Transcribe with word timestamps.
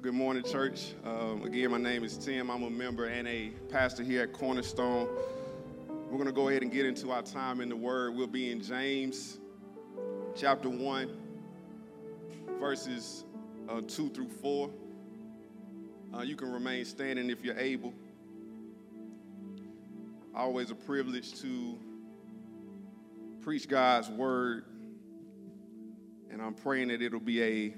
Well, 0.00 0.12
good 0.12 0.18
morning, 0.18 0.42
church. 0.44 0.94
Um, 1.04 1.42
again, 1.42 1.72
my 1.72 1.76
name 1.76 2.04
is 2.04 2.16
Tim. 2.16 2.50
I'm 2.50 2.62
a 2.62 2.70
member 2.70 3.04
and 3.04 3.28
a 3.28 3.50
pastor 3.68 4.02
here 4.02 4.22
at 4.22 4.32
Cornerstone. 4.32 5.06
We're 6.08 6.16
going 6.16 6.24
to 6.24 6.32
go 6.32 6.48
ahead 6.48 6.62
and 6.62 6.72
get 6.72 6.86
into 6.86 7.10
our 7.10 7.20
time 7.20 7.60
in 7.60 7.68
the 7.68 7.76
Word. 7.76 8.14
We'll 8.14 8.26
be 8.26 8.50
in 8.50 8.62
James 8.62 9.40
chapter 10.34 10.70
1, 10.70 11.10
verses 12.58 13.26
uh, 13.68 13.82
2 13.82 14.08
through 14.08 14.30
4. 14.30 14.70
Uh, 16.14 16.22
you 16.22 16.34
can 16.34 16.50
remain 16.50 16.86
standing 16.86 17.28
if 17.28 17.44
you're 17.44 17.58
able. 17.58 17.92
Always 20.34 20.70
a 20.70 20.76
privilege 20.76 21.38
to 21.42 21.78
preach 23.42 23.68
God's 23.68 24.08
Word, 24.08 24.64
and 26.30 26.40
I'm 26.40 26.54
praying 26.54 26.88
that 26.88 27.02
it'll 27.02 27.20
be 27.20 27.42
a 27.42 27.74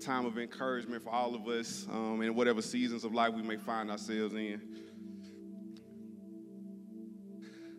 time 0.00 0.26
of 0.26 0.38
encouragement 0.38 1.02
for 1.02 1.10
all 1.10 1.34
of 1.34 1.46
us 1.48 1.86
um, 1.90 2.22
in 2.22 2.34
whatever 2.34 2.62
seasons 2.62 3.04
of 3.04 3.14
life 3.14 3.32
we 3.34 3.42
may 3.42 3.56
find 3.56 3.90
ourselves 3.90 4.34
in. 4.34 4.60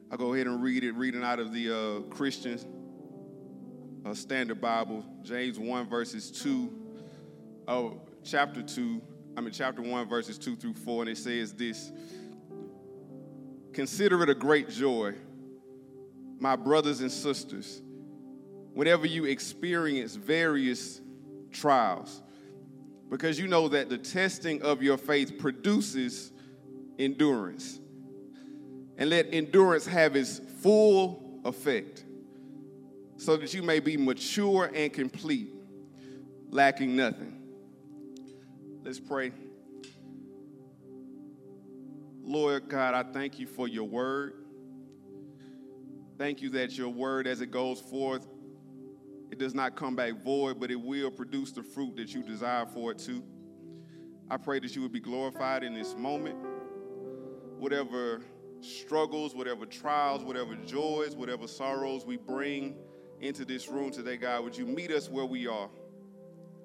I'll 0.10 0.18
go 0.18 0.34
ahead 0.34 0.48
and 0.48 0.64
read 0.64 0.84
it, 0.84 0.94
reading 0.94 1.24
out 1.24 1.40
of 1.40 1.54
the 1.54 1.72
uh, 1.72 2.14
Christian 2.14 2.60
uh, 4.06 4.14
Standard 4.14 4.62
Bible, 4.62 5.06
James 5.22 5.60
1, 5.60 5.90
verses 5.90 6.32
2, 6.32 6.74
oh, 7.68 8.02
chapter 8.24 8.62
2, 8.62 9.02
I 9.36 9.42
mean, 9.42 9.52
chapter 9.52 9.82
1, 9.82 10.08
verses 10.08 10.38
2 10.38 10.56
through 10.56 10.76
4, 10.76 11.04
and 11.04 11.12
it 11.12 11.18
says 11.18 11.54
this 11.54 11.92
Consider 13.74 14.24
it 14.24 14.30
a 14.30 14.36
great 14.36 14.70
joy, 14.70 15.14
my 16.40 16.56
brothers 16.56 17.02
and 17.02 17.12
sisters, 17.12 17.82
whenever 18.74 19.06
you 19.06 19.26
experience 19.26 20.16
various 20.16 21.02
trials, 21.52 22.22
because 23.10 23.40
you 23.40 23.48
know 23.48 23.68
that 23.70 23.90
the 23.90 23.98
testing 23.98 24.62
of 24.62 24.82
your 24.82 24.98
faith 24.98 25.38
produces 25.38 26.32
endurance. 27.00 27.80
And 29.00 29.12
let 29.12 29.28
endurance 29.32 29.86
have 29.86 30.16
its 30.16 30.42
full 30.62 31.42
effect, 31.46 32.04
so 33.18 33.38
that 33.38 33.54
you 33.54 33.62
may 33.62 33.80
be 33.80 33.96
mature 33.96 34.72
and 34.74 34.92
complete, 34.92 35.50
lacking 36.50 36.96
nothing. 36.96 37.40
Let's 38.84 39.00
pray. 39.00 39.34
Lord 42.24 42.68
God, 42.68 42.96
I 42.96 43.04
thank 43.04 43.38
you 43.38 43.46
for 43.46 43.68
your 43.68 43.84
word. 43.84 44.34
Thank 46.18 46.42
you 46.42 46.50
that 46.50 46.76
your 46.76 46.90
word, 46.90 47.28
as 47.28 47.42
it 47.42 47.52
goes 47.52 47.80
forth, 47.80 48.28
it 49.32 49.40
does 49.40 49.54
not 49.54 49.76
come 49.76 49.96
back 49.96 50.24
void, 50.24 50.60
but 50.60 50.72
it 50.72 50.80
will 50.80 51.12
produce 51.12 51.52
the 51.52 51.64
fruit 51.64 51.96
that 51.98 52.14
you 52.14 52.24
desire 52.24 52.66
for 52.66 52.92
it 52.92 53.00
to. 53.00 53.24
I 54.30 54.38
pray 54.38 54.60
that 54.60 54.76
you 54.76 54.82
would 54.82 54.92
be 54.92 55.00
glorified 55.00 55.64
in 55.64 55.74
this 55.74 55.96
moment. 55.96 56.38
Whatever 57.58 58.22
struggles, 58.62 59.36
whatever 59.36 59.66
trials, 59.66 60.24
whatever 60.24 60.56
joys, 60.66 61.16
whatever 61.16 61.48
sorrows 61.48 62.06
we 62.06 62.18
bring 62.18 62.76
into 63.20 63.46
this 63.46 63.68
room 63.68 63.92
today, 63.92 64.18
God, 64.18 64.44
would 64.44 64.58
you 64.58 64.66
meet 64.66 64.92
us 64.92 65.10
where 65.10 65.26
we 65.26 65.48
are? 65.48 65.70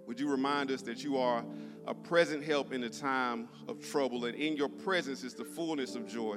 Would 0.07 0.19
you 0.19 0.29
remind 0.29 0.71
us 0.71 0.83
that 0.83 1.03
you 1.05 1.17
are 1.17 1.45
a 1.87 1.95
present 1.95 2.45
help 2.45 2.73
in 2.73 2.81
the 2.81 2.91
time 2.91 3.49
of 3.69 3.81
trouble, 3.81 4.25
and 4.25 4.35
in 4.35 4.57
your 4.57 4.69
presence 4.69 5.25
is 5.25 5.35
the 5.35 5.45
fullness 5.45 5.95
of 5.95 6.07
joy? 6.07 6.37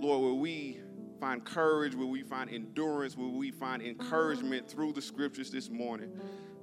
Lord, 0.00 0.22
will 0.22 0.38
we 0.38 0.80
find 1.24 1.42
courage, 1.42 1.94
will 1.94 2.10
we 2.10 2.22
find 2.22 2.50
endurance, 2.50 3.16
will 3.16 3.32
we 3.32 3.50
find 3.50 3.80
encouragement 3.80 4.70
through 4.70 4.92
the 4.92 5.00
scriptures 5.00 5.50
this 5.50 5.70
morning? 5.70 6.12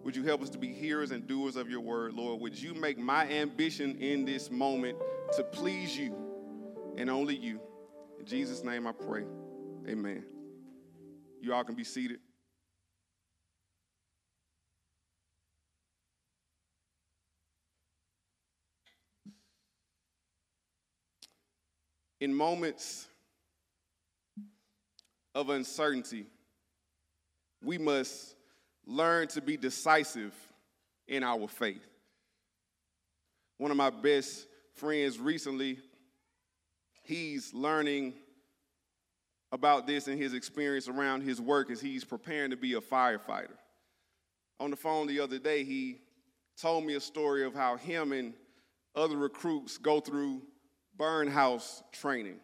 Would 0.03 0.15
you 0.15 0.21
help 0.21 0.43
us 0.43 0.51
to 0.51 0.59
be 0.59 0.71
hearers 0.71 1.09
and 1.09 1.25
doers 1.25 1.55
of 1.55 1.67
your 1.67 1.79
word, 1.79 2.13
Lord? 2.13 2.39
Would 2.41 2.61
you 2.61 2.75
make 2.75 2.99
my 2.99 3.27
ambition 3.27 3.97
in 3.97 4.23
this 4.23 4.51
moment 4.51 4.99
to 5.35 5.43
please 5.43 5.97
you 5.97 6.15
and 6.95 7.09
only 7.09 7.35
you? 7.35 7.59
In 8.19 8.25
Jesus' 8.27 8.63
name 8.63 8.85
I 8.85 8.91
pray. 8.91 9.23
Amen. 9.89 10.23
You 11.41 11.55
all 11.55 11.63
can 11.63 11.73
be 11.73 11.83
seated. 11.83 12.19
In 22.19 22.31
moments 22.31 23.07
of 25.33 25.49
uncertainty, 25.49 26.25
we 27.63 27.77
must 27.77 28.35
learn 28.85 29.27
to 29.29 29.41
be 29.41 29.57
decisive 29.57 30.33
in 31.07 31.23
our 31.23 31.47
faith. 31.47 31.85
One 33.57 33.71
of 33.71 33.77
my 33.77 33.89
best 33.89 34.47
friends 34.73 35.19
recently, 35.19 35.79
he's 37.03 37.53
learning 37.53 38.13
about 39.51 39.85
this 39.85 40.07
and 40.07 40.19
his 40.19 40.33
experience 40.33 40.87
around 40.87 41.21
his 41.21 41.39
work 41.39 41.69
as 41.69 41.81
he's 41.81 42.03
preparing 42.03 42.51
to 42.51 42.57
be 42.57 42.73
a 42.73 42.81
firefighter. 42.81 43.57
On 44.59 44.71
the 44.71 44.77
phone 44.77 45.07
the 45.07 45.19
other 45.19 45.39
day, 45.39 45.63
he 45.63 45.99
told 46.59 46.85
me 46.85 46.95
a 46.95 47.01
story 47.01 47.43
of 47.43 47.53
how 47.53 47.75
him 47.75 48.11
and 48.13 48.33
other 48.95 49.17
recruits 49.17 49.77
go 49.77 49.99
through 49.99 50.41
burn 50.97 51.27
house 51.27 51.83
training 51.91 52.39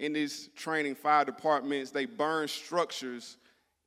in 0.00 0.14
this 0.14 0.48
training, 0.56 0.94
fire 0.94 1.26
departments, 1.26 1.90
they 1.90 2.06
burn 2.06 2.48
structures 2.48 3.36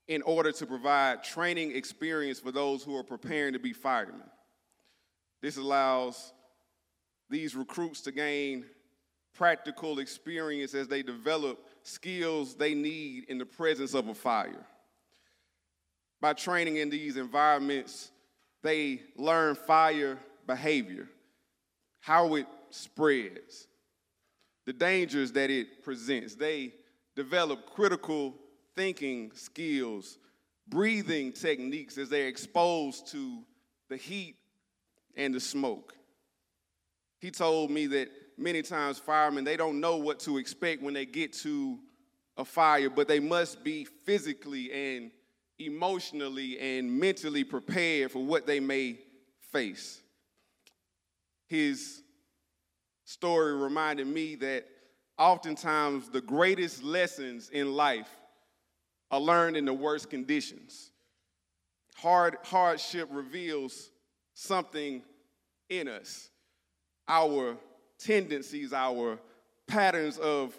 in 0.07 0.21
order 0.21 0.51
to 0.51 0.65
provide 0.67 1.23
training 1.23 1.75
experience 1.75 2.39
for 2.39 2.51
those 2.51 2.83
who 2.83 2.95
are 2.95 3.03
preparing 3.03 3.53
to 3.53 3.59
be 3.59 3.73
firemen. 3.73 4.29
This 5.41 5.57
allows 5.57 6.31
these 7.31 7.55
recruits 7.55 8.01
to 8.01 8.11
gain 8.11 8.65
practical 9.33 9.97
experience 9.97 10.75
as 10.75 10.87
they 10.87 11.01
develop 11.01 11.67
skills 11.81 12.53
they 12.53 12.75
need 12.75 13.23
in 13.27 13.39
the 13.39 13.45
presence 13.45 13.95
of 13.95 14.07
a 14.07 14.13
fire. 14.13 14.67
By 16.21 16.33
training 16.33 16.77
in 16.77 16.91
these 16.91 17.17
environments, 17.17 18.11
they 18.61 19.01
learn 19.17 19.55
fire 19.55 20.19
behavior, 20.45 21.09
how 22.01 22.35
it 22.35 22.45
spreads, 22.69 23.67
the 24.65 24.73
dangers 24.73 25.31
that 25.33 25.49
it 25.49 25.83
presents. 25.83 26.35
They 26.35 26.73
develop 27.15 27.65
critical 27.65 28.35
thinking 28.75 29.31
skills, 29.35 30.17
breathing 30.67 31.31
techniques 31.31 31.97
as 31.97 32.09
they're 32.09 32.27
exposed 32.27 33.07
to 33.11 33.43
the 33.89 33.97
heat 33.97 34.35
and 35.15 35.33
the 35.33 35.39
smoke. 35.39 35.93
He 37.19 37.31
told 37.31 37.71
me 37.71 37.87
that 37.87 38.09
many 38.37 38.61
times 38.61 38.99
firemen 38.99 39.43
they 39.43 39.57
don't 39.57 39.79
know 39.79 39.97
what 39.97 40.19
to 40.21 40.37
expect 40.37 40.81
when 40.81 40.93
they 40.93 41.05
get 41.05 41.33
to 41.33 41.79
a 42.37 42.43
fire, 42.43 42.89
but 42.89 43.07
they 43.07 43.19
must 43.19 43.63
be 43.63 43.85
physically 43.85 44.71
and 44.71 45.11
emotionally 45.59 46.59
and 46.59 46.91
mentally 46.99 47.43
prepared 47.43 48.11
for 48.11 48.23
what 48.23 48.47
they 48.47 48.59
may 48.59 48.97
face. 49.51 50.01
His 51.47 52.02
story 53.05 53.53
reminded 53.53 54.07
me 54.07 54.35
that 54.35 54.65
oftentimes 55.17 56.09
the 56.09 56.21
greatest 56.21 56.83
lessons 56.83 57.49
in 57.49 57.73
life 57.73 58.09
are 59.11 59.19
learned 59.19 59.57
in 59.57 59.65
the 59.65 59.73
worst 59.73 60.09
conditions. 60.09 60.91
Hard, 61.95 62.37
hardship 62.43 63.07
reveals 63.11 63.91
something 64.33 65.03
in 65.69 65.87
us 65.87 66.29
our 67.07 67.57
tendencies, 67.99 68.73
our 68.73 69.19
patterns 69.67 70.17
of 70.17 70.57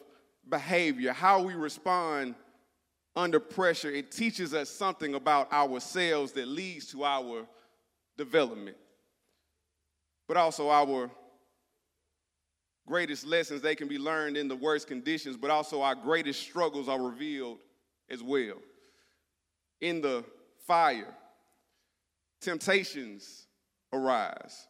behavior, 0.49 1.13
how 1.13 1.42
we 1.42 1.54
respond 1.54 2.34
under 3.16 3.41
pressure. 3.41 3.91
It 3.91 4.10
teaches 4.10 4.54
us 4.54 4.69
something 4.69 5.15
about 5.15 5.53
ourselves 5.53 6.33
that 6.33 6.48
leads 6.48 6.86
to 6.92 7.04
our 7.04 7.47
development, 8.16 8.77
but 10.28 10.36
also 10.36 10.71
our 10.71 11.10
greatest 12.86 13.27
lessons 13.27 13.63
they 13.63 13.75
can 13.75 13.89
be 13.89 13.98
learned 13.98 14.36
in 14.36 14.48
the 14.48 14.57
worst 14.57 14.86
conditions, 14.86 15.36
but 15.36 15.51
also 15.51 15.83
our 15.83 15.95
greatest 15.95 16.41
struggles 16.41 16.89
are 16.89 17.01
revealed 17.01 17.59
as 18.10 18.22
well. 18.22 18.59
In 19.81 20.01
the 20.01 20.25
fire, 20.66 21.15
temptations 22.41 23.47
arise. 23.92 24.66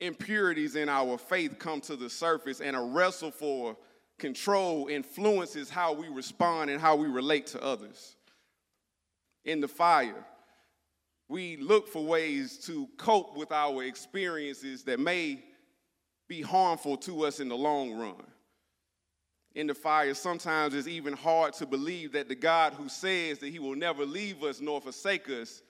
Impurities 0.00 0.76
in 0.76 0.88
our 0.88 1.18
faith 1.18 1.58
come 1.58 1.80
to 1.82 1.96
the 1.96 2.08
surface, 2.08 2.60
and 2.60 2.74
a 2.74 2.80
wrestle 2.80 3.30
for 3.30 3.76
control 4.18 4.86
influences 4.88 5.68
how 5.68 5.92
we 5.92 6.08
respond 6.08 6.70
and 6.70 6.80
how 6.80 6.96
we 6.96 7.08
relate 7.08 7.46
to 7.48 7.62
others. 7.62 8.16
In 9.44 9.60
the 9.60 9.68
fire, 9.68 10.24
we 11.28 11.56
look 11.56 11.88
for 11.88 12.04
ways 12.04 12.58
to 12.66 12.88
cope 12.96 13.36
with 13.36 13.52
our 13.52 13.84
experiences 13.84 14.84
that 14.84 15.00
may 15.00 15.42
be 16.30 16.40
harmful 16.40 16.96
to 16.96 17.24
us 17.26 17.40
in 17.40 17.48
the 17.48 17.56
long 17.56 17.92
run. 17.92 18.22
In 19.56 19.66
the 19.66 19.74
fire, 19.74 20.14
sometimes 20.14 20.74
it's 20.74 20.86
even 20.86 21.12
hard 21.12 21.54
to 21.54 21.66
believe 21.66 22.12
that 22.12 22.28
the 22.28 22.36
God 22.36 22.72
who 22.72 22.88
says 22.88 23.40
that 23.40 23.48
he 23.48 23.58
will 23.58 23.74
never 23.74 24.06
leave 24.06 24.44
us 24.44 24.60
nor 24.60 24.80
forsake 24.80 25.28
us 25.28 25.60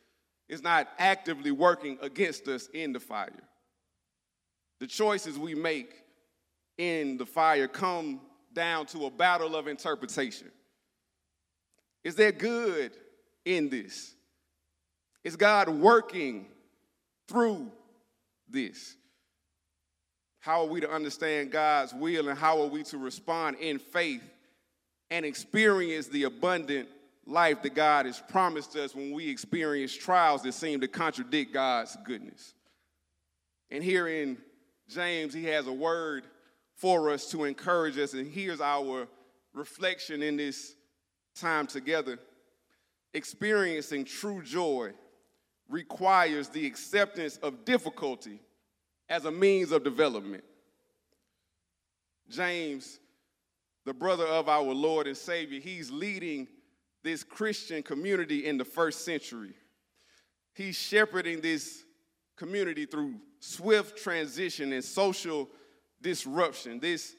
is 0.50 0.62
not 0.62 0.86
actively 0.98 1.50
working 1.50 1.96
against 2.02 2.46
us 2.46 2.68
in 2.74 2.92
the 2.92 3.00
fire. 3.00 3.42
The 4.80 4.86
choices 4.86 5.38
we 5.38 5.54
make 5.54 5.94
in 6.76 7.16
the 7.16 7.24
fire 7.24 7.66
come 7.66 8.20
down 8.52 8.84
to 8.86 9.06
a 9.06 9.10
battle 9.10 9.56
of 9.56 9.66
interpretation. 9.66 10.50
Is 12.04 12.16
there 12.16 12.32
good 12.32 12.92
in 13.46 13.70
this? 13.70 14.14
Is 15.24 15.36
God 15.36 15.70
working 15.70 16.48
through 17.28 17.72
this? 18.46 18.96
How 20.40 20.62
are 20.62 20.66
we 20.66 20.81
to 20.81 20.90
understand 20.90 21.52
God's 21.52 21.92
will 21.92 22.28
and 22.28 22.38
how 22.38 22.60
are 22.62 22.66
we 22.66 22.82
to 22.84 22.98
respond 22.98 23.56
in 23.60 23.78
faith 23.78 24.22
and 25.10 25.25
experience 25.25 26.06
the 26.08 26.25
abundant 26.25 26.88
life 27.26 27.62
that 27.62 27.75
God 27.75 28.06
has 28.06 28.22
promised 28.28 28.75
us 28.75 28.94
when 28.94 29.12
we 29.12 29.28
experience 29.28 29.94
trials 29.94 30.42
that 30.42 30.52
seem 30.52 30.81
to 30.81 30.88
contradict 30.88 31.52
God's 31.52 31.96
goodness? 32.04 32.54
And 33.70 33.84
here 33.84 34.08
in 34.08 34.38
James, 34.88 35.34
he 35.34 35.44
has 35.44 35.66
a 35.66 35.72
word 35.72 36.25
for 36.75 37.10
us 37.10 37.31
to 37.31 37.44
encourage 37.44 37.98
us, 37.98 38.14
and 38.14 38.26
here's 38.26 38.62
our 38.62 39.06
reflection 39.52 40.22
in 40.22 40.38
this 40.38 40.75
time 41.34 41.66
together. 41.66 42.19
Experiencing 43.12 44.06
true 44.06 44.42
joy 44.42 44.92
requires 45.69 46.48
the 46.48 46.66
acceptance 46.66 47.37
of 47.38 47.66
difficulty 47.66 48.40
as 49.10 49.24
a 49.24 49.30
means 49.30 49.72
of 49.72 49.82
development. 49.82 50.44
James, 52.30 53.00
the 53.84 53.92
brother 53.92 54.24
of 54.24 54.48
our 54.48 54.62
Lord 54.62 55.08
and 55.08 55.16
Savior, 55.16 55.60
he's 55.60 55.90
leading 55.90 56.46
this 57.02 57.24
Christian 57.24 57.82
community 57.82 58.46
in 58.46 58.56
the 58.56 58.64
first 58.64 59.04
century. 59.04 59.52
He's 60.54 60.76
shepherding 60.76 61.40
this 61.40 61.82
community 62.36 62.86
through 62.86 63.16
swift 63.40 64.00
transition 64.00 64.72
and 64.72 64.84
social 64.84 65.48
disruption. 66.00 66.78
This 66.78 67.16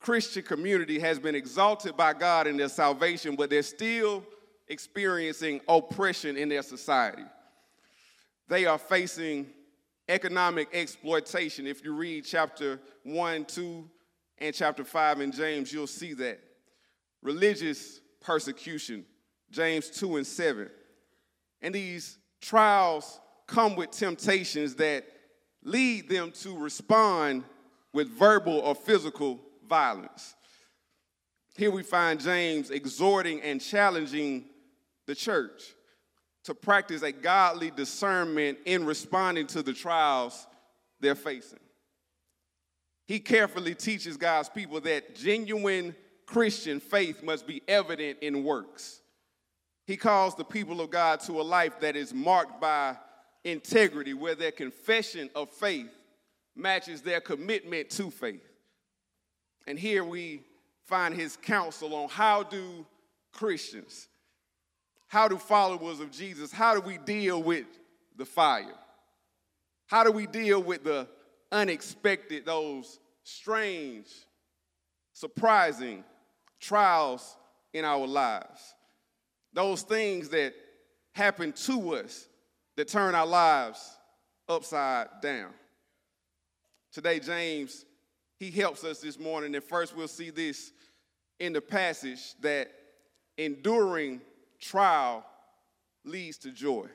Christian 0.00 0.44
community 0.44 0.98
has 0.98 1.18
been 1.18 1.34
exalted 1.34 1.96
by 1.96 2.14
God 2.14 2.46
in 2.46 2.56
their 2.56 2.68
salvation, 2.68 3.36
but 3.36 3.50
they're 3.50 3.62
still 3.62 4.24
experiencing 4.68 5.60
oppression 5.68 6.36
in 6.36 6.48
their 6.48 6.62
society. 6.62 7.24
They 8.48 8.64
are 8.64 8.78
facing 8.78 9.48
economic 10.08 10.68
exploitation. 10.72 11.66
If 11.66 11.84
you 11.84 11.94
read 11.94 12.24
chapter 12.24 12.80
1, 13.04 13.44
2, 13.44 13.90
and 14.38 14.54
chapter 14.54 14.84
5 14.84 15.20
in 15.20 15.32
James, 15.32 15.72
you'll 15.72 15.86
see 15.86 16.14
that. 16.14 16.40
Religious 17.22 18.00
persecution, 18.20 19.04
James 19.50 19.90
2 19.90 20.16
and 20.16 20.26
7. 20.26 20.70
And 21.62 21.74
these 21.74 22.18
trials 22.40 23.20
come 23.46 23.74
with 23.74 23.90
temptations 23.90 24.76
that 24.76 25.04
lead 25.64 26.08
them 26.08 26.30
to 26.30 26.56
respond 26.56 27.44
with 27.92 28.08
verbal 28.08 28.60
or 28.60 28.74
physical 28.74 29.40
violence. 29.68 30.34
Here 31.56 31.70
we 31.70 31.82
find 31.82 32.20
James 32.20 32.70
exhorting 32.70 33.42
and 33.42 33.60
challenging 33.60 34.44
the 35.06 35.14
church 35.14 35.74
to 36.48 36.54
practice 36.54 37.02
a 37.02 37.12
godly 37.12 37.70
discernment 37.70 38.56
in 38.64 38.86
responding 38.86 39.46
to 39.46 39.62
the 39.62 39.74
trials 39.74 40.46
they're 40.98 41.14
facing. 41.14 41.58
He 43.06 43.20
carefully 43.20 43.74
teaches 43.74 44.16
God's 44.16 44.48
people 44.48 44.80
that 44.80 45.14
genuine 45.14 45.94
Christian 46.24 46.80
faith 46.80 47.22
must 47.22 47.46
be 47.46 47.60
evident 47.68 48.20
in 48.22 48.44
works. 48.44 49.02
He 49.86 49.98
calls 49.98 50.36
the 50.36 50.44
people 50.44 50.80
of 50.80 50.88
God 50.88 51.20
to 51.20 51.38
a 51.38 51.42
life 51.42 51.80
that 51.80 51.96
is 51.96 52.14
marked 52.14 52.62
by 52.62 52.96
integrity, 53.44 54.14
where 54.14 54.34
their 54.34 54.50
confession 54.50 55.28
of 55.34 55.50
faith 55.50 55.90
matches 56.56 57.02
their 57.02 57.20
commitment 57.20 57.90
to 57.90 58.10
faith. 58.10 58.48
And 59.66 59.78
here 59.78 60.02
we 60.02 60.44
find 60.86 61.14
his 61.14 61.36
counsel 61.36 61.94
on 61.94 62.08
how 62.08 62.42
do 62.42 62.86
Christians, 63.34 64.08
how 65.08 65.26
do 65.26 65.36
followers 65.38 66.00
of 66.00 66.10
Jesus, 66.10 66.52
how 66.52 66.74
do 66.74 66.80
we 66.80 66.98
deal 66.98 67.42
with 67.42 67.66
the 68.16 68.24
fire? 68.24 68.74
How 69.86 70.04
do 70.04 70.12
we 70.12 70.26
deal 70.26 70.62
with 70.62 70.84
the 70.84 71.08
unexpected, 71.50 72.44
those 72.44 73.00
strange, 73.24 74.06
surprising 75.14 76.04
trials 76.60 77.36
in 77.72 77.86
our 77.86 78.06
lives? 78.06 78.74
Those 79.54 79.82
things 79.82 80.28
that 80.28 80.54
happen 81.14 81.52
to 81.52 81.94
us 81.94 82.28
that 82.76 82.88
turn 82.88 83.14
our 83.14 83.26
lives 83.26 83.96
upside 84.46 85.08
down. 85.22 85.52
Today, 86.92 87.18
James, 87.18 87.86
he 88.38 88.50
helps 88.50 88.84
us 88.84 89.00
this 89.00 89.18
morning. 89.18 89.54
And 89.54 89.64
first, 89.64 89.96
we'll 89.96 90.06
see 90.06 90.30
this 90.30 90.70
in 91.40 91.54
the 91.54 91.60
passage 91.60 92.34
that 92.40 92.70
enduring 93.36 94.20
trial 94.60 95.24
leads 96.04 96.38
to 96.38 96.50
joy. 96.50 96.86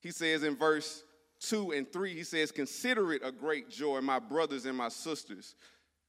He 0.00 0.10
says 0.10 0.42
in 0.42 0.56
verse 0.56 1.02
2 1.40 1.72
and 1.72 1.90
3, 1.92 2.14
he 2.14 2.22
says, 2.22 2.52
Consider 2.52 3.12
it 3.12 3.22
a 3.24 3.32
great 3.32 3.68
joy, 3.70 4.00
my 4.00 4.18
brothers 4.18 4.66
and 4.66 4.76
my 4.76 4.88
sisters, 4.88 5.54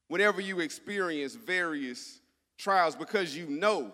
whenever 0.08 0.42
you 0.42 0.60
experience 0.60 1.36
various 1.36 2.20
trials, 2.58 2.96
because 2.96 3.36
you 3.36 3.48
know 3.48 3.94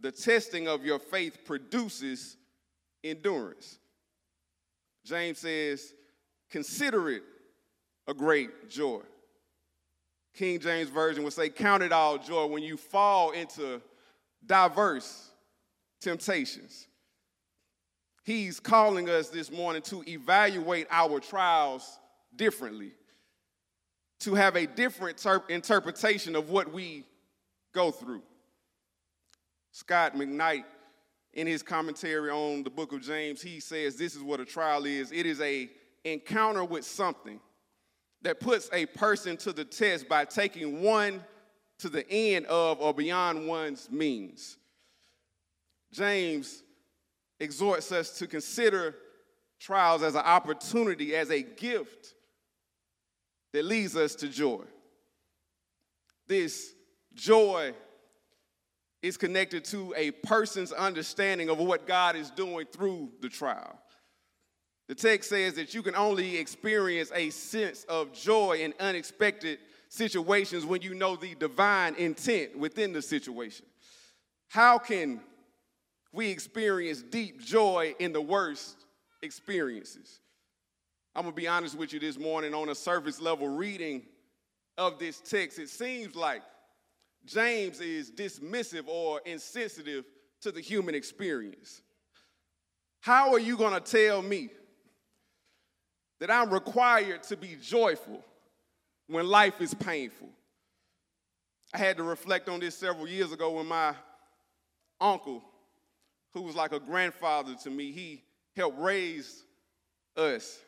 the 0.00 0.12
testing 0.12 0.68
of 0.68 0.84
your 0.84 0.98
faith 0.98 1.38
produces 1.44 2.36
endurance. 3.04 3.78
James 5.04 5.38
says, 5.38 5.94
Consider 6.50 7.10
it 7.10 7.22
a 8.06 8.14
great 8.14 8.68
joy. 8.68 9.00
King 10.34 10.60
James 10.60 10.88
Version 10.88 11.24
would 11.24 11.32
say, 11.32 11.48
Count 11.48 11.82
it 11.82 11.92
all 11.92 12.18
joy 12.18 12.46
when 12.46 12.62
you 12.62 12.76
fall 12.76 13.32
into 13.32 13.80
diverse 14.46 15.30
temptations. 16.00 16.86
He's 18.24 18.60
calling 18.60 19.08
us 19.08 19.28
this 19.28 19.50
morning 19.50 19.82
to 19.82 20.04
evaluate 20.08 20.86
our 20.90 21.18
trials 21.18 21.98
differently, 22.36 22.92
to 24.20 24.34
have 24.34 24.56
a 24.56 24.66
different 24.66 25.18
ter- 25.18 25.44
interpretation 25.48 26.36
of 26.36 26.50
what 26.50 26.72
we 26.72 27.04
go 27.72 27.90
through. 27.90 28.22
Scot 29.72 30.14
McKnight, 30.14 30.64
in 31.34 31.46
his 31.46 31.62
commentary 31.62 32.30
on 32.30 32.62
the 32.62 32.70
book 32.70 32.92
of 32.92 33.02
James, 33.02 33.40
he 33.40 33.58
says 33.58 33.96
this 33.96 34.14
is 34.14 34.22
what 34.22 34.38
a 34.38 34.44
trial 34.44 34.84
is 34.84 35.12
it 35.12 35.26
is 35.26 35.40
a 35.40 35.70
encounter 36.04 36.64
with 36.64 36.84
something 36.84 37.40
that 38.22 38.38
puts 38.38 38.68
a 38.72 38.86
person 38.86 39.36
to 39.38 39.52
the 39.52 39.64
test 39.64 40.08
by 40.08 40.24
taking 40.24 40.82
one 40.82 41.24
to 41.82 41.88
the 41.88 42.08
end 42.08 42.46
of 42.46 42.80
or 42.80 42.94
beyond 42.94 43.46
one's 43.46 43.90
means. 43.90 44.56
James 45.92 46.62
exhorts 47.40 47.92
us 47.92 48.18
to 48.18 48.26
consider 48.26 48.94
trials 49.60 50.02
as 50.02 50.14
an 50.14 50.22
opportunity, 50.22 51.14
as 51.14 51.30
a 51.30 51.42
gift 51.42 52.14
that 53.52 53.64
leads 53.64 53.96
us 53.96 54.14
to 54.14 54.28
joy. 54.28 54.62
This 56.28 56.72
joy 57.14 57.74
is 59.02 59.16
connected 59.16 59.64
to 59.64 59.92
a 59.96 60.12
person's 60.12 60.70
understanding 60.72 61.50
of 61.50 61.58
what 61.58 61.86
God 61.86 62.14
is 62.14 62.30
doing 62.30 62.66
through 62.72 63.10
the 63.20 63.28
trial. 63.28 63.76
The 64.88 64.94
text 64.94 65.30
says 65.30 65.54
that 65.54 65.74
you 65.74 65.82
can 65.82 65.96
only 65.96 66.36
experience 66.36 67.10
a 67.12 67.30
sense 67.30 67.82
of 67.84 68.12
joy 68.12 68.58
in 68.60 68.72
unexpected 68.78 69.58
situations 69.92 70.64
when 70.64 70.80
you 70.80 70.94
know 70.94 71.16
the 71.16 71.34
divine 71.34 71.94
intent 71.96 72.58
within 72.58 72.94
the 72.94 73.02
situation. 73.02 73.66
How 74.48 74.78
can 74.78 75.20
we 76.12 76.30
experience 76.30 77.02
deep 77.02 77.42
joy 77.42 77.94
in 77.98 78.14
the 78.14 78.20
worst 78.20 78.86
experiences? 79.20 80.20
I'm 81.14 81.24
gonna 81.24 81.34
be 81.34 81.46
honest 81.46 81.76
with 81.76 81.92
you 81.92 82.00
this 82.00 82.18
morning 82.18 82.54
on 82.54 82.70
a 82.70 82.74
surface 82.74 83.20
level 83.20 83.48
reading 83.48 84.02
of 84.78 84.98
this 84.98 85.20
text. 85.20 85.58
It 85.58 85.68
seems 85.68 86.16
like 86.16 86.40
James 87.26 87.78
is 87.80 88.10
dismissive 88.10 88.84
or 88.86 89.20
insensitive 89.26 90.06
to 90.40 90.50
the 90.50 90.62
human 90.62 90.94
experience. 90.94 91.82
How 93.00 93.34
are 93.34 93.38
you 93.38 93.58
gonna 93.58 93.80
tell 93.80 94.22
me? 94.22 94.48
that 96.22 96.30
I'm 96.30 96.50
required 96.54 97.24
to 97.24 97.36
be 97.36 97.56
joyful 97.60 98.22
when 99.06 99.26
life 99.26 99.60
is 99.60 99.74
painful. 99.74 100.28
I 101.74 101.78
had 101.78 101.96
to 101.96 102.02
reflect 102.02 102.48
on 102.48 102.60
this 102.60 102.76
several 102.76 103.08
years 103.08 103.32
ago 103.32 103.52
when 103.52 103.66
my 103.66 103.94
uncle, 105.00 105.42
who 106.32 106.42
was 106.42 106.54
like 106.54 106.72
a 106.72 106.80
grandfather 106.80 107.54
to 107.62 107.70
me, 107.70 107.92
he 107.92 108.22
helped 108.54 108.78
raise 108.78 109.44
us. 110.16 110.58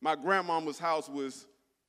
My 0.00 0.14
grandmama's 0.16 0.78
house 0.78 1.08
was 1.08 1.46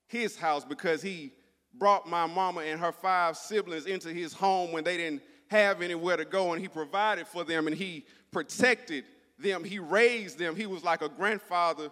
his 0.08 0.38
house 0.38 0.66
because 0.66 1.02
he 1.02 1.32
brought 1.74 2.08
my 2.08 2.26
mama 2.26 2.62
and 2.62 2.80
her 2.80 2.92
five 2.92 3.38
siblings 3.38 3.86
into 3.86 4.10
his 4.10 4.34
home 4.34 4.72
when 4.72 4.84
they 4.84 4.98
didn't 4.98 5.22
have 5.48 5.82
anywhere 5.82 6.18
to 6.18 6.26
go, 6.26 6.54
and 6.54 6.62
he 6.62 6.68
provided 6.68 7.28
for 7.28 7.44
them 7.44 7.68
and 7.68 7.76
he 7.76 8.06
protected 8.32 9.04
them. 9.38 9.64
He 9.64 9.80
raised 9.80 10.38
them. 10.38 10.56
He 10.56 10.66
was 10.66 10.84
like 10.84 11.02
a 11.02 11.10
grandfather 11.10 11.92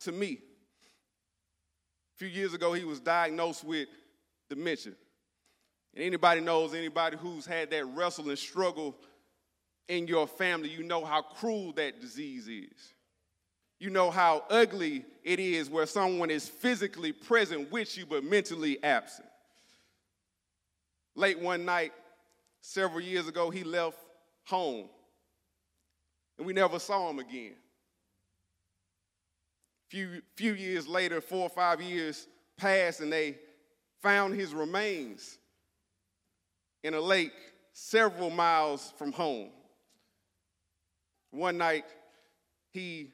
to 0.00 0.12
me. 0.12 0.38
A 2.14 2.18
few 2.18 2.28
years 2.28 2.54
ago, 2.54 2.72
he 2.72 2.84
was 2.84 3.00
diagnosed 3.00 3.64
with 3.64 3.88
dementia. 4.48 4.92
And 5.94 6.04
anybody 6.04 6.40
knows 6.40 6.74
anybody 6.74 7.16
who's 7.16 7.46
had 7.46 7.70
that 7.70 7.84
wrestle 7.86 8.28
and 8.28 8.38
struggle 8.38 8.96
in 9.88 10.06
your 10.06 10.26
family, 10.26 10.70
you 10.70 10.82
know 10.82 11.04
how 11.04 11.22
cruel 11.22 11.72
that 11.72 12.00
disease 12.00 12.48
is. 12.48 12.94
You 13.78 13.90
know 13.90 14.10
how 14.10 14.44
ugly 14.48 15.04
it 15.24 15.40
is 15.40 15.68
where 15.68 15.86
someone 15.86 16.30
is 16.30 16.48
physically 16.48 17.12
present 17.12 17.70
with 17.72 17.96
you 17.98 18.06
but 18.06 18.24
mentally 18.24 18.82
absent. 18.82 19.28
Late 21.14 21.38
one 21.38 21.64
night, 21.64 21.92
several 22.60 23.00
years 23.00 23.28
ago, 23.28 23.50
he 23.50 23.64
left 23.64 23.98
home 24.44 24.88
and 26.38 26.46
we 26.46 26.52
never 26.52 26.78
saw 26.78 27.10
him 27.10 27.18
again. 27.18 27.54
Few, 29.92 30.22
few 30.36 30.54
years 30.54 30.88
later, 30.88 31.20
four 31.20 31.42
or 31.42 31.50
five 31.50 31.82
years 31.82 32.26
passed, 32.56 33.00
and 33.00 33.12
they 33.12 33.36
found 34.00 34.34
his 34.34 34.54
remains 34.54 35.36
in 36.82 36.94
a 36.94 37.00
lake 37.00 37.34
several 37.74 38.30
miles 38.30 38.94
from 38.96 39.12
home. 39.12 39.50
One 41.30 41.58
night, 41.58 41.84
he 42.70 43.12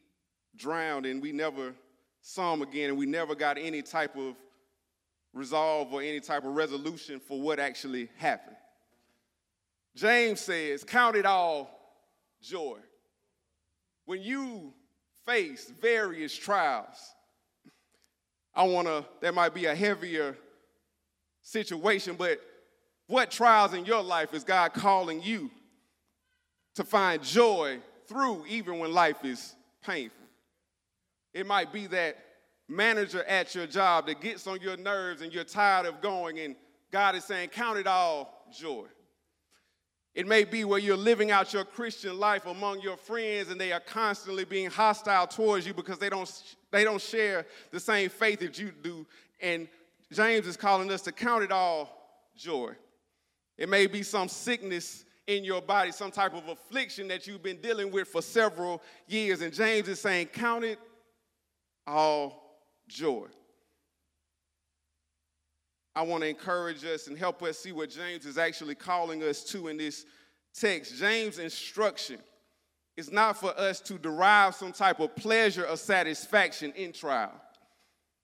drowned, 0.54 1.04
and 1.04 1.20
we 1.20 1.32
never 1.32 1.74
saw 2.22 2.54
him 2.54 2.62
again, 2.62 2.90
and 2.90 2.96
we 2.96 3.06
never 3.06 3.34
got 3.34 3.58
any 3.58 3.82
type 3.82 4.14
of 4.16 4.36
resolve 5.34 5.92
or 5.92 6.00
any 6.00 6.20
type 6.20 6.44
of 6.44 6.54
resolution 6.54 7.18
for 7.18 7.40
what 7.40 7.58
actually 7.58 8.08
happened. 8.18 8.54
James 9.96 10.38
says, 10.38 10.84
Count 10.84 11.16
it 11.16 11.26
all 11.26 11.76
joy. 12.40 12.78
When 14.04 14.22
you 14.22 14.74
face 15.28 15.70
various 15.80 16.34
trials, 16.34 16.96
I 18.54 18.62
wanna, 18.62 19.04
that 19.20 19.34
might 19.34 19.52
be 19.52 19.66
a 19.66 19.74
heavier 19.74 20.36
situation, 21.42 22.16
but 22.16 22.40
what 23.06 23.30
trials 23.30 23.74
in 23.74 23.84
your 23.84 24.02
life 24.02 24.32
is 24.32 24.42
God 24.42 24.72
calling 24.72 25.22
you 25.22 25.50
to 26.76 26.84
find 26.84 27.22
joy 27.22 27.78
through 28.06 28.46
even 28.48 28.78
when 28.78 28.92
life 28.92 29.22
is 29.22 29.54
painful? 29.84 30.16
It 31.34 31.46
might 31.46 31.74
be 31.74 31.86
that 31.88 32.16
manager 32.66 33.22
at 33.24 33.54
your 33.54 33.66
job 33.66 34.06
that 34.06 34.22
gets 34.22 34.46
on 34.46 34.60
your 34.62 34.78
nerves 34.78 35.20
and 35.20 35.32
you're 35.32 35.44
tired 35.44 35.84
of 35.84 36.00
going, 36.00 36.38
and 36.38 36.56
God 36.90 37.14
is 37.14 37.24
saying, 37.24 37.50
Count 37.50 37.78
it 37.78 37.86
all 37.86 38.46
joy. 38.58 38.86
It 40.18 40.26
may 40.26 40.42
be 40.42 40.64
where 40.64 40.80
you're 40.80 40.96
living 40.96 41.30
out 41.30 41.52
your 41.52 41.64
Christian 41.64 42.18
life 42.18 42.44
among 42.44 42.80
your 42.80 42.96
friends 42.96 43.50
and 43.50 43.60
they 43.60 43.70
are 43.70 43.78
constantly 43.78 44.44
being 44.44 44.68
hostile 44.68 45.28
towards 45.28 45.64
you 45.64 45.72
because 45.72 46.00
they 46.00 46.10
don't, 46.10 46.28
they 46.72 46.82
don't 46.82 47.00
share 47.00 47.46
the 47.70 47.78
same 47.78 48.10
faith 48.10 48.40
that 48.40 48.58
you 48.58 48.72
do. 48.82 49.06
And 49.40 49.68
James 50.12 50.48
is 50.48 50.56
calling 50.56 50.90
us 50.90 51.02
to 51.02 51.12
count 51.12 51.44
it 51.44 51.52
all 51.52 52.18
joy. 52.36 52.72
It 53.56 53.68
may 53.68 53.86
be 53.86 54.02
some 54.02 54.26
sickness 54.26 55.04
in 55.28 55.44
your 55.44 55.62
body, 55.62 55.92
some 55.92 56.10
type 56.10 56.34
of 56.34 56.48
affliction 56.48 57.06
that 57.06 57.28
you've 57.28 57.44
been 57.44 57.60
dealing 57.60 57.92
with 57.92 58.08
for 58.08 58.20
several 58.20 58.82
years. 59.06 59.40
And 59.40 59.54
James 59.54 59.86
is 59.86 60.00
saying, 60.00 60.30
Count 60.32 60.64
it 60.64 60.80
all 61.86 62.58
joy. 62.88 63.26
I 65.98 66.02
want 66.02 66.22
to 66.22 66.28
encourage 66.28 66.84
us 66.84 67.08
and 67.08 67.18
help 67.18 67.42
us 67.42 67.58
see 67.58 67.72
what 67.72 67.90
James 67.90 68.24
is 68.24 68.38
actually 68.38 68.76
calling 68.76 69.24
us 69.24 69.42
to 69.46 69.66
in 69.66 69.76
this 69.76 70.06
text. 70.54 70.94
James' 70.94 71.40
instruction 71.40 72.20
is 72.96 73.10
not 73.10 73.36
for 73.36 73.50
us 73.58 73.80
to 73.80 73.98
derive 73.98 74.54
some 74.54 74.70
type 74.70 75.00
of 75.00 75.16
pleasure 75.16 75.66
or 75.66 75.76
satisfaction 75.76 76.72
in 76.76 76.92
trial. 76.92 77.32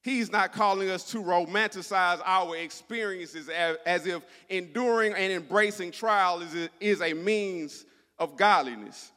He's 0.03 0.31
not 0.31 0.53
calling 0.53 0.89
us 0.89 1.11
to 1.11 1.19
romanticize 1.19 2.21
our 2.25 2.57
experiences 2.57 3.49
as, 3.49 4.07
if 4.07 4.23
enduring 4.49 5.13
and 5.15 5.33
embracing 5.33 5.91
trial 5.91 6.45
is 6.79 7.01
a 7.01 7.13
means 7.13 7.87
of 8.21 8.37
godliness. 8.37 9.11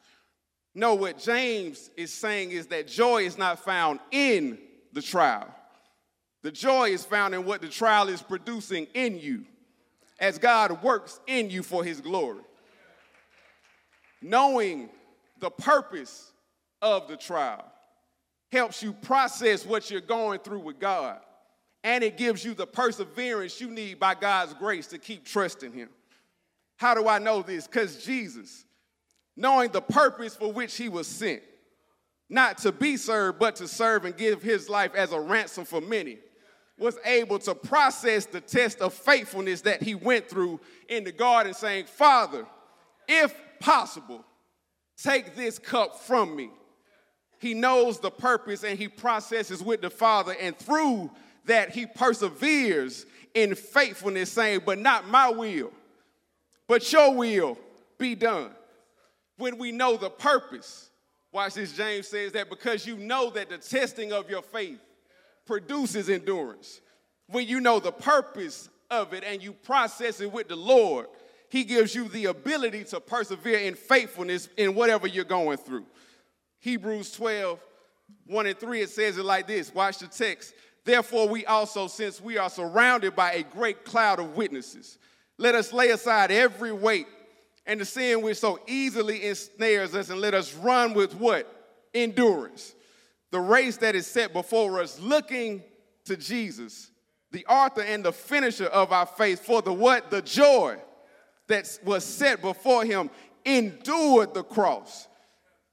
No, 0.73 0.95
what 0.95 1.19
James 1.19 1.91
is 1.95 2.11
saying 2.11 2.49
is 2.49 2.65
that 2.67 2.87
joy 2.87 3.21
is 3.21 3.37
not 3.37 3.59
found 3.59 3.99
in 4.09 4.57
the 4.93 5.01
trial. 5.03 5.53
The 6.47 6.53
joy 6.53 6.91
is 6.91 7.03
found 7.03 7.35
in 7.35 7.43
what 7.43 7.59
the 7.59 7.67
trial 7.67 8.07
is 8.07 8.21
producing 8.21 8.87
in 8.93 9.19
you 9.19 9.43
as 10.17 10.37
God 10.37 10.81
works 10.81 11.19
in 11.27 11.49
you 11.49 11.61
for 11.61 11.83
his 11.83 11.99
glory. 11.99 12.39
Knowing 14.21 14.87
the 15.41 15.49
purpose 15.49 16.31
of 16.81 17.09
the 17.09 17.17
trial 17.17 17.69
helps 18.49 18.81
you 18.81 18.93
process 18.93 19.65
what 19.65 19.91
you're 19.91 19.99
going 19.99 20.39
through 20.39 20.61
with 20.61 20.79
God, 20.79 21.19
and 21.83 22.01
it 22.01 22.15
gives 22.15 22.45
you 22.45 22.53
the 22.53 22.65
perseverance 22.65 23.59
you 23.59 23.69
need 23.69 23.99
by 23.99 24.15
God's 24.15 24.53
grace 24.53 24.87
to 24.87 24.97
keep 24.97 25.25
trusting 25.25 25.73
him. 25.73 25.89
How 26.77 26.93
do 26.95 27.09
I 27.09 27.19
know 27.19 27.41
this? 27.41 27.67
Because 27.67 28.05
Jesus, 28.05 28.63
knowing 29.35 29.73
the 29.73 29.81
purpose 29.81 30.33
for 30.33 30.53
which 30.53 30.77
he 30.77 30.87
was 30.87 31.07
sent, 31.07 31.43
not 32.29 32.59
to 32.59 32.71
be 32.71 32.95
served, 32.95 33.37
but 33.37 33.57
to 33.57 33.67
serve 33.67 34.05
and 34.05 34.15
give 34.15 34.41
his 34.41 34.69
life 34.69 34.95
as 34.95 35.11
a 35.11 35.19
ransom 35.19 35.65
for 35.65 35.81
many, 35.81 36.19
was 36.77 36.97
able 37.05 37.39
to 37.39 37.55
process 37.55 38.25
the 38.25 38.41
test 38.41 38.81
of 38.81 38.93
faithfulness 38.93 39.61
that 39.61 39.81
he 39.81 39.95
went 39.95 40.29
through 40.29 40.59
in 40.89 41.03
the 41.03 41.11
garden, 41.11 41.53
saying, 41.53 41.85
Father, 41.85 42.45
if 43.07 43.33
possible, 43.59 44.23
take 45.01 45.35
this 45.35 45.57
cup 45.57 45.99
from 45.99 46.35
me. 46.35 46.49
He 47.39 47.53
knows 47.53 47.99
the 47.99 48.11
purpose 48.11 48.63
and 48.63 48.77
he 48.77 48.87
processes 48.87 49.61
with 49.63 49.81
the 49.81 49.89
Father, 49.89 50.35
and 50.39 50.57
through 50.57 51.11
that, 51.45 51.69
he 51.69 51.85
perseveres 51.85 53.05
in 53.33 53.55
faithfulness, 53.55 54.31
saying, 54.31 54.61
But 54.65 54.79
not 54.79 55.07
my 55.07 55.29
will, 55.29 55.71
but 56.67 56.91
your 56.91 57.13
will 57.13 57.57
be 57.97 58.15
done. 58.15 58.51
When 59.37 59.57
we 59.57 59.71
know 59.71 59.97
the 59.97 60.09
purpose, 60.09 60.89
watch 61.31 61.53
this, 61.53 61.73
James 61.73 62.07
says 62.07 62.31
that 62.33 62.49
because 62.49 62.85
you 62.85 62.97
know 62.97 63.29
that 63.31 63.49
the 63.49 63.57
testing 63.57 64.11
of 64.11 64.29
your 64.29 64.41
faith 64.41 64.79
produces 65.47 66.09
endurance. 66.09 66.81
When 67.27 67.47
you 67.47 67.59
know 67.59 67.79
the 67.79 67.91
purpose 67.91 68.69
of 68.91 69.13
it 69.13 69.23
and 69.23 69.41
you 69.41 69.53
process 69.53 70.21
it 70.21 70.31
with 70.31 70.47
the 70.47 70.55
Lord, 70.55 71.07
He 71.49 71.63
gives 71.63 71.95
you 71.95 72.07
the 72.09 72.25
ability 72.25 72.83
to 72.85 72.99
persevere 72.99 73.59
in 73.59 73.75
faithfulness 73.75 74.49
in 74.57 74.75
whatever 74.75 75.07
you're 75.07 75.25
going 75.25 75.57
through. 75.57 75.85
Hebrews 76.59 77.11
12, 77.13 77.59
1 78.27 78.45
and 78.45 78.57
3, 78.57 78.81
it 78.81 78.89
says 78.89 79.17
it 79.17 79.25
like 79.25 79.47
this. 79.47 79.73
Watch 79.73 79.99
the 79.99 80.07
text. 80.07 80.53
Therefore, 80.85 81.27
we 81.27 81.45
also, 81.45 81.87
since 81.87 82.21
we 82.21 82.37
are 82.37 82.49
surrounded 82.49 83.15
by 83.15 83.33
a 83.33 83.43
great 83.43 83.83
cloud 83.83 84.19
of 84.19 84.37
witnesses, 84.37 84.97
let 85.37 85.53
us 85.53 85.73
lay 85.73 85.89
aside 85.89 86.31
every 86.31 86.71
weight 86.71 87.07
and 87.65 87.81
the 87.81 87.85
sin 87.85 88.21
which 88.21 88.37
so 88.37 88.59
easily 88.65 89.25
ensnares 89.25 89.93
us, 89.93 90.09
and 90.09 90.21
let 90.21 90.33
us 90.33 90.53
run 90.55 90.93
with 90.93 91.13
what? 91.15 91.53
Endurance 91.93 92.73
the 93.31 93.39
race 93.39 93.77
that 93.77 93.95
is 93.95 94.07
set 94.07 94.33
before 94.33 94.81
us, 94.81 94.99
looking 94.99 95.63
to 96.05 96.15
Jesus, 96.15 96.91
the 97.31 97.45
author 97.47 97.81
and 97.81 98.03
the 98.03 98.13
finisher 98.13 98.67
of 98.67 98.91
our 98.91 99.05
faith, 99.05 99.45
for 99.45 99.61
the 99.61 99.73
what? 99.73 100.09
The 100.09 100.21
joy 100.21 100.77
that 101.47 101.79
was 101.83 102.03
set 102.03 102.41
before 102.41 102.85
him 102.85 103.09
endured 103.45 104.33
the 104.33 104.43
cross, 104.43 105.07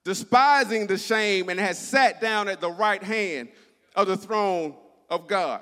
despising 0.04 0.86
the 0.86 0.98
shame, 0.98 1.48
and 1.48 1.58
has 1.60 1.78
sat 1.78 2.20
down 2.20 2.48
at 2.48 2.60
the 2.60 2.70
right 2.70 3.02
hand 3.02 3.48
of 3.94 4.06
the 4.06 4.16
throne 4.16 4.74
of 5.08 5.26
God. 5.26 5.60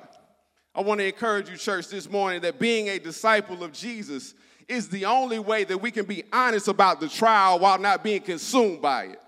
I 0.74 0.80
want 0.80 1.00
to 1.00 1.06
encourage 1.06 1.50
you, 1.50 1.56
church, 1.56 1.88
this 1.88 2.08
morning 2.08 2.40
that 2.42 2.58
being 2.58 2.88
a 2.88 2.98
disciple 2.98 3.62
of 3.62 3.72
Jesus 3.72 4.34
is 4.68 4.88
the 4.88 5.04
only 5.04 5.38
way 5.38 5.64
that 5.64 5.78
we 5.78 5.90
can 5.90 6.06
be 6.06 6.24
honest 6.32 6.68
about 6.68 7.00
the 7.00 7.08
trial 7.08 7.58
while 7.58 7.78
not 7.78 8.02
being 8.02 8.22
consumed 8.22 8.80
by 8.80 9.04
it. 9.04 9.21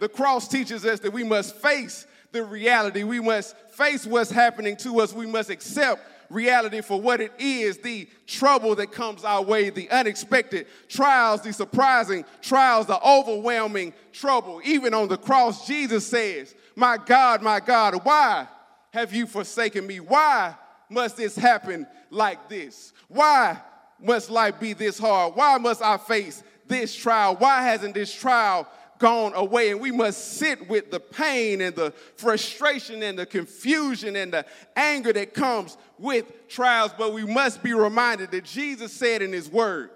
The 0.00 0.08
cross 0.08 0.48
teaches 0.48 0.84
us 0.84 0.98
that 1.00 1.12
we 1.12 1.22
must 1.22 1.54
face 1.56 2.06
the 2.32 2.42
reality. 2.42 3.04
We 3.04 3.20
must 3.20 3.56
face 3.70 4.06
what's 4.06 4.30
happening 4.30 4.76
to 4.78 5.00
us. 5.00 5.12
We 5.12 5.26
must 5.26 5.50
accept 5.50 6.02
reality 6.30 6.80
for 6.80 6.98
what 6.98 7.20
it 7.20 7.32
is 7.38 7.78
the 7.78 8.08
trouble 8.26 8.74
that 8.76 8.92
comes 8.92 9.24
our 9.24 9.42
way, 9.42 9.68
the 9.68 9.90
unexpected 9.90 10.66
trials, 10.88 11.42
the 11.42 11.52
surprising 11.52 12.24
trials, 12.40 12.86
the 12.86 13.00
overwhelming 13.06 13.92
trouble. 14.12 14.62
Even 14.64 14.94
on 14.94 15.08
the 15.08 15.18
cross, 15.18 15.66
Jesus 15.66 16.06
says, 16.06 16.54
My 16.74 16.96
God, 16.96 17.42
my 17.42 17.60
God, 17.60 18.02
why 18.02 18.48
have 18.92 19.12
you 19.12 19.26
forsaken 19.26 19.86
me? 19.86 20.00
Why 20.00 20.54
must 20.88 21.18
this 21.18 21.36
happen 21.36 21.86
like 22.08 22.48
this? 22.48 22.94
Why 23.08 23.60
must 24.00 24.30
life 24.30 24.58
be 24.58 24.72
this 24.72 24.98
hard? 24.98 25.36
Why 25.36 25.58
must 25.58 25.82
I 25.82 25.98
face 25.98 26.42
this 26.66 26.94
trial? 26.94 27.36
Why 27.36 27.62
hasn't 27.64 27.94
this 27.94 28.14
trial 28.14 28.66
gone 29.00 29.32
away. 29.34 29.70
And 29.70 29.80
we 29.80 29.90
must 29.90 30.34
sit 30.34 30.68
with 30.68 30.92
the 30.92 31.00
pain 31.00 31.60
and 31.60 31.74
the 31.74 31.92
frustration 32.16 33.02
and 33.02 33.18
the 33.18 33.26
confusion 33.26 34.14
and 34.14 34.32
the 34.32 34.46
anger 34.76 35.12
that 35.12 35.34
comes 35.34 35.76
with 35.98 36.48
trials. 36.48 36.92
But 36.96 37.12
we 37.12 37.24
must 37.24 37.62
be 37.64 37.74
reminded 37.74 38.30
that 38.30 38.44
Jesus 38.44 38.92
said 38.92 39.22
in 39.22 39.32
his 39.32 39.50
word 39.50 39.90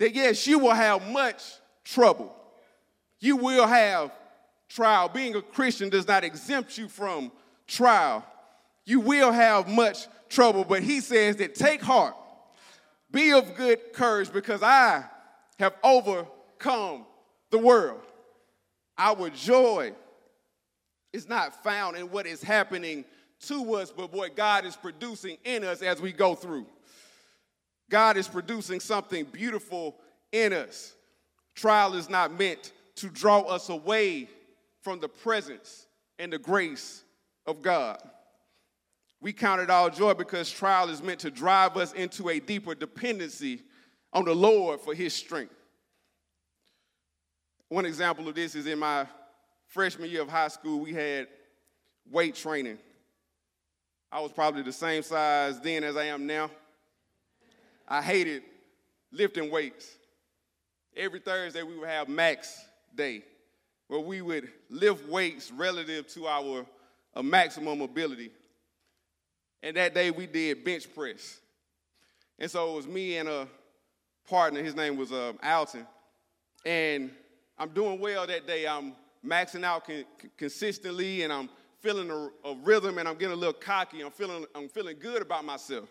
that 0.00 0.14
yes, 0.14 0.44
you 0.48 0.58
will 0.58 0.74
have 0.74 1.08
much 1.12 1.44
trouble. 1.84 2.34
You 3.20 3.36
will 3.36 3.68
have 3.68 4.10
trial. 4.68 5.08
Being 5.08 5.36
a 5.36 5.42
Christian 5.42 5.90
does 5.90 6.08
not 6.08 6.24
exempt 6.24 6.76
you 6.76 6.88
from 6.88 7.30
trial. 7.68 8.26
You 8.84 8.98
will 8.98 9.30
have 9.30 9.68
much 9.68 10.08
trouble, 10.28 10.64
but 10.64 10.82
he 10.82 11.00
says 11.00 11.36
that 11.36 11.54
take 11.54 11.82
heart, 11.82 12.16
be 13.12 13.32
of 13.32 13.54
good 13.54 13.92
courage, 13.92 14.32
because 14.32 14.62
I 14.62 15.04
have 15.58 15.74
overcome 15.84 17.04
the 17.50 17.58
world. 17.58 18.00
Our 18.98 19.30
joy 19.30 19.92
is 21.12 21.28
not 21.28 21.62
found 21.62 21.96
in 21.96 22.10
what 22.10 22.26
is 22.26 22.42
happening 22.42 23.04
to 23.46 23.74
us, 23.74 23.90
but 23.90 24.12
what 24.12 24.36
God 24.36 24.64
is 24.64 24.76
producing 24.76 25.36
in 25.44 25.64
us 25.64 25.82
as 25.82 26.00
we 26.00 26.12
go 26.12 26.34
through. 26.34 26.66
God 27.90 28.16
is 28.16 28.28
producing 28.28 28.80
something 28.80 29.24
beautiful 29.24 29.96
in 30.30 30.52
us. 30.52 30.94
Trial 31.54 31.94
is 31.94 32.08
not 32.08 32.38
meant 32.38 32.72
to 32.96 33.08
draw 33.08 33.40
us 33.40 33.68
away 33.68 34.28
from 34.80 35.00
the 35.00 35.08
presence 35.08 35.86
and 36.18 36.32
the 36.32 36.38
grace 36.38 37.02
of 37.46 37.62
God. 37.62 37.98
We 39.20 39.32
count 39.32 39.60
it 39.60 39.70
all 39.70 39.90
joy 39.90 40.14
because 40.14 40.50
trial 40.50 40.88
is 40.88 41.02
meant 41.02 41.20
to 41.20 41.30
drive 41.30 41.76
us 41.76 41.92
into 41.92 42.28
a 42.28 42.40
deeper 42.40 42.74
dependency 42.74 43.62
on 44.12 44.24
the 44.24 44.34
Lord 44.34 44.80
for 44.80 44.94
his 44.94 45.14
strength. 45.14 45.54
One 47.72 47.86
example 47.86 48.28
of 48.28 48.34
this 48.34 48.54
is 48.54 48.66
in 48.66 48.78
my 48.78 49.06
freshman 49.68 50.10
year 50.10 50.20
of 50.20 50.28
high 50.28 50.48
school, 50.48 50.80
we 50.80 50.92
had 50.92 51.26
weight 52.10 52.34
training. 52.34 52.76
I 54.12 54.20
was 54.20 54.30
probably 54.30 54.60
the 54.60 54.74
same 54.74 55.02
size 55.02 55.58
then 55.58 55.82
as 55.82 55.96
I 55.96 56.04
am 56.04 56.26
now. 56.26 56.50
I 57.88 58.02
hated 58.02 58.42
lifting 59.10 59.50
weights. 59.50 59.90
Every 60.94 61.18
Thursday, 61.18 61.62
we 61.62 61.78
would 61.78 61.88
have 61.88 62.10
max 62.10 62.62
day 62.94 63.22
where 63.88 64.00
we 64.00 64.20
would 64.20 64.50
lift 64.68 65.08
weights 65.08 65.50
relative 65.50 66.06
to 66.08 66.26
our 66.26 66.66
maximum 67.22 67.80
ability. 67.80 68.32
And 69.62 69.78
that 69.78 69.94
day, 69.94 70.10
we 70.10 70.26
did 70.26 70.62
bench 70.62 70.94
press. 70.94 71.40
And 72.38 72.50
so 72.50 72.74
it 72.74 72.76
was 72.76 72.86
me 72.86 73.16
and 73.16 73.30
a 73.30 73.48
partner, 74.28 74.62
his 74.62 74.74
name 74.74 74.98
was 74.98 75.10
uh, 75.10 75.32
Alton. 75.42 75.86
And 76.66 77.10
I'm 77.58 77.70
doing 77.70 78.00
well 78.00 78.26
that 78.26 78.46
day. 78.46 78.66
I'm 78.66 78.94
maxing 79.24 79.64
out 79.64 79.86
con- 79.86 80.04
consistently 80.36 81.22
and 81.22 81.32
I'm 81.32 81.48
feeling 81.80 82.10
a, 82.10 82.48
a, 82.48 82.54
rhythm 82.62 82.98
and 82.98 83.08
I'm 83.08 83.16
getting 83.16 83.34
a 83.34 83.38
little 83.38 83.52
cocky. 83.52 84.02
I'm 84.02 84.10
feeling, 84.10 84.46
I'm 84.54 84.68
feeling 84.68 84.96
good 84.98 85.22
about 85.22 85.44
myself. 85.44 85.88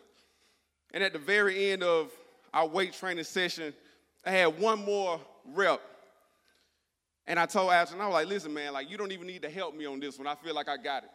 And 0.93 1.03
at 1.03 1.13
the 1.13 1.19
very 1.19 1.71
end 1.71 1.83
of 1.83 2.11
our 2.53 2.67
weight 2.67 2.93
training 2.93 3.23
session, 3.23 3.73
I 4.25 4.31
had 4.31 4.59
one 4.59 4.83
more 4.83 5.19
rep. 5.53 5.81
And 7.27 7.39
I 7.39 7.45
told 7.45 7.71
Ashton, 7.71 8.01
I 8.01 8.07
was 8.07 8.13
like, 8.13 8.27
listen, 8.27 8.53
man, 8.53 8.73
like 8.73 8.89
you 8.89 8.97
don't 8.97 9.11
even 9.11 9.27
need 9.27 9.41
to 9.43 9.49
help 9.49 9.75
me 9.75 9.85
on 9.85 9.99
this 9.99 10.17
one. 10.17 10.27
I 10.27 10.35
feel 10.35 10.55
like 10.55 10.67
I 10.67 10.77
got 10.77 11.03
it. 11.03 11.09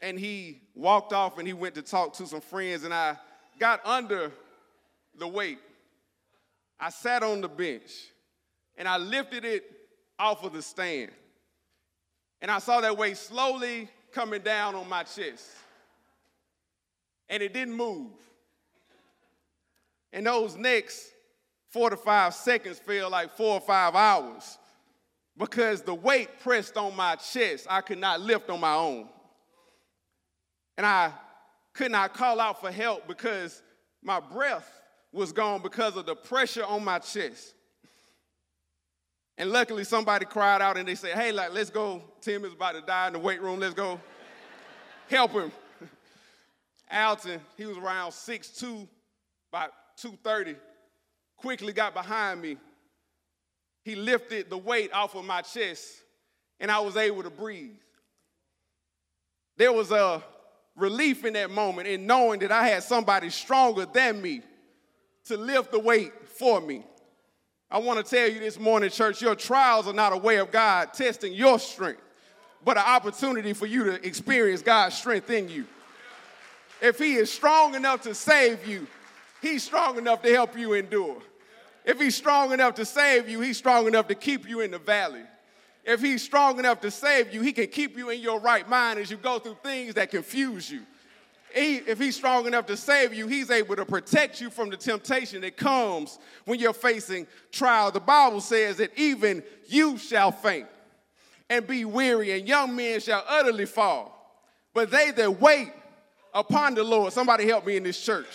And 0.00 0.18
he 0.18 0.60
walked 0.74 1.12
off 1.12 1.38
and 1.38 1.46
he 1.46 1.54
went 1.54 1.74
to 1.74 1.82
talk 1.82 2.12
to 2.14 2.26
some 2.26 2.40
friends, 2.40 2.84
and 2.84 2.92
I 2.92 3.16
got 3.58 3.84
under 3.84 4.30
the 5.18 5.26
weight. 5.26 5.58
I 6.78 6.90
sat 6.90 7.22
on 7.22 7.40
the 7.40 7.48
bench 7.48 7.90
and 8.76 8.88
I 8.88 8.98
lifted 8.98 9.44
it 9.44 9.64
off 10.18 10.44
of 10.44 10.52
the 10.52 10.62
stand. 10.62 11.10
And 12.40 12.50
I 12.50 12.58
saw 12.58 12.80
that 12.80 12.96
weight 12.96 13.16
slowly 13.16 13.88
coming 14.12 14.42
down 14.42 14.74
on 14.74 14.88
my 14.88 15.02
chest. 15.02 15.50
And 17.28 17.42
it 17.42 17.52
didn't 17.52 17.74
move. 17.74 18.12
And 20.12 20.26
those 20.26 20.56
next 20.56 21.10
four 21.70 21.90
to 21.90 21.96
five 21.96 22.34
seconds 22.34 22.78
felt 22.78 23.12
like 23.12 23.36
four 23.36 23.54
or 23.54 23.60
five 23.60 23.94
hours 23.94 24.58
because 25.36 25.82
the 25.82 25.94
weight 25.94 26.40
pressed 26.40 26.76
on 26.76 26.96
my 26.96 27.16
chest. 27.16 27.66
I 27.68 27.80
could 27.80 27.98
not 27.98 28.20
lift 28.20 28.48
on 28.48 28.60
my 28.60 28.74
own. 28.74 29.08
And 30.76 30.86
I 30.86 31.12
could 31.74 31.90
not 31.90 32.14
call 32.14 32.40
out 32.40 32.60
for 32.60 32.70
help 32.70 33.06
because 33.06 33.62
my 34.02 34.20
breath 34.20 34.80
was 35.12 35.32
gone 35.32 35.62
because 35.62 35.96
of 35.96 36.06
the 36.06 36.14
pressure 36.14 36.64
on 36.64 36.84
my 36.84 36.98
chest. 36.98 37.54
And 39.38 39.50
luckily, 39.50 39.84
somebody 39.84 40.24
cried 40.24 40.62
out 40.62 40.76
and 40.76 40.88
they 40.88 40.94
said, 40.94 41.14
Hey, 41.14 41.30
like, 41.32 41.52
let's 41.52 41.70
go. 41.70 42.02
Tim 42.20 42.44
is 42.44 42.52
about 42.52 42.72
to 42.74 42.80
die 42.80 43.08
in 43.08 43.12
the 43.12 43.18
weight 43.18 43.42
room. 43.42 43.60
Let's 43.60 43.74
go 43.74 44.00
help 45.10 45.32
him. 45.32 45.52
Alton, 46.90 47.40
he 47.56 47.66
was 47.66 47.76
around 47.76 48.12
6'2, 48.12 48.88
about 49.52 49.72
230, 49.98 50.56
quickly 51.36 51.72
got 51.72 51.92
behind 51.92 52.40
me. 52.40 52.56
He 53.82 53.94
lifted 53.94 54.50
the 54.50 54.58
weight 54.58 54.92
off 54.92 55.14
of 55.14 55.24
my 55.24 55.42
chest, 55.42 55.92
and 56.58 56.70
I 56.70 56.80
was 56.80 56.96
able 56.96 57.22
to 57.22 57.30
breathe. 57.30 57.76
There 59.56 59.72
was 59.72 59.90
a 59.90 60.22
relief 60.74 61.24
in 61.24 61.34
that 61.34 61.50
moment 61.50 61.88
in 61.88 62.06
knowing 62.06 62.40
that 62.40 62.52
I 62.52 62.68
had 62.68 62.82
somebody 62.82 63.30
stronger 63.30 63.86
than 63.86 64.20
me 64.20 64.42
to 65.26 65.36
lift 65.36 65.72
the 65.72 65.78
weight 65.78 66.12
for 66.28 66.60
me. 66.60 66.84
I 67.68 67.78
want 67.78 68.04
to 68.04 68.08
tell 68.08 68.28
you 68.28 68.38
this 68.38 68.60
morning, 68.60 68.90
church, 68.90 69.20
your 69.20 69.34
trials 69.34 69.88
are 69.88 69.92
not 69.92 70.12
a 70.12 70.16
way 70.16 70.36
of 70.36 70.52
God 70.52 70.94
testing 70.94 71.32
your 71.32 71.58
strength, 71.58 72.00
but 72.64 72.76
an 72.76 72.84
opportunity 72.86 73.52
for 73.52 73.66
you 73.66 73.84
to 73.84 74.06
experience 74.06 74.62
God's 74.62 74.96
strength 74.96 75.30
in 75.30 75.48
you. 75.48 75.66
If 76.80 76.98
He 76.98 77.14
is 77.14 77.30
strong 77.30 77.74
enough 77.74 78.02
to 78.02 78.14
save 78.14 78.66
you, 78.68 78.86
He's 79.42 79.64
strong 79.64 79.98
enough 79.98 80.22
to 80.22 80.32
help 80.32 80.56
you 80.56 80.74
endure. 80.74 81.18
If 81.84 82.00
He's 82.00 82.14
strong 82.14 82.52
enough 82.52 82.76
to 82.76 82.84
save 82.84 83.28
you, 83.28 83.40
He's 83.40 83.58
strong 83.58 83.88
enough 83.88 84.06
to 84.08 84.14
keep 84.14 84.48
you 84.48 84.60
in 84.60 84.70
the 84.70 84.78
valley. 84.78 85.22
If 85.84 86.00
He's 86.00 86.22
strong 86.22 86.60
enough 86.60 86.80
to 86.82 86.90
save 86.92 87.34
you, 87.34 87.42
He 87.42 87.52
can 87.52 87.66
keep 87.66 87.96
you 87.96 88.10
in 88.10 88.20
your 88.20 88.38
right 88.38 88.68
mind 88.68 89.00
as 89.00 89.10
you 89.10 89.16
go 89.16 89.40
through 89.40 89.56
things 89.64 89.94
that 89.94 90.12
confuse 90.12 90.70
you 90.70 90.82
he, 91.56 91.76
if 91.76 91.98
he's 91.98 92.14
strong 92.14 92.46
enough 92.46 92.66
to 92.66 92.76
save 92.76 93.14
you, 93.14 93.26
he's 93.26 93.50
able 93.50 93.76
to 93.76 93.86
protect 93.86 94.42
you 94.42 94.50
from 94.50 94.68
the 94.68 94.76
temptation 94.76 95.40
that 95.40 95.56
comes 95.56 96.18
when 96.44 96.60
you're 96.60 96.74
facing 96.74 97.26
trial. 97.50 97.90
The 97.90 98.00
Bible 98.00 98.42
says 98.42 98.76
that 98.76 98.90
even 98.96 99.42
you 99.66 99.96
shall 99.96 100.32
faint 100.32 100.66
and 101.48 101.66
be 101.66 101.86
weary, 101.86 102.32
and 102.32 102.46
young 102.46 102.76
men 102.76 103.00
shall 103.00 103.24
utterly 103.26 103.64
fall. 103.64 104.12
But 104.74 104.90
they 104.90 105.12
that 105.12 105.40
wait 105.40 105.72
upon 106.34 106.74
the 106.74 106.84
Lord, 106.84 107.14
somebody 107.14 107.46
help 107.46 107.64
me 107.64 107.78
in 107.78 107.84
this 107.84 108.00
church, 108.00 108.28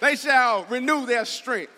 they 0.00 0.14
shall 0.14 0.64
renew 0.66 1.06
their 1.06 1.24
strength. 1.24 1.72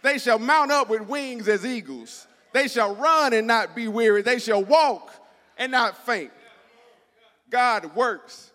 They 0.00 0.18
shall 0.18 0.38
mount 0.38 0.72
up 0.72 0.88
with 0.88 1.02
wings 1.02 1.48
as 1.48 1.66
eagles. 1.66 2.26
They 2.52 2.66
shall 2.66 2.94
run 2.96 3.34
and 3.34 3.46
not 3.46 3.76
be 3.76 3.88
weary. 3.88 4.22
They 4.22 4.38
shall 4.38 4.64
walk 4.64 5.12
and 5.58 5.70
not 5.70 6.06
faint. 6.06 6.32
God 7.50 7.94
works 7.94 8.51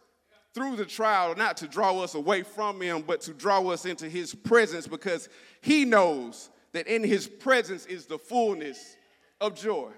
through 0.58 0.76
the 0.76 0.86
trial, 0.86 1.36
not 1.36 1.56
to 1.58 1.68
draw 1.68 2.02
us 2.02 2.16
away 2.16 2.42
from 2.42 2.82
Him, 2.82 3.04
but 3.06 3.22
to 3.22 3.34
draw 3.34 3.62
us 3.70 3.86
into 3.86 4.10
His 4.10 4.34
presence 4.34 4.88
because 4.88 5.30
He 5.62 5.86
knows 5.86 6.50
that 6.74 6.88
in 6.88 7.04
His 7.04 7.28
presence 7.28 7.86
is 7.86 8.08
the 8.08 8.18
fullness 8.18 8.98
of 9.40 9.54
joy. 9.54 9.92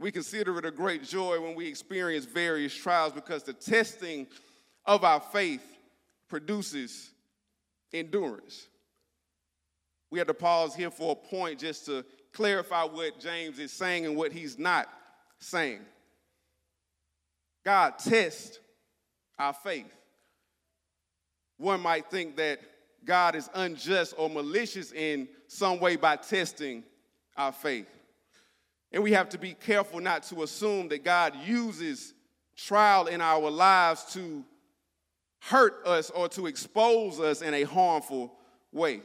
We 0.00 0.10
consider 0.10 0.58
it 0.58 0.64
a 0.64 0.72
great 0.72 1.04
joy 1.04 1.40
when 1.40 1.54
we 1.54 1.68
experience 1.68 2.24
various 2.24 2.74
trials 2.74 3.12
because 3.12 3.44
the 3.44 3.52
testing 3.52 4.26
of 4.84 5.04
our 5.04 5.20
faith 5.20 5.62
produces 6.28 7.12
endurance. 7.92 8.66
We 10.10 10.18
have 10.18 10.26
to 10.26 10.34
pause 10.34 10.74
here 10.74 10.90
for 10.90 11.12
a 11.12 11.14
point 11.14 11.60
just 11.60 11.86
to 11.86 12.04
clarify 12.32 12.82
what 12.82 13.20
James 13.20 13.60
is 13.60 13.70
saying 13.70 14.04
and 14.04 14.16
what 14.16 14.32
he's 14.32 14.58
not 14.58 14.88
saying. 15.38 15.82
God 17.64 17.96
tests 18.00 18.58
our 19.40 19.54
faith. 19.54 19.90
One 21.56 21.80
might 21.80 22.10
think 22.10 22.36
that 22.36 22.60
God 23.04 23.34
is 23.34 23.48
unjust 23.54 24.14
or 24.18 24.28
malicious 24.28 24.92
in 24.92 25.28
some 25.46 25.80
way 25.80 25.96
by 25.96 26.16
testing 26.16 26.84
our 27.36 27.50
faith. 27.50 27.88
And 28.92 29.02
we 29.02 29.12
have 29.12 29.30
to 29.30 29.38
be 29.38 29.54
careful 29.54 30.00
not 30.00 30.24
to 30.24 30.42
assume 30.42 30.88
that 30.88 31.04
God 31.04 31.34
uses 31.44 32.12
trial 32.54 33.06
in 33.06 33.22
our 33.22 33.50
lives 33.50 34.04
to 34.12 34.44
hurt 35.40 35.86
us 35.86 36.10
or 36.10 36.28
to 36.28 36.46
expose 36.46 37.18
us 37.18 37.40
in 37.40 37.54
a 37.54 37.62
harmful 37.62 38.34
way. 38.72 39.00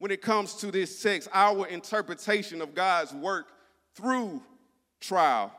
When 0.00 0.10
it 0.10 0.20
comes 0.20 0.54
to 0.56 0.70
this 0.70 1.02
text, 1.02 1.30
our 1.32 1.66
interpretation 1.66 2.60
of 2.60 2.74
God's 2.74 3.14
work 3.14 3.46
through 3.94 4.42
trial 5.00 5.50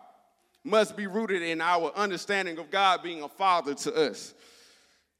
must 0.65 0.97
be 0.97 1.07
rooted 1.07 1.43
in 1.43 1.61
our 1.61 1.91
understanding 1.95 2.57
of 2.57 2.71
God 2.71 3.03
being 3.03 3.21
a 3.21 3.29
father 3.29 3.75
to 3.75 3.93
us. 3.93 4.33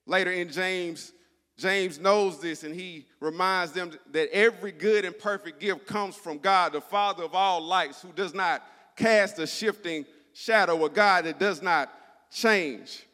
Later 0.07 0.31
in 0.31 0.51
James, 0.51 1.13
James 1.57 1.99
knows 1.99 2.41
this 2.41 2.63
and 2.63 2.75
he 2.75 3.05
reminds 3.19 3.71
them 3.71 3.91
that 4.11 4.29
every 4.33 4.71
good 4.71 5.05
and 5.05 5.17
perfect 5.17 5.59
gift 5.59 5.85
comes 5.85 6.15
from 6.15 6.39
God, 6.39 6.73
the 6.73 6.81
Father 6.81 7.23
of 7.23 7.33
all 7.35 7.61
lights, 7.61 8.01
who 8.01 8.11
does 8.11 8.33
not 8.33 8.63
cast 8.97 9.39
a 9.39 9.47
shifting 9.47 10.05
shadow, 10.33 10.83
a 10.83 10.89
God 10.89 11.25
that 11.25 11.39
does 11.39 11.61
not 11.61 11.91
change. 12.31 13.05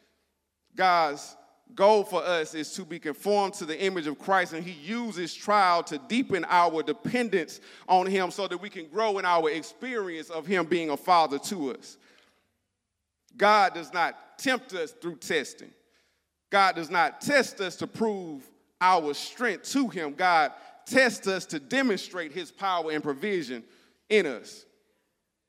God's 0.74 1.36
goal 1.74 2.04
for 2.04 2.22
us 2.22 2.54
is 2.54 2.72
to 2.74 2.84
be 2.84 2.98
conformed 2.98 3.54
to 3.54 3.64
the 3.64 3.80
image 3.80 4.06
of 4.06 4.18
Christ, 4.18 4.52
and 4.52 4.64
He 4.64 4.72
uses 4.72 5.34
trial 5.34 5.82
to 5.84 5.98
deepen 5.98 6.44
our 6.48 6.82
dependence 6.82 7.60
on 7.88 8.06
Him 8.06 8.30
so 8.30 8.48
that 8.48 8.58
we 8.58 8.68
can 8.68 8.88
grow 8.88 9.18
in 9.18 9.24
our 9.24 9.50
experience 9.50 10.30
of 10.30 10.46
Him 10.46 10.66
being 10.66 10.90
a 10.90 10.96
Father 10.96 11.38
to 11.38 11.74
us. 11.74 11.96
God 13.36 13.74
does 13.74 13.92
not 13.92 14.38
tempt 14.38 14.72
us 14.74 14.92
through 14.92 15.16
testing. 15.16 15.70
God 16.50 16.76
does 16.76 16.90
not 16.90 17.20
test 17.20 17.60
us 17.60 17.76
to 17.76 17.86
prove 17.86 18.42
our 18.80 19.14
strength 19.14 19.70
to 19.72 19.88
Him. 19.88 20.14
God 20.14 20.52
tests 20.86 21.26
us 21.26 21.46
to 21.46 21.58
demonstrate 21.58 22.32
His 22.32 22.50
power 22.50 22.90
and 22.90 23.02
provision 23.02 23.64
in 24.08 24.26
us. 24.26 24.66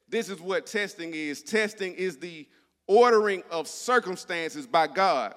This 0.07 0.29
is 0.29 0.39
what 0.39 0.65
testing 0.65 1.13
is. 1.13 1.41
Testing 1.41 1.93
is 1.95 2.17
the 2.17 2.47
ordering 2.87 3.43
of 3.49 3.67
circumstances 3.67 4.67
by 4.67 4.87
God 4.87 5.33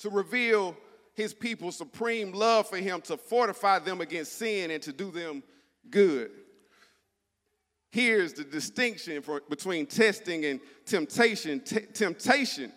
to 0.00 0.10
reveal 0.10 0.76
his 1.14 1.32
people's 1.32 1.76
supreme 1.76 2.32
love 2.32 2.68
for 2.68 2.78
him, 2.78 3.00
to 3.02 3.16
fortify 3.16 3.78
them 3.78 4.00
against 4.00 4.32
sin 4.38 4.70
and 4.70 4.82
to 4.82 4.92
do 4.92 5.10
them 5.10 5.42
good. 5.90 6.30
Here's 7.92 8.32
the 8.32 8.44
distinction 8.44 9.20
for, 9.20 9.42
between 9.50 9.84
testing 9.84 10.46
and 10.46 10.60
temptation. 10.86 11.60
T- 11.60 11.80
temptation 11.92 12.72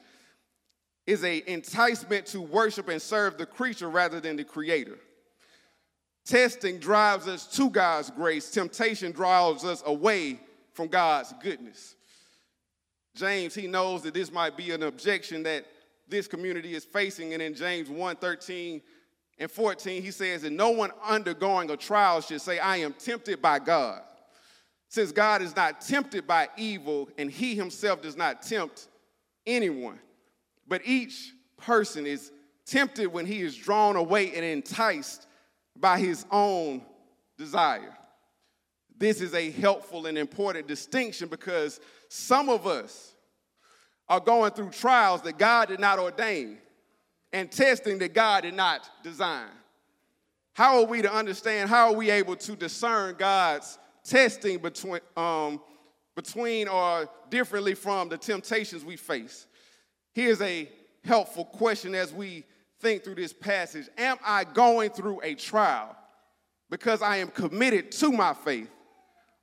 is 1.08 1.24
an 1.24 1.42
enticement 1.48 2.26
to 2.28 2.42
worship 2.42 2.90
and 2.90 3.02
serve 3.02 3.38
the 3.38 3.46
creature 3.46 3.90
rather 3.90 4.20
than 4.20 4.36
the 4.36 4.44
creator. 4.44 5.00
Testing 6.26 6.80
drives 6.80 7.30
us 7.30 7.48
to 7.56 7.70
God's 7.70 8.10
grace. 8.10 8.52
Temptation 8.52 9.14
drives 9.14 9.64
us 9.64 9.82
away 9.86 10.38
from 10.74 10.90
God's 10.90 11.34
goodness. 11.42 11.96
James, 13.16 13.56
he 13.56 13.68
knows 13.68 14.02
that 14.02 14.14
this 14.14 14.34
might 14.34 14.58
be 14.58 14.72
an 14.72 14.84
objection 14.84 15.44
that 15.44 15.66
this 16.10 16.28
community 16.28 16.76
is 16.76 16.84
facing. 16.84 17.32
And 17.32 17.42
in 17.42 17.56
James 17.56 17.90
1 17.90 18.18
13 18.18 18.82
and 19.38 19.50
14, 19.50 20.04
he 20.04 20.12
says 20.12 20.42
that 20.42 20.52
no 20.52 20.72
one 20.72 20.92
undergoing 21.06 21.70
a 21.70 21.78
trial 21.78 22.20
should 22.20 22.42
say, 22.42 22.60
I 22.60 22.78
am 22.78 22.92
tempted 22.92 23.42
by 23.42 23.60
God. 23.60 24.02
Since 24.88 25.12
God 25.12 25.42
is 25.42 25.56
not 25.56 25.82
tempted 25.82 26.28
by 26.28 26.50
evil, 26.58 27.10
and 27.18 27.30
he 27.30 27.56
himself 27.56 28.02
does 28.02 28.16
not 28.16 28.42
tempt 28.42 28.88
anyone. 29.46 30.00
But 30.68 30.82
each 30.86 31.34
person 31.58 32.06
is 32.06 32.32
tempted 32.66 33.08
when 33.08 33.26
he 33.26 33.42
is 33.42 33.56
drawn 33.56 33.96
away 33.96 34.34
and 34.36 34.44
enticed 34.44 35.28
by 35.76 36.00
his 36.00 36.26
own 36.32 36.82
desire. 37.38 37.96
This 38.98 39.22
is 39.22 39.34
a 39.34 39.52
helpful 39.52 40.06
and 40.06 40.18
important 40.18 40.68
distinction 40.68 41.28
because 41.28 41.80
some 42.08 42.50
of 42.50 42.66
us 42.66 43.14
are 44.08 44.20
going 44.20 44.52
through 44.52 44.70
trials 44.70 45.22
that 45.24 45.38
God 45.38 45.68
did 45.68 45.80
not 45.80 46.00
ordain 46.00 46.58
and 47.34 47.52
testing 47.52 47.98
that 48.00 48.14
God 48.14 48.44
did 48.44 48.54
not 48.54 48.90
design. 49.04 49.50
How 50.54 50.80
are 50.80 50.86
we 50.86 51.02
to 51.02 51.14
understand? 51.14 51.70
How 51.70 51.90
are 51.90 51.96
we 51.96 52.10
able 52.10 52.38
to 52.38 52.56
discern 52.56 53.16
God's 53.16 53.78
testing 54.06 54.60
between, 54.60 55.02
um, 55.18 55.60
between 56.16 56.68
or 56.68 57.10
differently 57.30 57.74
from 57.74 58.10
the 58.10 58.18
temptations 58.18 58.86
we 58.86 58.96
face? 58.96 59.48
Here's 60.14 60.42
a 60.42 60.70
helpful 61.04 61.46
question 61.46 61.94
as 61.94 62.14
we 62.14 62.46
think 62.80 63.04
through 63.04 63.16
this 63.16 63.34
passage 63.34 63.88
Am 63.98 64.18
I 64.24 64.44
going 64.44 64.92
through 64.92 65.22
a 65.24 65.36
trial 65.36 65.96
because 66.70 67.02
I 67.02 67.18
am 67.18 67.30
committed 67.30 67.92
to 67.94 68.12
my 68.12 68.34
faith 68.34 68.70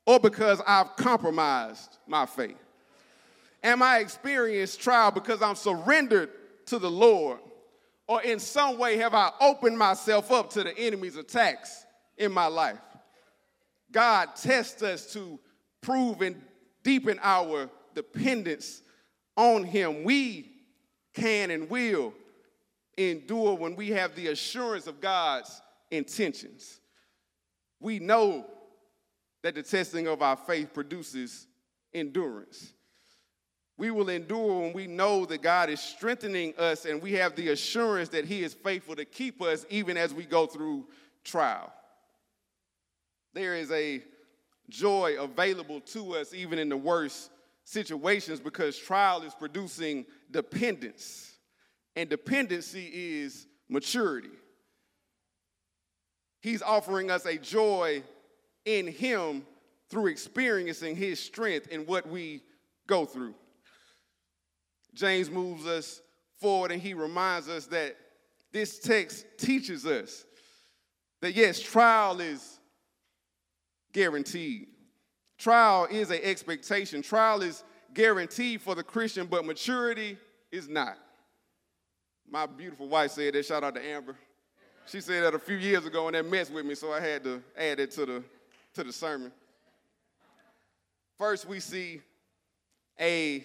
or 0.06 0.18
because 0.18 0.60
I've 0.66 0.96
compromised 0.96 1.98
my 2.06 2.26
faith? 2.26 2.56
Am 3.62 3.82
I 3.82 3.98
experienced 3.98 4.80
trial 4.80 5.10
because 5.10 5.40
I'm 5.40 5.54
surrendered 5.54 6.30
to 6.66 6.78
the 6.78 6.90
Lord? 6.90 7.38
Or 8.08 8.20
in 8.22 8.40
some 8.40 8.78
way 8.78 8.96
have 8.96 9.14
I 9.14 9.30
opened 9.40 9.78
myself 9.78 10.32
up 10.32 10.50
to 10.50 10.64
the 10.64 10.76
enemy's 10.76 11.16
attacks 11.16 11.84
in 12.16 12.32
my 12.32 12.46
life? 12.46 12.78
God 13.92 14.34
tests 14.36 14.82
us 14.82 15.12
to 15.12 15.38
prove 15.80 16.22
and 16.22 16.40
deepen 16.82 17.18
our 17.22 17.70
dependence 17.94 18.82
on 19.36 19.64
Him. 19.64 20.04
We 20.04 20.50
can 21.14 21.50
and 21.50 21.68
will 21.68 22.14
endure 22.96 23.54
when 23.54 23.76
we 23.76 23.90
have 23.90 24.14
the 24.14 24.28
assurance 24.28 24.86
of 24.86 25.00
God's 25.00 25.60
intentions. 25.90 26.80
We 27.80 27.98
know 27.98 28.46
that 29.42 29.54
the 29.54 29.62
testing 29.62 30.06
of 30.06 30.22
our 30.22 30.36
faith 30.36 30.72
produces 30.72 31.46
endurance. 31.92 32.72
We 33.76 33.90
will 33.90 34.08
endure 34.10 34.60
when 34.60 34.72
we 34.72 34.86
know 34.86 35.26
that 35.26 35.42
God 35.42 35.68
is 35.68 35.80
strengthening 35.80 36.54
us 36.56 36.84
and 36.84 37.02
we 37.02 37.12
have 37.14 37.34
the 37.34 37.48
assurance 37.48 38.08
that 38.10 38.24
He 38.24 38.42
is 38.44 38.54
faithful 38.54 38.94
to 38.96 39.04
keep 39.04 39.42
us 39.42 39.66
even 39.70 39.96
as 39.96 40.14
we 40.14 40.24
go 40.24 40.46
through 40.46 40.86
trial. 41.24 41.72
There 43.34 43.54
is 43.54 43.70
a 43.70 44.02
joy 44.68 45.16
available 45.18 45.80
to 45.80 46.16
us 46.16 46.34
even 46.34 46.58
in 46.58 46.68
the 46.68 46.76
worst 46.76 47.30
situations 47.64 48.40
because 48.40 48.78
trial 48.78 49.22
is 49.22 49.34
producing 49.34 50.04
dependence, 50.30 51.32
and 51.96 52.08
dependency 52.08 53.20
is 53.20 53.46
maturity. 53.68 54.30
He's 56.40 56.62
offering 56.62 57.10
us 57.10 57.24
a 57.24 57.38
joy 57.38 58.02
in 58.64 58.88
Him 58.88 59.46
through 59.88 60.08
experiencing 60.08 60.96
His 60.96 61.20
strength 61.20 61.68
in 61.68 61.86
what 61.86 62.08
we 62.08 62.42
go 62.86 63.04
through. 63.04 63.34
James 64.94 65.30
moves 65.30 65.66
us 65.66 66.02
forward 66.40 66.72
and 66.72 66.82
he 66.82 66.92
reminds 66.92 67.48
us 67.48 67.66
that 67.66 67.96
this 68.52 68.78
text 68.78 69.24
teaches 69.38 69.86
us 69.86 70.24
that 71.20 71.34
yes, 71.34 71.60
trial 71.60 72.20
is 72.20 72.58
guaranteed. 73.92 74.68
Trial 75.38 75.86
is 75.90 76.10
an 76.10 76.20
expectation. 76.22 77.02
Trial 77.02 77.42
is 77.42 77.64
guaranteed 77.94 78.60
for 78.60 78.74
the 78.74 78.82
Christian, 78.82 79.26
but 79.26 79.44
maturity 79.44 80.16
is 80.50 80.68
not. 80.68 80.98
My 82.30 82.46
beautiful 82.46 82.88
wife 82.88 83.10
said 83.10 83.34
that. 83.34 83.44
Shout 83.44 83.64
out 83.64 83.74
to 83.74 83.84
Amber. 83.84 84.16
She 84.86 85.00
said 85.00 85.22
that 85.24 85.34
a 85.34 85.38
few 85.38 85.56
years 85.56 85.86
ago 85.86 86.06
and 86.06 86.14
that 86.14 86.26
messed 86.26 86.52
with 86.52 86.64
me, 86.64 86.74
so 86.74 86.92
I 86.92 87.00
had 87.00 87.22
to 87.24 87.42
add 87.56 87.78
it 87.78 87.90
to 87.92 88.06
the, 88.06 88.24
to 88.74 88.84
the 88.84 88.92
sermon. 88.92 89.32
First, 91.18 91.46
we 91.46 91.60
see 91.60 92.00
a 93.00 93.44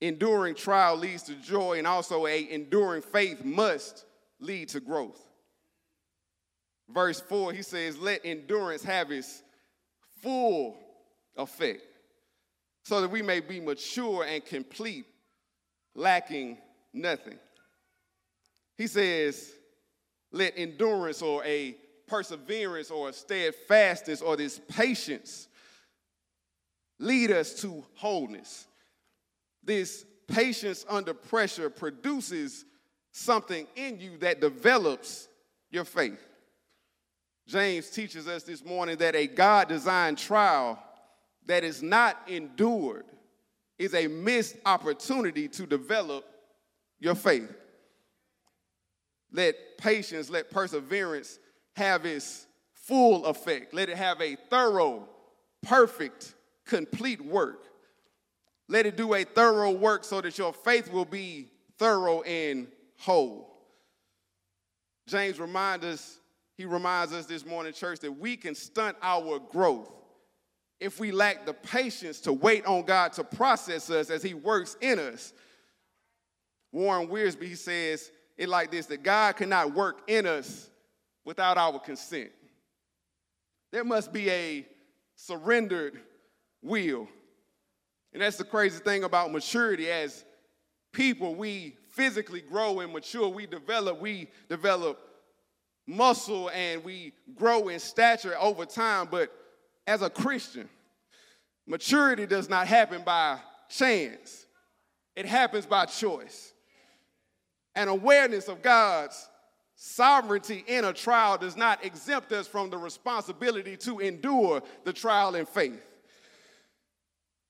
enduring 0.00 0.54
trial 0.54 0.96
leads 0.96 1.22
to 1.24 1.34
joy, 1.34 1.78
and 1.78 1.86
also 1.86 2.26
a 2.26 2.50
enduring 2.50 3.02
faith 3.02 3.44
must 3.44 4.04
lead 4.40 4.68
to 4.70 4.80
growth. 4.80 5.26
Verse 6.88 7.20
4, 7.20 7.52
he 7.52 7.62
says, 7.62 7.98
Let 7.98 8.20
endurance 8.24 8.82
have 8.84 9.10
its 9.10 9.42
full 10.22 10.76
effect, 11.36 11.82
so 12.84 13.00
that 13.00 13.10
we 13.10 13.22
may 13.22 13.40
be 13.40 13.60
mature 13.60 14.24
and 14.24 14.44
complete, 14.44 15.06
lacking 15.94 16.58
nothing. 16.92 17.38
He 18.76 18.86
says, 18.86 19.52
Let 20.32 20.54
endurance 20.56 21.22
or 21.22 21.44
a 21.44 21.76
perseverance 22.06 22.90
or 22.90 23.08
a 23.08 23.12
steadfastness 23.12 24.22
or 24.22 24.36
this 24.36 24.60
patience 24.68 25.48
lead 26.98 27.30
us 27.30 27.52
to 27.60 27.84
wholeness 27.96 28.68
this 29.66 30.06
patience 30.28 30.86
under 30.88 31.12
pressure 31.12 31.68
produces 31.68 32.64
something 33.12 33.66
in 33.74 34.00
you 34.00 34.16
that 34.18 34.40
develops 34.40 35.28
your 35.70 35.84
faith. 35.84 36.24
James 37.46 37.90
teaches 37.90 38.26
us 38.26 38.42
this 38.42 38.64
morning 38.64 38.96
that 38.96 39.14
a 39.14 39.26
God 39.26 39.68
designed 39.68 40.18
trial 40.18 40.82
that 41.46 41.64
is 41.64 41.82
not 41.82 42.20
endured 42.26 43.04
is 43.78 43.94
a 43.94 44.08
missed 44.08 44.56
opportunity 44.64 45.46
to 45.48 45.66
develop 45.66 46.24
your 46.98 47.14
faith. 47.14 47.54
Let 49.32 49.54
patience, 49.78 50.30
let 50.30 50.50
perseverance 50.50 51.38
have 51.76 52.06
its 52.06 52.46
full 52.72 53.26
effect. 53.26 53.74
Let 53.74 53.88
it 53.88 53.96
have 53.96 54.20
a 54.20 54.36
thorough, 54.50 55.08
perfect, 55.62 56.34
complete 56.64 57.24
work 57.24 57.66
let 58.68 58.86
it 58.86 58.96
do 58.96 59.14
a 59.14 59.24
thorough 59.24 59.70
work 59.70 60.04
so 60.04 60.20
that 60.20 60.38
your 60.38 60.52
faith 60.52 60.90
will 60.90 61.04
be 61.04 61.48
thorough 61.78 62.22
and 62.22 62.66
whole. 62.98 63.52
James 65.06 65.38
reminds 65.38 65.84
us, 65.84 66.18
he 66.56 66.64
reminds 66.64 67.12
us 67.12 67.26
this 67.26 67.44
morning, 67.44 67.72
church, 67.72 68.00
that 68.00 68.12
we 68.12 68.36
can 68.36 68.54
stunt 68.54 68.96
our 69.02 69.38
growth 69.38 69.90
if 70.80 70.98
we 70.98 71.12
lack 71.12 71.46
the 71.46 71.52
patience 71.52 72.20
to 72.20 72.32
wait 72.32 72.64
on 72.66 72.84
God 72.84 73.12
to 73.14 73.24
process 73.24 73.90
us 73.90 74.10
as 74.10 74.22
he 74.22 74.34
works 74.34 74.76
in 74.80 74.98
us. 74.98 75.32
Warren 76.72 77.08
Wiersbe 77.08 77.56
says 77.56 78.10
it 78.36 78.48
like 78.48 78.70
this 78.70 78.86
that 78.86 79.02
God 79.02 79.36
cannot 79.36 79.74
work 79.74 80.02
in 80.08 80.26
us 80.26 80.70
without 81.24 81.58
our 81.58 81.78
consent. 81.78 82.30
There 83.72 83.84
must 83.84 84.12
be 84.12 84.30
a 84.30 84.66
surrendered 85.14 86.00
will. 86.62 87.08
And 88.12 88.22
that's 88.22 88.36
the 88.36 88.44
crazy 88.44 88.78
thing 88.78 89.04
about 89.04 89.32
maturity. 89.32 89.90
As 89.90 90.24
people, 90.92 91.34
we 91.34 91.76
physically 91.90 92.40
grow 92.40 92.80
and 92.80 92.92
mature. 92.92 93.28
We 93.28 93.46
develop, 93.46 94.00
we 94.00 94.28
develop 94.48 95.05
muscle 95.86 96.50
and 96.50 96.82
we 96.84 97.12
grow 97.36 97.68
in 97.68 97.78
stature 97.78 98.34
over 98.38 98.64
time. 98.64 99.08
But 99.10 99.30
as 99.86 100.02
a 100.02 100.10
Christian, 100.10 100.68
maturity 101.66 102.26
does 102.26 102.48
not 102.48 102.66
happen 102.66 103.02
by 103.04 103.38
chance, 103.68 104.46
it 105.14 105.26
happens 105.26 105.66
by 105.66 105.86
choice. 105.86 106.52
And 107.74 107.90
awareness 107.90 108.48
of 108.48 108.62
God's 108.62 109.28
sovereignty 109.74 110.64
in 110.66 110.86
a 110.86 110.92
trial 110.92 111.36
does 111.36 111.56
not 111.56 111.84
exempt 111.84 112.32
us 112.32 112.46
from 112.46 112.70
the 112.70 112.78
responsibility 112.78 113.76
to 113.76 113.98
endure 114.00 114.62
the 114.84 114.92
trial 114.92 115.34
in 115.34 115.44
faith. 115.44 115.82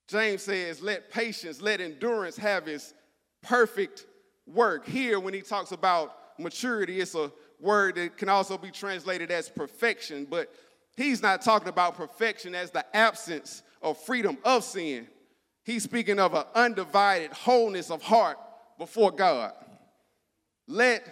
James 0.09 0.43
says, 0.43 0.83
let 0.83 1.11
patience, 1.11 1.61
let 1.61 1.81
endurance 1.81 2.37
have 2.37 2.67
its 2.69 2.95
perfect 3.43 4.07
work. 4.47 4.87
Here, 4.87 5.19
when 5.21 5.35
he 5.35 5.41
talks 5.41 5.73
about 5.73 6.17
maturity, 6.39 7.01
it's 7.01 7.15
a 7.15 7.31
word 7.61 7.97
that 7.97 8.17
can 8.17 8.29
also 8.29 8.59
be 8.59 8.71
translated 8.71 9.31
as 9.31 9.49
perfection, 9.49 10.27
but 10.29 10.53
he's 10.97 11.23
not 11.23 11.43
talking 11.43 11.69
about 11.69 11.97
perfection 11.97 12.55
as 12.55 12.71
the 12.71 12.85
absence 12.97 13.63
of 13.83 13.99
freedom 13.99 14.39
of 14.45 14.65
sin. 14.65 15.07
He's 15.65 15.83
speaking 15.83 16.19
of 16.19 16.35
an 16.35 16.45
undivided 16.55 17.33
wholeness 17.33 17.91
of 17.91 18.03
heart 18.03 18.39
before 18.79 19.11
God. 19.11 19.53
Let 20.69 21.05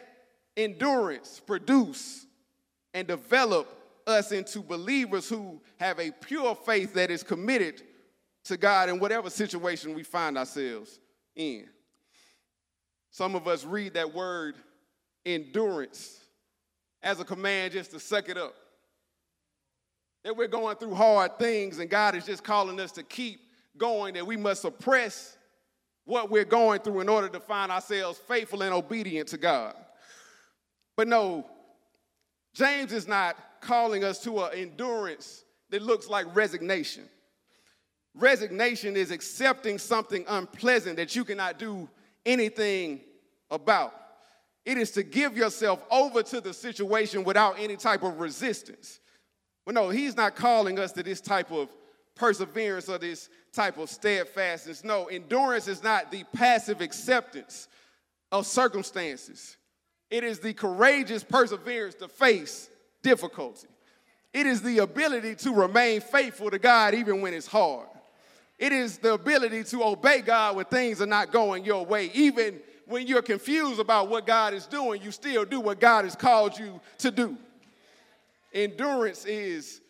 endurance 0.57 1.41
produce 1.45 2.27
and 2.93 3.07
develop 3.07 3.69
us 4.07 4.33
into 4.33 4.61
believers 4.61 5.29
who 5.29 5.61
have 5.81 5.99
a 5.99 6.11
pure 6.11 6.55
faith 6.55 6.95
that 6.95 7.11
is 7.11 7.23
committed 7.23 7.83
to 8.45 8.57
God 8.57 8.89
in 8.89 8.99
whatever 8.99 9.31
situation 9.31 9.95
we 9.95 10.03
find 10.03 10.37
ourselves 10.37 11.01
in. 11.35 11.67
Some 13.11 13.35
of 13.35 13.49
us 13.49 13.65
read 13.65 13.95
that 13.95 14.13
word 14.13 14.57
endurance 15.25 16.24
as 17.05 17.21
a 17.21 17.25
command 17.25 17.75
just 17.75 17.93
to 17.93 18.01
suck 18.01 18.29
it 18.29 18.39
up. 18.39 18.55
That 20.25 20.37
we're 20.37 20.49
going 20.49 20.77
through 20.77 20.95
hard 20.95 21.39
things 21.39 21.79
and 21.79 21.89
God 21.89 22.17
is 22.17 22.25
just 22.25 22.43
calling 22.43 22.81
us 22.81 22.91
to 22.93 23.03
keep 23.03 23.41
going, 23.77 24.15
that 24.15 24.27
we 24.27 24.37
must 24.37 24.63
suppress 24.63 25.37
what 26.07 26.31
we're 26.31 26.45
going 26.45 26.81
through 26.81 27.01
in 27.01 27.09
order 27.09 27.29
to 27.29 27.41
find 27.41 27.71
ourselves 27.71 28.19
faithful 28.19 28.63
and 28.63 28.73
obedient 28.73 29.29
to 29.29 29.39
God. 29.39 29.75
But 30.97 31.09
no, 31.09 31.47
James 32.55 32.93
is 32.93 33.07
not 33.07 33.37
calling 33.61 34.03
us 34.03 34.23
to 34.25 34.41
an 34.45 34.53
endurance 34.55 35.45
that 35.71 35.83
looks 35.83 36.09
like 36.09 36.35
resignation. 36.35 37.05
Resignation 38.15 38.97
is 38.97 39.11
accepting 39.11 39.77
something 39.77 40.25
unpleasant 40.29 40.97
that 40.97 41.17
you 41.17 41.25
cannot 41.25 41.59
do 41.59 41.89
anything 42.25 43.01
about. 43.51 43.93
It 44.65 44.79
is 44.79 44.91
to 44.93 45.03
give 45.03 45.37
yourself 45.37 45.83
over 45.91 46.23
to 46.23 46.41
the 46.41 46.55
situation 46.55 47.25
without 47.25 47.59
any 47.59 47.77
type 47.77 48.03
of 48.03 48.19
resistance. 48.19 49.01
But 49.65 49.75
no, 49.75 49.91
he's 49.91 50.17
not 50.17 50.37
calling 50.37 50.79
us 50.79 50.93
to 50.93 51.03
this 51.03 51.21
type 51.21 51.51
of 51.51 51.69
perseverance 52.15 52.89
or 52.89 52.99
this 52.99 53.29
type 53.53 53.79
of 53.79 53.91
steadfastness. 53.91 54.85
No, 54.85 55.07
endurance 55.07 55.69
is 55.69 55.83
not 55.83 56.11
the 56.11 56.25
passive 56.35 56.81
acceptance 56.81 57.69
of 58.33 58.47
circumstances. 58.47 59.57
It 60.11 60.25
is 60.25 60.39
the 60.39 60.55
courageous 60.55 61.25
perseverance 61.25 61.95
to 61.97 62.09
face 62.09 62.71
difficulty. 63.03 63.69
It 64.33 64.47
is 64.47 64.63
the 64.63 64.79
ability 64.79 65.37
to 65.37 65.53
remain 65.53 66.01
faithful 66.01 66.51
to 66.51 66.59
God 66.59 66.95
even 66.95 67.21
when 67.21 67.35
it's 67.35 67.47
hard. 67.47 67.87
It 68.59 68.73
is 68.73 68.99
the 68.99 69.15
ability 69.15 69.65
to 69.65 69.85
obey 69.85 70.21
God 70.21 70.57
when 70.57 70.65
things 70.67 71.01
are 71.01 71.07
not 71.07 71.33
going 71.33 71.65
your 71.65 71.85
way. 71.85 72.11
Even 72.15 72.61
when 72.87 73.07
you're 73.07 73.23
confused 73.23 73.81
about 73.81 74.09
what 74.09 74.27
God 74.27 74.55
is 74.55 74.67
doing, 74.67 75.03
you 75.03 75.11
still 75.11 75.45
do 75.45 75.61
what 75.61 75.81
God 75.81 76.05
has 76.05 76.15
called 76.15 76.59
you 76.59 76.81
to 76.99 77.11
do. 77.11 77.37
Endurance 78.53 79.25
is 79.25 79.81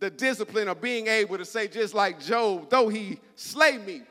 the 0.00 0.10
discipline 0.10 0.68
of 0.68 0.80
being 0.80 1.06
able 1.06 1.38
to 1.38 1.44
say, 1.44 1.68
just 1.68 1.94
like 1.94 2.20
Job, 2.20 2.70
though 2.70 2.88
he 2.88 3.18
slay 3.34 3.78
me, 3.78 4.02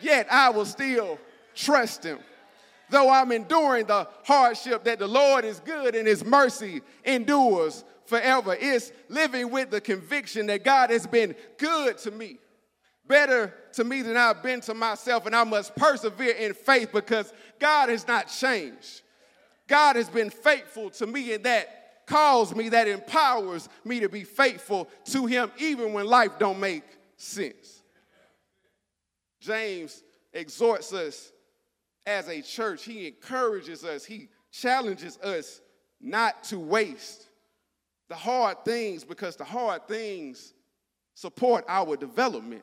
yet 0.00 0.26
I 0.30 0.50
will 0.50 0.66
still 0.66 1.18
trust 1.54 2.04
him 2.04 2.18
though 2.90 3.10
I'm 3.10 3.32
enduring 3.32 3.86
the 3.86 4.08
hardship, 4.24 4.84
that 4.84 4.98
the 4.98 5.06
Lord 5.06 5.44
is 5.44 5.60
good 5.60 5.94
and 5.94 6.06
his 6.06 6.24
mercy 6.24 6.82
endures 7.04 7.84
forever. 8.06 8.56
It's 8.58 8.92
living 9.08 9.50
with 9.50 9.70
the 9.70 9.80
conviction 9.80 10.46
that 10.46 10.64
God 10.64 10.90
has 10.90 11.06
been 11.06 11.34
good 11.58 11.98
to 11.98 12.10
me, 12.10 12.38
better 13.08 13.52
to 13.72 13.84
me 13.84 14.02
than 14.02 14.16
I've 14.16 14.42
been 14.42 14.60
to 14.62 14.74
myself, 14.74 15.26
and 15.26 15.34
I 15.34 15.44
must 15.44 15.74
persevere 15.74 16.34
in 16.34 16.54
faith 16.54 16.90
because 16.92 17.32
God 17.58 17.88
has 17.88 18.06
not 18.06 18.28
changed. 18.28 19.02
God 19.66 19.96
has 19.96 20.08
been 20.08 20.30
faithful 20.30 20.90
to 20.90 21.06
me, 21.06 21.32
and 21.32 21.44
that 21.44 22.06
calls 22.06 22.54
me, 22.54 22.68
that 22.70 22.88
empowers 22.88 23.68
me 23.84 24.00
to 24.00 24.08
be 24.08 24.24
faithful 24.24 24.88
to 25.06 25.26
him 25.26 25.50
even 25.58 25.92
when 25.92 26.06
life 26.06 26.38
don't 26.38 26.60
make 26.60 26.84
sense. 27.16 27.82
James 29.40 30.02
exhorts 30.32 30.92
us 30.92 31.32
as 32.06 32.28
a 32.28 32.40
church, 32.40 32.84
he 32.84 33.06
encourages 33.06 33.84
us, 33.84 34.04
he 34.04 34.28
challenges 34.50 35.18
us 35.18 35.60
not 36.00 36.42
to 36.44 36.58
waste 36.58 37.28
the 38.08 38.14
hard 38.14 38.64
things 38.64 39.04
because 39.04 39.36
the 39.36 39.44
hard 39.44 39.86
things 39.86 40.54
support 41.14 41.64
our 41.68 41.96
development. 41.96 42.62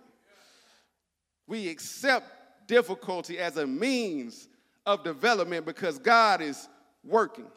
We 1.48 1.70
accept 1.70 2.68
difficulty 2.68 3.40
as 3.40 3.58
a 3.58 3.68
means 3.68 4.48
of 4.86 5.04
development 5.04 5.66
because 5.66 6.00
God 6.00 6.42
is 6.42 6.68
working. 7.04 7.48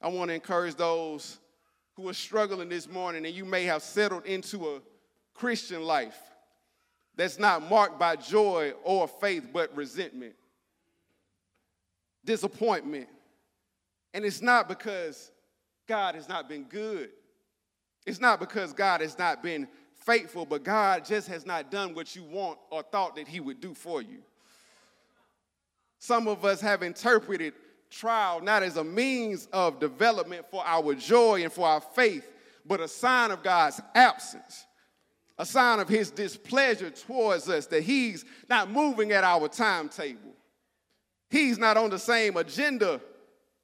I 0.00 0.08
want 0.08 0.28
to 0.28 0.34
encourage 0.34 0.74
those 0.74 1.38
who 1.94 2.08
are 2.08 2.14
struggling 2.14 2.68
this 2.68 2.88
morning 2.88 3.26
and 3.26 3.34
you 3.34 3.44
may 3.44 3.64
have 3.64 3.82
settled 3.82 4.26
into 4.26 4.68
a 4.68 4.80
Christian 5.34 5.82
life 5.82 6.18
that's 7.16 7.38
not 7.38 7.68
marked 7.68 7.98
by 7.98 8.16
joy 8.16 8.72
or 8.84 9.08
faith 9.08 9.48
but 9.52 9.74
resentment 9.74 10.34
disappointment. 12.28 13.08
And 14.12 14.22
it's 14.22 14.42
not 14.42 14.68
because 14.68 15.32
God 15.86 16.14
has 16.14 16.28
not 16.28 16.46
been 16.46 16.64
good. 16.64 17.08
It's 18.04 18.20
not 18.20 18.38
because 18.38 18.74
God 18.74 19.00
has 19.00 19.18
not 19.18 19.42
been 19.42 19.66
faithful, 20.00 20.46
but 20.46 20.64
God 20.64 21.04
just 21.04 21.28
has 21.28 21.44
not 21.44 21.70
done 21.70 21.94
what 21.94 22.16
you 22.16 22.24
want 22.24 22.58
or 22.70 22.82
thought 22.82 23.16
that 23.16 23.28
He 23.28 23.40
would 23.40 23.60
do 23.60 23.74
for 23.74 24.00
you. 24.02 24.18
Some 25.98 26.28
of 26.28 26.44
us 26.44 26.60
have 26.60 26.82
interpreted 26.82 27.54
trial 27.90 28.40
not 28.40 28.62
as 28.62 28.76
a 28.76 28.84
means 28.84 29.48
of 29.52 29.80
development 29.80 30.46
for 30.50 30.62
our 30.64 30.94
joy 30.94 31.42
and 31.42 31.52
for 31.52 31.66
our 31.66 31.80
faith, 31.80 32.28
but 32.64 32.80
a 32.80 32.88
sign 32.88 33.30
of 33.30 33.42
God's 33.42 33.80
absence, 33.94 34.66
a 35.38 35.46
sign 35.46 35.80
of 35.80 35.88
His 35.88 36.10
displeasure 36.10 36.90
towards 36.90 37.48
us, 37.48 37.66
that 37.66 37.82
He's 37.82 38.24
not 38.48 38.70
moving 38.70 39.12
at 39.12 39.24
our 39.24 39.48
timetable. 39.48 40.34
He's 41.30 41.58
not 41.58 41.76
on 41.76 41.90
the 41.90 41.98
same 41.98 42.36
agenda 42.36 43.00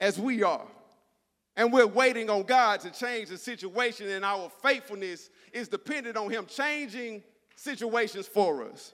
as 0.00 0.18
we 0.18 0.42
are. 0.42 0.66
And 1.56 1.72
we're 1.72 1.86
waiting 1.86 2.28
on 2.30 2.42
God 2.42 2.80
to 2.80 2.90
change 2.90 3.28
the 3.28 3.38
situation, 3.38 4.08
and 4.08 4.24
our 4.24 4.50
faithfulness 4.62 5.30
is 5.54 5.68
dependent 5.68 6.16
on 6.16 6.30
Him 6.30 6.46
changing 6.46 7.22
situations 7.56 8.26
for 8.26 8.68
us. 8.68 8.92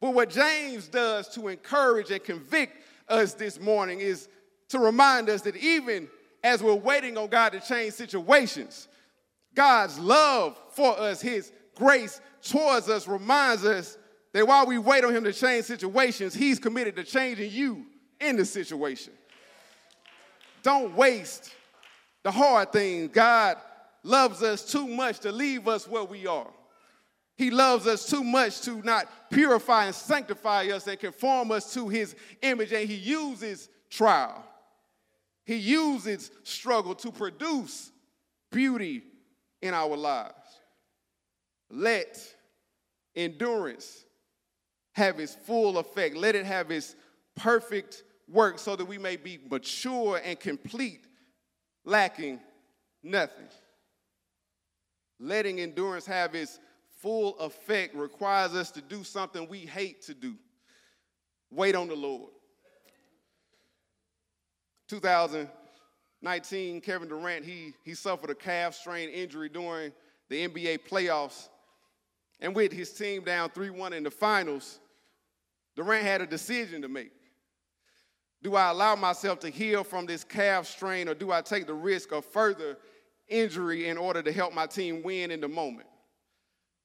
But 0.00 0.14
what 0.14 0.30
James 0.30 0.88
does 0.88 1.28
to 1.34 1.48
encourage 1.48 2.10
and 2.10 2.22
convict 2.24 2.82
us 3.08 3.34
this 3.34 3.60
morning 3.60 4.00
is 4.00 4.28
to 4.70 4.78
remind 4.78 5.28
us 5.28 5.42
that 5.42 5.56
even 5.56 6.08
as 6.42 6.62
we're 6.62 6.74
waiting 6.74 7.16
on 7.16 7.28
God 7.28 7.52
to 7.52 7.60
change 7.60 7.92
situations, 7.92 8.88
God's 9.54 9.98
love 9.98 10.58
for 10.70 10.98
us, 10.98 11.20
His 11.20 11.52
grace 11.76 12.20
towards 12.42 12.88
us, 12.88 13.06
reminds 13.06 13.64
us 13.64 13.96
that 14.32 14.48
while 14.48 14.66
we 14.66 14.78
wait 14.78 15.04
on 15.04 15.14
Him 15.14 15.24
to 15.24 15.32
change 15.32 15.66
situations, 15.66 16.34
He's 16.34 16.58
committed 16.58 16.96
to 16.96 17.04
changing 17.04 17.52
you 17.52 17.84
in 18.18 18.36
the 18.36 18.44
situation. 18.44 19.12
Don't 20.62 20.96
waste 20.96 21.52
the 22.22 22.30
hard 22.30 22.72
things. 22.72 23.10
God 23.12 23.58
loves 24.02 24.42
us 24.42 24.64
too 24.64 24.86
much 24.86 25.20
to 25.20 25.32
leave 25.32 25.68
us 25.68 25.86
where 25.86 26.04
we 26.04 26.26
are. 26.26 26.50
He 27.36 27.50
loves 27.50 27.86
us 27.86 28.06
too 28.06 28.22
much 28.22 28.60
to 28.62 28.82
not 28.82 29.08
purify 29.30 29.86
and 29.86 29.94
sanctify 29.94 30.66
us 30.66 30.86
and 30.86 30.98
conform 30.98 31.50
us 31.50 31.72
to 31.74 31.88
his 31.88 32.14
image. 32.42 32.72
And 32.72 32.88
he 32.88 32.96
uses 32.96 33.68
trial, 33.90 34.44
he 35.44 35.56
uses 35.56 36.30
struggle 36.42 36.94
to 36.96 37.10
produce 37.10 37.90
beauty 38.50 39.02
in 39.60 39.74
our 39.74 39.96
lives. 39.96 40.32
Let 41.70 42.18
endurance 43.16 44.04
have 44.92 45.18
its 45.18 45.34
full 45.34 45.78
effect, 45.78 46.16
let 46.16 46.34
it 46.34 46.44
have 46.44 46.70
its 46.70 46.94
perfect 47.34 48.02
work 48.28 48.58
so 48.58 48.76
that 48.76 48.84
we 48.84 48.98
may 48.98 49.16
be 49.16 49.38
mature 49.50 50.20
and 50.22 50.38
complete, 50.38 51.06
lacking 51.84 52.40
nothing. 53.02 53.48
Letting 55.22 55.60
endurance 55.60 56.04
have 56.06 56.34
its 56.34 56.58
full 57.00 57.38
effect 57.38 57.94
requires 57.94 58.54
us 58.54 58.72
to 58.72 58.82
do 58.82 59.04
something 59.04 59.48
we 59.48 59.60
hate 59.60 60.02
to 60.02 60.14
do 60.14 60.34
wait 61.52 61.76
on 61.76 61.86
the 61.86 61.94
Lord. 61.94 62.30
2019, 64.88 66.80
Kevin 66.80 67.08
Durant, 67.08 67.44
he, 67.44 67.74
he 67.84 67.94
suffered 67.94 68.30
a 68.30 68.34
calf 68.34 68.74
strain 68.74 69.10
injury 69.10 69.48
during 69.48 69.92
the 70.28 70.48
NBA 70.48 70.80
playoffs. 70.88 71.48
And 72.40 72.56
with 72.56 72.72
his 72.72 72.92
team 72.92 73.22
down 73.22 73.50
3 73.50 73.70
1 73.70 73.92
in 73.92 74.02
the 74.02 74.10
finals, 74.10 74.80
Durant 75.76 76.04
had 76.04 76.20
a 76.20 76.26
decision 76.26 76.82
to 76.82 76.88
make. 76.88 77.12
Do 78.42 78.56
I 78.56 78.70
allow 78.70 78.96
myself 78.96 79.38
to 79.40 79.50
heal 79.50 79.84
from 79.84 80.06
this 80.06 80.24
calf 80.24 80.66
strain, 80.66 81.08
or 81.08 81.14
do 81.14 81.30
I 81.30 81.42
take 81.42 81.68
the 81.68 81.74
risk 81.74 82.10
of 82.10 82.24
further 82.24 82.76
injury 83.32 83.88
in 83.88 83.96
order 83.96 84.22
to 84.22 84.32
help 84.32 84.52
my 84.52 84.66
team 84.66 85.02
win 85.02 85.30
in 85.30 85.40
the 85.40 85.48
moment? 85.48 85.88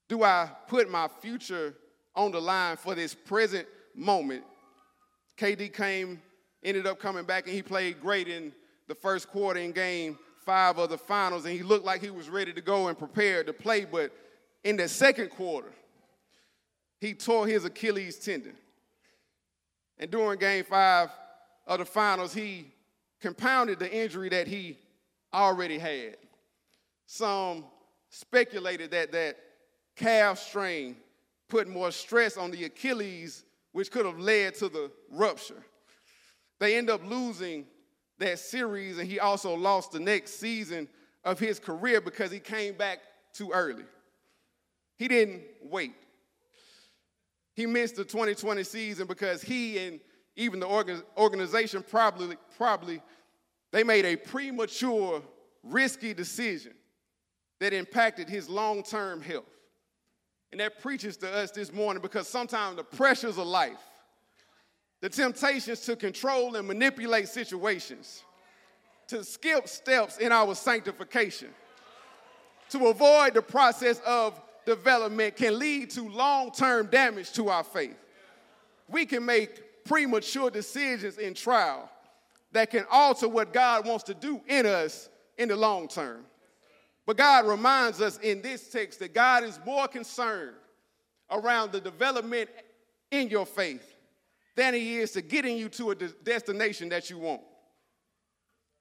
Do 0.07 0.23
I 0.23 0.49
put 0.67 0.89
my 0.89 1.07
future 1.07 1.75
on 2.15 2.31
the 2.31 2.39
line 2.39 2.77
for 2.77 2.95
this 2.95 3.13
present 3.13 3.67
moment? 3.93 4.43
KD 5.37 5.73
came, 5.73 6.21
ended 6.63 6.87
up 6.87 6.99
coming 6.99 7.25
back, 7.25 7.45
and 7.45 7.53
he 7.53 7.61
played 7.61 8.01
great 8.01 8.27
in 8.27 8.53
the 8.87 8.95
first 8.95 9.27
quarter 9.27 9.59
in 9.59 9.71
game 9.71 10.17
five 10.45 10.77
of 10.77 10.89
the 10.89 10.97
finals, 10.97 11.45
and 11.45 11.53
he 11.53 11.61
looked 11.61 11.85
like 11.85 12.01
he 12.01 12.09
was 12.09 12.29
ready 12.29 12.53
to 12.53 12.61
go 12.61 12.87
and 12.87 12.97
prepared 12.97 13.47
to 13.47 13.53
play. 13.53 13.83
But 13.83 14.11
in 14.63 14.77
the 14.77 14.87
second 14.87 15.29
quarter, 15.29 15.71
he 17.01 17.13
tore 17.13 17.45
his 17.45 17.65
Achilles 17.65 18.17
tendon. 18.17 18.55
And 19.99 20.09
during 20.09 20.39
game 20.39 20.63
five, 20.63 21.09
of 21.67 21.79
the 21.79 21.85
finals, 21.85 22.33
he 22.33 22.71
compounded 23.19 23.77
the 23.77 23.93
injury 23.93 24.29
that 24.29 24.47
he 24.47 24.77
already 25.33 25.77
had. 25.77 26.15
Some 27.07 27.63
speculated 28.09 28.91
that 28.91 29.13
that 29.13 29.37
calf 29.95 30.39
strain 30.39 30.97
put 31.47 31.67
more 31.67 31.91
stress 31.91 32.37
on 32.37 32.51
the 32.51 32.65
Achilles, 32.65 33.45
which 33.71 33.89
could 33.89 34.05
have 34.05 34.19
led 34.19 34.55
to 34.55 34.67
the 34.67 34.91
rupture. 35.09 35.63
They 36.59 36.77
end 36.77 36.89
up 36.89 37.01
losing 37.07 37.65
that 38.19 38.39
series, 38.39 38.97
and 38.97 39.07
he 39.07 39.19
also 39.19 39.55
lost 39.55 39.93
the 39.93 39.99
next 39.99 40.39
season 40.39 40.89
of 41.23 41.39
his 41.39 41.59
career 41.59 42.01
because 42.01 42.29
he 42.29 42.39
came 42.39 42.75
back 42.75 42.99
too 43.33 43.51
early. 43.51 43.85
He 44.97 45.07
didn't 45.07 45.43
wait. 45.63 45.93
He 47.53 47.65
missed 47.65 47.95
the 47.95 48.03
2020 48.03 48.63
season 48.63 49.07
because 49.07 49.41
he 49.41 49.77
and 49.77 50.01
even 50.35 50.59
the 50.59 51.03
organization 51.17 51.83
probably, 51.89 52.35
probably 52.57 53.01
they 53.71 53.83
made 53.83 54.05
a 54.05 54.15
premature, 54.17 55.21
risky 55.63 56.13
decision 56.13 56.73
that 57.59 57.73
impacted 57.73 58.29
his 58.29 58.49
long 58.49 58.83
term 58.83 59.21
health. 59.21 59.45
And 60.51 60.61
that 60.61 60.81
preaches 60.81 61.17
to 61.17 61.31
us 61.31 61.51
this 61.51 61.73
morning 61.73 62.01
because 62.01 62.27
sometimes 62.27 62.77
the 62.77 62.83
pressures 62.83 63.37
of 63.37 63.47
life, 63.47 63.81
the 65.01 65.09
temptations 65.09 65.81
to 65.81 65.95
control 65.95 66.55
and 66.55 66.67
manipulate 66.67 67.27
situations, 67.27 68.23
to 69.07 69.23
skip 69.23 69.67
steps 69.67 70.17
in 70.17 70.31
our 70.31 70.55
sanctification, 70.55 71.49
to 72.69 72.87
avoid 72.87 73.33
the 73.33 73.41
process 73.41 73.99
of 74.05 74.39
development 74.65 75.35
can 75.35 75.57
lead 75.57 75.89
to 75.89 76.09
long 76.09 76.51
term 76.51 76.87
damage 76.87 77.31
to 77.33 77.49
our 77.49 77.63
faith. 77.63 77.97
We 78.89 79.05
can 79.05 79.25
make 79.25 79.83
premature 79.85 80.49
decisions 80.49 81.17
in 81.17 81.33
trial 81.33 81.89
that 82.51 82.69
can 82.69 82.85
alter 82.91 83.27
what 83.27 83.53
God 83.53 83.85
wants 83.85 84.03
to 84.05 84.13
do 84.13 84.41
in 84.47 84.65
us 84.65 85.09
in 85.37 85.49
the 85.49 85.55
long 85.55 85.87
term. 85.87 86.25
But 87.07 87.15
God 87.15 87.47
reminds 87.47 88.01
us 88.01 88.17
in 88.17 88.41
this 88.41 88.67
text 88.67 88.99
that 88.99 89.13
God 89.13 89.45
is 89.45 89.59
more 89.65 89.87
concerned 89.87 90.57
around 91.31 91.71
the 91.71 91.79
development 91.79 92.49
in 93.09 93.29
your 93.29 93.45
faith 93.45 93.95
than 94.57 94.73
He 94.73 94.97
is 94.97 95.13
to 95.13 95.21
getting 95.21 95.57
you 95.57 95.69
to 95.69 95.91
a 95.91 95.95
destination 95.95 96.89
that 96.89 97.09
you 97.09 97.17
want. 97.17 97.41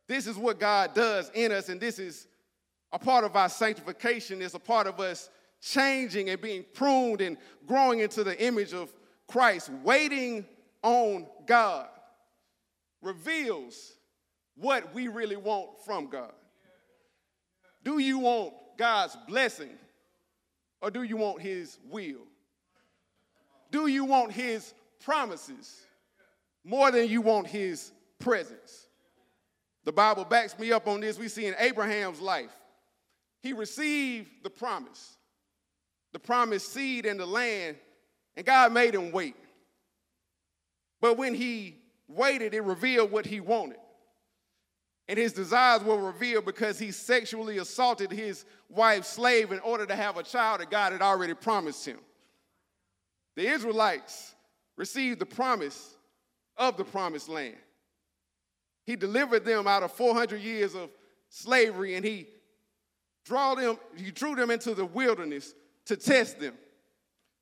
This 0.09 0.27
is 0.27 0.37
what 0.37 0.59
God 0.59 0.93
does 0.93 1.31
in 1.35 1.53
us, 1.53 1.69
and 1.69 1.81
this 1.81 2.01
is 2.01 2.27
a 2.93 2.99
part 2.99 3.25
of 3.25 3.37
our 3.37 3.49
sanctification. 3.49 4.43
It's 4.43 4.55
a 4.55 4.59
part 4.59 4.89
of 4.89 4.99
us 4.99 5.31
changing 5.61 6.29
and 6.29 6.41
being 6.41 6.65
pruned 6.75 7.21
and 7.21 7.37
growing 7.65 8.01
into 8.01 8.25
the 8.25 8.41
image 8.45 8.73
of 8.75 8.93
Christ, 9.29 9.71
waiting 9.85 10.45
on 10.83 11.27
God 11.47 11.89
reveals 13.03 13.95
what 14.57 14.93
we 14.93 15.07
really 15.07 15.37
want 15.37 15.85
from 15.85 16.09
God. 16.09 16.33
Do 17.87 18.01
you 18.01 18.19
want 18.19 18.53
God's 18.77 19.17
blessing 19.29 19.71
or 20.83 20.91
do 20.91 21.05
you 21.05 21.17
want 21.17 21.41
His 21.41 21.79
will? 21.89 22.27
Do 23.71 23.87
you 23.87 24.05
want 24.05 24.33
His 24.33 24.75
promises 25.05 25.83
more 26.65 26.91
than 26.91 27.09
you 27.09 27.21
want 27.21 27.47
His 27.47 27.93
presence? 28.19 28.89
The 29.85 29.93
Bible 29.93 30.25
backs 30.25 30.59
me 30.59 30.73
up 30.73 30.89
on 30.89 31.01
this. 31.01 31.17
We 31.17 31.29
see 31.29 31.47
in 31.47 31.55
Abraham's 31.61 32.21
life, 32.21 32.51
he 33.41 33.53
received 33.53 34.31
the 34.43 34.51
promise, 34.51 35.17
the 36.13 36.19
promised 36.19 36.73
seed 36.73 37.07
and 37.07 37.21
the 37.21 37.27
land, 37.27 37.77
and 38.37 38.45
God 38.45 38.73
made 38.73 38.97
him 38.97 39.13
wait. 39.13 39.37
But 41.01 41.17
when 41.17 41.35
he 41.35 41.77
waited, 42.09 42.53
it 42.53 42.65
revealed 42.65 43.13
what 43.13 43.27
he 43.27 43.39
wanted. 43.39 43.79
And 45.09 45.19
his 45.19 45.33
desires 45.33 45.85
were 45.85 45.99
revealed 45.99 46.45
because 46.45 46.79
he 46.79 46.91
sexually 46.91 47.59
assaulted 47.59 48.11
his 48.11 48.45
wife's 48.69 49.09
slave 49.09 49.53
in 49.53 49.61
order 49.61 49.87
to 49.87 49.95
have 49.95 50.17
a 50.17 50.23
child 50.23 50.61
that 50.61 50.71
God 50.71 50.93
had 50.93 51.03
already 51.03 51.35
promised 51.35 51.87
him. 51.87 51.99
The 53.37 53.47
Israelites 53.47 54.35
received 54.77 55.21
the 55.21 55.27
promise 55.27 55.97
of 56.57 56.77
the 56.77 56.85
promised 56.85 57.29
land. 57.29 57.57
He 58.85 58.97
delivered 58.97 59.45
them 59.45 59.67
out 59.67 59.83
of 59.83 59.93
400 59.93 60.41
years 60.41 60.75
of 60.75 60.91
slavery 61.29 61.95
and 61.95 62.05
he 62.05 62.29
drew 63.25 63.55
them, 63.57 63.79
he 63.97 64.11
drew 64.11 64.35
them 64.35 64.51
into 64.51 64.75
the 64.75 64.87
wilderness 64.87 65.55
to 65.87 65.97
test 65.97 66.41
them, 66.41 66.55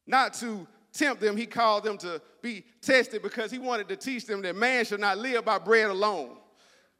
not 0.06 0.34
to 0.34 0.66
tempt 0.92 1.20
them, 1.20 1.36
he 1.36 1.46
called 1.46 1.84
them 1.84 1.98
to 1.98 2.20
be 2.40 2.64
tested 2.80 3.22
because 3.22 3.50
he 3.50 3.58
wanted 3.58 3.88
to 3.88 3.96
teach 3.96 4.26
them 4.26 4.42
that 4.42 4.56
man 4.56 4.84
should 4.84 5.00
not 5.00 5.18
live 5.18 5.44
by 5.44 5.58
bread 5.58 5.90
alone, 5.90 6.36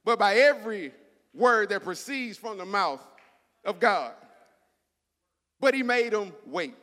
but 0.05 0.19
by 0.19 0.37
every 0.37 0.93
word 1.33 1.71
that 1.71 1.83
proceeds 1.83 2.39
from 2.39 2.59
the 2.59 2.65
mouth 2.65 3.01
of 3.65 3.81
God. 3.81 4.13
But 5.61 5.75
he 5.75 5.83
made 5.83 6.13
them 6.13 6.33
wait 6.47 6.75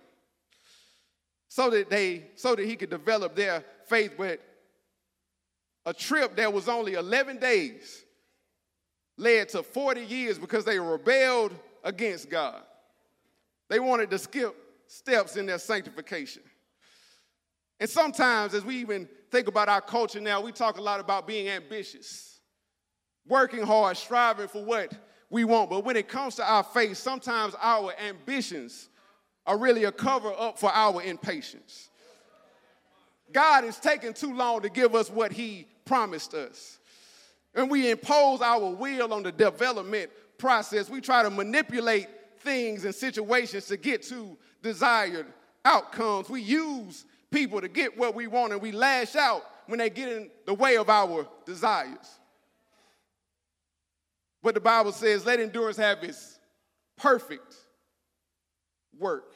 so 1.48 1.70
that 1.70 1.90
they 1.90 2.24
so 2.36 2.56
that 2.56 2.66
he 2.66 2.76
could 2.76 2.90
develop 2.90 3.36
their 3.36 3.64
faith 3.86 4.14
but 4.18 4.40
a 5.86 5.94
trip 5.94 6.36
that 6.36 6.52
was 6.52 6.70
only 6.70 6.94
11 6.94 7.38
days 7.38 8.06
led 9.18 9.50
to 9.50 9.64
40 9.64 10.02
years 10.06 10.40
because 10.40 10.64
they 10.64 10.80
rebelled 10.80 11.54
against 11.84 12.30
God. 12.30 12.62
They 13.70 13.80
wanted 13.80 14.10
to 14.12 14.20
skip 14.20 14.56
steps 14.88 15.38
in 15.38 15.46
their 15.46 15.58
sanctification. 15.58 16.44
And 17.80 17.90
sometimes, 17.90 18.54
as 18.54 18.64
we 18.64 18.78
even 18.78 19.08
think 19.32 19.48
about 19.48 19.70
our 19.70 19.82
culture 19.82 20.22
now, 20.22 20.42
we 20.42 20.52
talk 20.52 20.78
a 20.78 20.82
lot 20.82 21.00
about 21.00 21.26
being 21.26 21.48
ambitious, 21.48 22.31
working 23.28 23.64
hard, 23.66 23.98
striving 23.98 24.48
for 24.48 24.64
what 24.64 24.94
we 25.30 25.44
want. 25.44 25.70
But 25.70 25.86
when 25.86 25.96
it 25.96 26.08
comes 26.08 26.36
to 26.36 26.44
our 26.44 26.64
faith, 26.64 26.98
sometimes 26.98 27.56
our 27.60 27.94
ambitions 28.00 28.90
are 29.46 29.58
really 29.58 29.86
a 29.86 29.92
cover 29.92 30.34
up 30.38 30.60
for 30.60 30.72
our 30.72 31.02
impatience. 31.02 31.90
God 33.32 33.64
is 33.64 33.78
taking 33.78 34.14
too 34.14 34.36
long 34.36 34.62
to 34.62 34.70
give 34.70 34.94
us 34.94 35.10
what 35.10 35.32
He 35.32 35.68
promised 35.86 36.34
us. 36.34 36.80
And 37.56 37.70
we 37.70 37.90
impose 37.90 38.42
our 38.42 38.70
will 38.72 39.14
on 39.14 39.24
the 39.24 39.32
development 39.32 40.12
process. 40.38 40.90
We 40.90 41.02
try 41.02 41.24
to 41.24 41.30
manipulate 41.30 42.08
things 42.40 42.86
and 42.86 42.94
situations 42.94 43.68
to 43.68 43.78
get 43.78 44.04
to 44.04 44.38
desired 44.62 45.28
outcomes. 45.66 46.30
We 46.30 46.42
use 46.42 47.06
people 47.30 47.62
to 47.62 47.68
get 47.68 47.98
what 47.98 48.16
we 48.16 48.28
want 48.28 48.54
and 48.54 48.62
we 48.62 48.72
lash 48.72 49.16
out 49.16 49.44
when 49.68 49.80
they 49.80 49.90
get 49.90 50.10
in 50.10 50.30
the 50.46 50.54
way 50.54 50.78
of 50.78 50.90
our 50.90 51.28
desires. 51.46 52.20
But 54.44 54.56
the 54.56 54.62
Bible 54.62 54.92
says, 54.92 55.26
let 55.26 55.40
endurance 55.40 55.78
have 55.78 56.04
its 56.04 56.40
perfect 56.98 57.56
work, 58.98 59.34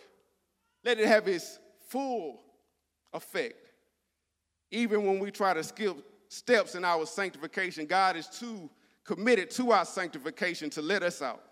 let 0.83 0.99
it 0.99 1.07
have 1.07 1.27
its 1.27 1.59
full 1.87 2.41
effect. 3.13 3.55
Even 4.71 5.05
when 5.05 5.19
we 5.19 5.31
try 5.31 5.53
to 5.53 5.63
skip 5.63 5.97
steps 6.27 6.75
in 6.75 6.83
our 6.83 7.05
sanctification, 7.05 7.85
God 7.85 8.15
is 8.15 8.27
too 8.27 8.69
committed 9.03 9.51
to 9.51 9.71
our 9.71 9.85
sanctification 9.85 10.69
to 10.71 10.81
let 10.81 11.03
us 11.03 11.21
out. 11.21 11.43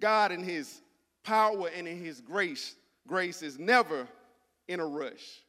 God, 0.00 0.32
in 0.32 0.42
His 0.42 0.82
power 1.24 1.68
and 1.74 1.88
in 1.88 2.02
His 2.02 2.20
grace, 2.20 2.76
grace 3.06 3.42
is 3.42 3.58
never 3.58 4.06
in 4.68 4.80
a 4.80 4.86
rush. 4.86 5.40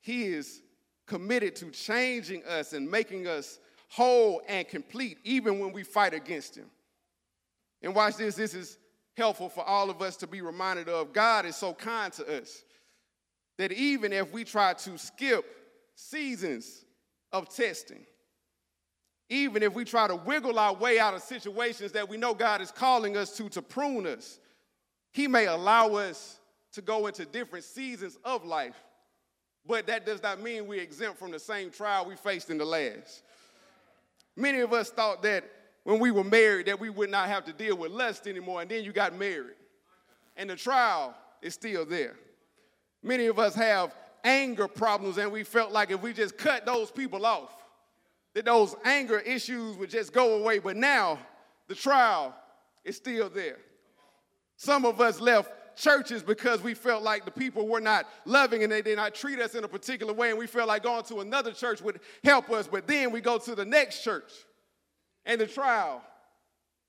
He 0.00 0.26
is 0.26 0.62
committed 1.06 1.56
to 1.56 1.70
changing 1.70 2.44
us 2.44 2.72
and 2.72 2.88
making 2.88 3.26
us 3.26 3.58
whole 3.90 4.40
and 4.48 4.66
complete, 4.68 5.18
even 5.24 5.58
when 5.58 5.72
we 5.72 5.82
fight 5.82 6.14
against 6.14 6.56
Him. 6.56 6.66
And 7.82 7.94
watch 7.94 8.16
this, 8.16 8.36
this 8.36 8.54
is 8.54 8.78
helpful 9.16 9.48
for 9.48 9.64
all 9.64 9.90
of 9.90 10.00
us 10.00 10.16
to 10.18 10.26
be 10.26 10.40
reminded 10.40 10.88
of. 10.88 11.12
God 11.12 11.44
is 11.44 11.56
so 11.56 11.74
kind 11.74 12.12
to 12.14 12.38
us 12.38 12.62
that 13.58 13.72
even 13.72 14.12
if 14.12 14.32
we 14.32 14.44
try 14.44 14.74
to 14.74 14.96
skip 14.96 15.44
seasons 15.96 16.84
of 17.32 17.54
testing, 17.54 18.06
even 19.28 19.62
if 19.62 19.74
we 19.74 19.84
try 19.84 20.06
to 20.06 20.16
wiggle 20.16 20.58
our 20.58 20.74
way 20.74 20.98
out 21.00 21.14
of 21.14 21.22
situations 21.22 21.92
that 21.92 22.08
we 22.08 22.16
know 22.16 22.32
God 22.32 22.60
is 22.60 22.70
calling 22.70 23.16
us 23.16 23.36
to 23.36 23.48
to 23.50 23.60
prune 23.60 24.06
us, 24.06 24.38
He 25.12 25.26
may 25.26 25.46
allow 25.46 25.94
us 25.94 26.38
to 26.72 26.82
go 26.82 27.08
into 27.08 27.24
different 27.24 27.64
seasons 27.64 28.18
of 28.24 28.44
life. 28.44 28.76
But 29.66 29.88
that 29.88 30.06
does 30.06 30.22
not 30.22 30.40
mean 30.40 30.66
we're 30.66 30.80
exempt 30.80 31.18
from 31.18 31.32
the 31.32 31.38
same 31.38 31.70
trial 31.70 32.06
we 32.06 32.14
faced 32.14 32.50
in 32.50 32.58
the 32.58 32.64
last. 32.64 33.24
Many 34.36 34.60
of 34.60 34.72
us 34.72 34.90
thought 34.90 35.22
that 35.22 35.44
when 35.84 35.98
we 35.98 36.10
were 36.10 36.24
married 36.24 36.66
that 36.66 36.78
we 36.78 36.90
would 36.90 37.10
not 37.10 37.28
have 37.28 37.44
to 37.44 37.52
deal 37.52 37.76
with 37.76 37.90
lust 37.90 38.26
anymore, 38.26 38.62
and 38.62 38.70
then 38.70 38.84
you 38.84 38.92
got 38.92 39.14
married. 39.14 39.56
And 40.36 40.48
the 40.48 40.56
trial 40.56 41.14
is 41.42 41.54
still 41.54 41.84
there. 41.84 42.16
Many 43.02 43.26
of 43.26 43.38
us 43.38 43.54
have 43.54 43.94
anger 44.24 44.68
problems, 44.68 45.18
and 45.18 45.32
we 45.32 45.42
felt 45.42 45.72
like 45.72 45.90
if 45.90 46.02
we 46.02 46.12
just 46.12 46.36
cut 46.36 46.66
those 46.66 46.90
people 46.90 47.24
off, 47.24 47.54
that 48.34 48.44
those 48.44 48.76
anger 48.84 49.18
issues 49.18 49.76
would 49.76 49.90
just 49.90 50.12
go 50.12 50.38
away. 50.38 50.58
But 50.58 50.76
now 50.76 51.18
the 51.66 51.74
trial 51.74 52.34
is 52.84 52.96
still 52.96 53.28
there. 53.28 53.58
Some 54.56 54.84
of 54.84 55.00
us 55.00 55.20
left 55.20 55.50
churches 55.76 56.22
because 56.22 56.62
we 56.62 56.74
felt 56.74 57.02
like 57.02 57.24
the 57.24 57.30
people 57.30 57.66
were 57.66 57.80
not 57.80 58.06
loving 58.24 58.62
and 58.62 58.70
they 58.70 58.82
did 58.82 58.96
not 58.96 59.14
treat 59.14 59.40
us 59.40 59.54
in 59.54 59.64
a 59.64 59.68
particular 59.68 60.12
way, 60.12 60.30
and 60.30 60.38
we 60.38 60.46
felt 60.46 60.68
like 60.68 60.82
going 60.82 61.04
to 61.04 61.20
another 61.20 61.52
church 61.52 61.80
would 61.80 62.00
help 62.24 62.50
us. 62.50 62.66
But 62.66 62.86
then 62.86 63.10
we 63.10 63.20
go 63.20 63.38
to 63.38 63.54
the 63.54 63.64
next 63.64 64.02
church, 64.02 64.30
and 65.24 65.40
the 65.40 65.46
trial 65.46 66.02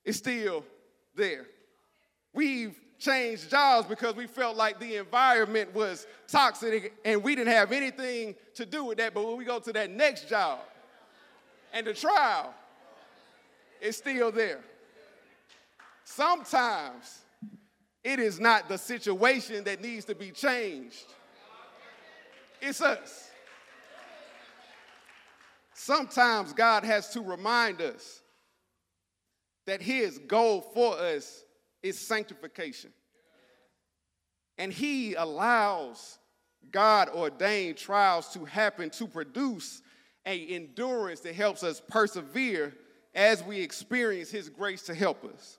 is 0.04 0.18
still 0.18 0.66
there. 1.16 1.46
We've 2.34 2.80
changed 2.98 3.50
jobs 3.50 3.88
because 3.88 4.16
we 4.16 4.28
felt 4.28 4.56
like 4.56 4.80
the 4.80 4.98
environment 4.98 5.74
was 5.74 6.06
toxic 6.28 6.94
and 7.04 7.24
we 7.24 7.36
didn't 7.36 7.52
have 7.52 7.72
anything 7.72 8.36
to 8.54 8.66
do 8.66 8.86
with 8.86 9.00
that. 9.00 9.14
But 9.14 9.26
when 9.26 9.38
we 9.38 9.44
go 9.44 9.60
to 9.60 9.74
that 9.74 9.90
next 9.90 10.30
job, 10.30 10.60
and 11.74 11.88
the 11.88 11.94
trial 11.94 12.54
is 13.82 13.98
still 13.98 14.32
there. 14.32 14.60
Sometimes 16.04 17.22
it 18.04 18.20
is 18.20 18.40
not 18.40 18.68
the 18.68 18.78
situation 18.78 19.64
that 19.66 19.82
needs 19.82 20.06
to 20.06 20.16
be 20.16 20.32
changed, 20.32 21.06
it's 22.62 22.82
us. 22.82 23.30
Sometimes 25.74 26.54
God 26.54 26.84
has 26.84 27.10
to 27.10 27.22
remind 27.22 27.82
us 27.82 28.22
that 29.66 29.82
His 29.82 30.20
goal 30.20 30.62
for 30.62 30.96
us 30.96 31.44
is 31.82 31.98
sanctification. 31.98 32.92
And 34.58 34.72
He 34.72 35.16
allows 35.16 36.20
God 36.72 37.10
ordained 37.10 37.78
trials 37.78 38.28
to 38.34 38.46
happen 38.46 38.92
to 38.92 39.08
produce 39.08 39.82
a 40.26 40.48
endurance 40.50 41.22
that 41.22 41.34
helps 41.34 41.64
us 41.64 41.82
persevere 41.88 42.74
as 43.16 43.44
we 43.44 43.60
experience 43.60 44.30
His 44.30 44.50
grace 44.50 44.84
to 44.84 44.94
help 44.94 45.26
us. 45.26 45.58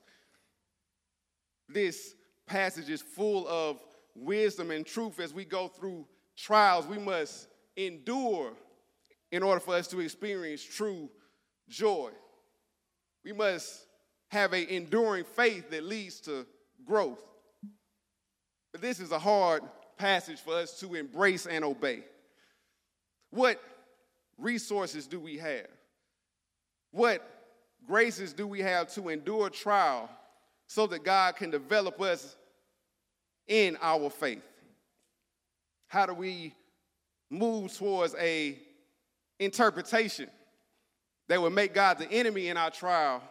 This 1.68 2.14
passage 2.46 2.90
is 2.90 3.02
full 3.02 3.46
of 3.48 3.80
wisdom 4.14 4.70
and 4.70 4.84
truth 4.84 5.20
as 5.20 5.32
we 5.32 5.44
go 5.44 5.68
through 5.68 6.06
trials. 6.36 6.86
We 6.86 6.98
must 6.98 7.48
endure 7.76 8.52
in 9.30 9.42
order 9.42 9.60
for 9.60 9.74
us 9.74 9.88
to 9.88 10.00
experience 10.00 10.62
true 10.62 11.08
joy. 11.68 12.10
We 13.24 13.32
must 13.32 13.86
have 14.30 14.52
an 14.52 14.66
enduring 14.68 15.24
faith 15.24 15.70
that 15.70 15.84
leads 15.84 16.20
to 16.22 16.46
growth. 16.84 17.22
But 18.72 18.80
this 18.80 19.00
is 19.00 19.12
a 19.12 19.18
hard 19.18 19.62
passage 19.98 20.40
for 20.40 20.54
us 20.54 20.80
to 20.80 20.94
embrace 20.94 21.46
and 21.46 21.64
obey. 21.64 22.04
What 23.30 23.62
resources 24.38 25.06
do 25.06 25.20
we 25.20 25.38
have? 25.38 25.68
What 26.90 27.26
graces 27.86 28.32
do 28.32 28.46
we 28.46 28.60
have 28.60 28.92
to 28.94 29.08
endure 29.08 29.50
trial 29.50 30.10
so 30.72 30.86
that 30.86 31.04
God 31.04 31.36
can 31.36 31.50
develop 31.50 32.00
us 32.00 32.34
in 33.46 33.76
our 33.82 34.08
faith? 34.08 34.42
How 35.86 36.06
do 36.06 36.14
we 36.14 36.54
move 37.28 37.76
towards 37.76 38.14
a 38.14 38.58
interpretation 39.38 40.30
that 41.28 41.42
would 41.42 41.52
make 41.52 41.74
God 41.74 41.98
the 41.98 42.10
enemy 42.10 42.48
in 42.48 42.56
our 42.56 42.70
trial 42.70 43.22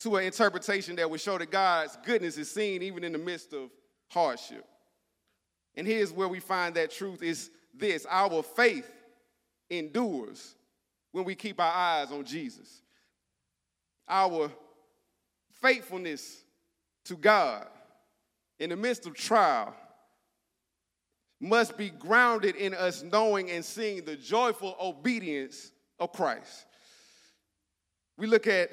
to 0.00 0.16
an 0.16 0.24
interpretation 0.24 0.94
that 0.96 1.10
would 1.10 1.22
show 1.22 1.38
that 1.38 1.50
God's 1.50 1.96
goodness 2.04 2.36
is 2.36 2.50
seen 2.50 2.82
even 2.82 3.02
in 3.02 3.12
the 3.12 3.18
midst 3.18 3.54
of 3.54 3.70
hardship? 4.10 4.66
And 5.74 5.86
here's 5.86 6.12
where 6.12 6.28
we 6.28 6.40
find 6.40 6.74
that 6.74 6.90
truth 6.90 7.22
is 7.22 7.50
this 7.72 8.04
our 8.10 8.42
faith 8.42 8.90
endures 9.70 10.54
when 11.12 11.24
we 11.24 11.34
keep 11.34 11.58
our 11.58 11.72
eyes 11.72 12.12
on 12.12 12.26
Jesus. 12.26 12.82
Our 14.06 14.50
faithfulness 15.66 16.44
to 17.04 17.16
God 17.16 17.66
in 18.60 18.70
the 18.70 18.76
midst 18.76 19.06
of 19.06 19.14
trial 19.14 19.74
must 21.40 21.76
be 21.76 21.90
grounded 21.90 22.54
in 22.54 22.72
us 22.72 23.02
knowing 23.02 23.50
and 23.50 23.64
seeing 23.64 24.04
the 24.04 24.16
joyful 24.16 24.76
obedience 24.80 25.72
of 25.98 26.12
Christ. 26.12 26.66
We 28.16 28.28
look 28.28 28.46
at 28.46 28.70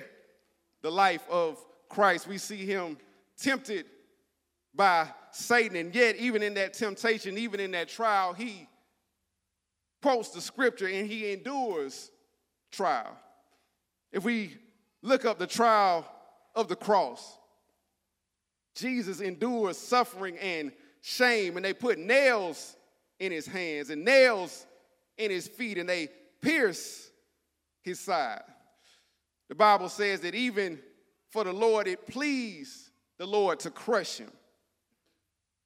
the 0.81 0.91
life 0.91 1.23
of 1.29 1.57
Christ, 1.89 2.27
we 2.27 2.37
see 2.37 2.65
him 2.65 2.97
tempted 3.37 3.85
by 4.75 5.07
Satan, 5.31 5.75
and 5.77 5.95
yet, 5.95 6.15
even 6.17 6.43
in 6.43 6.53
that 6.55 6.73
temptation, 6.73 7.37
even 7.37 7.59
in 7.59 7.71
that 7.71 7.89
trial, 7.89 8.33
he 8.33 8.67
quotes 10.01 10.29
the 10.29 10.41
scripture 10.41 10.87
and 10.87 11.07
he 11.07 11.31
endures 11.31 12.11
trial. 12.71 13.17
If 14.11 14.23
we 14.23 14.57
look 15.01 15.25
up 15.25 15.39
the 15.39 15.47
trial 15.47 16.07
of 16.55 16.67
the 16.67 16.75
cross, 16.75 17.37
Jesus 18.75 19.19
endures 19.21 19.77
suffering 19.77 20.37
and 20.37 20.71
shame, 21.01 21.57
and 21.57 21.65
they 21.65 21.73
put 21.73 21.99
nails 21.99 22.75
in 23.19 23.31
his 23.31 23.45
hands 23.45 23.89
and 23.89 24.03
nails 24.03 24.65
in 25.17 25.29
his 25.31 25.47
feet, 25.47 25.77
and 25.77 25.87
they 25.87 26.09
pierce 26.41 27.09
his 27.81 27.99
side. 27.99 28.41
The 29.49 29.55
Bible 29.55 29.89
says 29.89 30.21
that 30.21 30.35
even 30.35 30.79
for 31.29 31.43
the 31.43 31.53
Lord, 31.53 31.87
it 31.87 32.07
pleased 32.07 32.89
the 33.17 33.25
Lord 33.25 33.59
to 33.61 33.69
crush 33.69 34.17
him. 34.17 34.31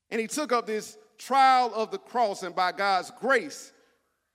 And 0.10 0.22
he 0.22 0.28
took 0.28 0.52
up 0.52 0.66
this 0.66 0.98
trial 1.18 1.72
of 1.74 1.92
the 1.92 1.98
cross, 1.98 2.44
and 2.44 2.56
by 2.56 2.72
God's 2.72 3.12
grace, 3.20 3.72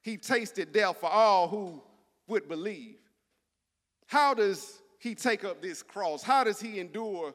he 0.02 0.16
tasted 0.16 0.72
death 0.72 0.98
for 1.00 1.10
all 1.10 1.48
who 1.48 1.82
would 2.26 2.48
believe. 2.48 2.98
How 4.06 4.34
does 4.34 4.81
he 5.02 5.16
take 5.16 5.44
up 5.44 5.60
this 5.60 5.82
cross? 5.82 6.22
How 6.22 6.44
does 6.44 6.60
he 6.60 6.78
endure 6.78 7.34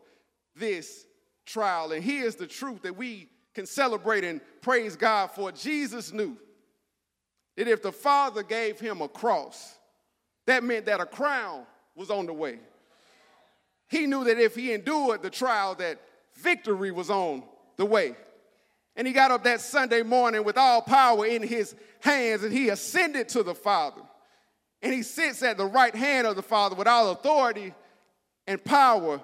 this 0.55 1.05
trial? 1.45 1.91
And 1.91 2.01
here's 2.01 2.36
the 2.36 2.47
truth 2.47 2.84
that 2.84 2.95
we 2.95 3.28
can 3.53 3.65
celebrate 3.65 4.24
and 4.24 4.39
praise 4.61 4.95
God 4.95 5.32
for. 5.32 5.51
Jesus 5.51 6.13
knew 6.13 6.38
that 7.57 7.68
if 7.68 7.82
the 7.82 7.91
Father 7.91 8.41
gave 8.41 8.80
him 8.80 9.01
a 9.01 9.09
cross, 9.09 9.76
that 10.45 10.63
meant 10.63 10.86
that 10.86 11.01
a 11.01 11.05
crown 11.05 11.65
was 11.93 12.09
on 12.09 12.26
the 12.26 12.34
way. 12.34 12.59
He 13.89 14.05
knew 14.05 14.24
that 14.24 14.39
if 14.39 14.55
he 14.55 14.72
endured 14.72 15.22
the 15.22 15.30
trial, 15.30 15.76
that 15.76 15.99
victory 16.36 16.91
was 16.91 17.09
on 17.09 17.43
the 17.76 17.86
way. 17.86 18.15
And 18.95 19.05
he 19.05 19.11
got 19.11 19.32
up 19.32 19.43
that 19.43 19.59
Sunday 19.59 20.03
morning 20.03 20.45
with 20.45 20.57
all 20.57 20.82
power 20.82 21.26
in 21.26 21.43
his 21.43 21.76
hands 21.99 22.43
and 22.43 22.53
he 22.53 22.70
ascended 22.70 23.28
to 23.30 23.43
the 23.43 23.55
Father. 23.55 24.03
And 24.82 24.94
he 24.94 25.02
sits 25.04 25.42
at 25.44 25.58
the 25.58 25.66
right 25.66 25.96
hand 25.96 26.28
of 26.28 26.36
the 26.36 26.44
Father 26.44 26.76
with 26.76 26.88
all 26.88 27.12
authority 27.12 27.74
and 28.46 28.64
power 28.64 29.22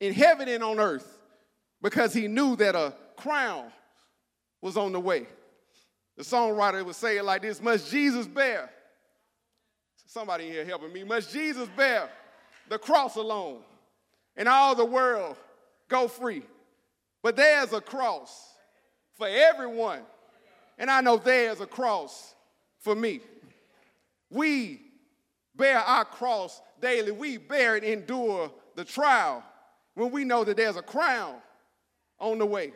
in 0.00 0.12
heaven 0.12 0.48
and 0.48 0.62
on 0.62 0.78
earth 0.78 1.18
because 1.82 2.12
he 2.12 2.28
knew 2.28 2.56
that 2.56 2.74
a 2.74 2.94
crown 3.16 3.70
was 4.60 4.76
on 4.76 4.92
the 4.92 5.00
way. 5.00 5.26
The 6.16 6.22
songwriter 6.22 6.84
would 6.84 6.96
say 6.96 7.16
it 7.16 7.24
like 7.24 7.42
this 7.42 7.60
Must 7.62 7.90
Jesus 7.90 8.26
bear? 8.26 8.70
Somebody 10.06 10.50
here 10.50 10.64
helping 10.64 10.92
me. 10.92 11.04
Must 11.04 11.32
Jesus 11.32 11.68
bear 11.76 12.08
the 12.68 12.78
cross 12.78 13.14
alone 13.14 13.60
and 14.36 14.48
all 14.48 14.74
the 14.74 14.84
world 14.84 15.36
go 15.88 16.08
free? 16.08 16.42
But 17.22 17.36
there's 17.36 17.72
a 17.72 17.80
cross 17.80 18.50
for 19.14 19.28
everyone. 19.28 20.00
And 20.78 20.90
I 20.90 21.00
know 21.00 21.16
there's 21.16 21.60
a 21.60 21.66
cross 21.66 22.34
for 22.80 22.94
me. 22.94 23.20
We 24.30 24.80
bear 25.56 25.78
our 25.78 26.04
cross 26.04 26.60
daily. 26.80 27.12
We 27.12 27.36
bear 27.36 27.76
and 27.76 27.84
endure 27.84 28.50
the 28.76 28.84
trial 28.84 29.42
when 29.94 30.10
we 30.10 30.24
know 30.24 30.44
that 30.44 30.56
there's 30.56 30.76
a 30.76 30.82
crown 30.82 31.36
on 32.18 32.38
the 32.38 32.46
way. 32.46 32.72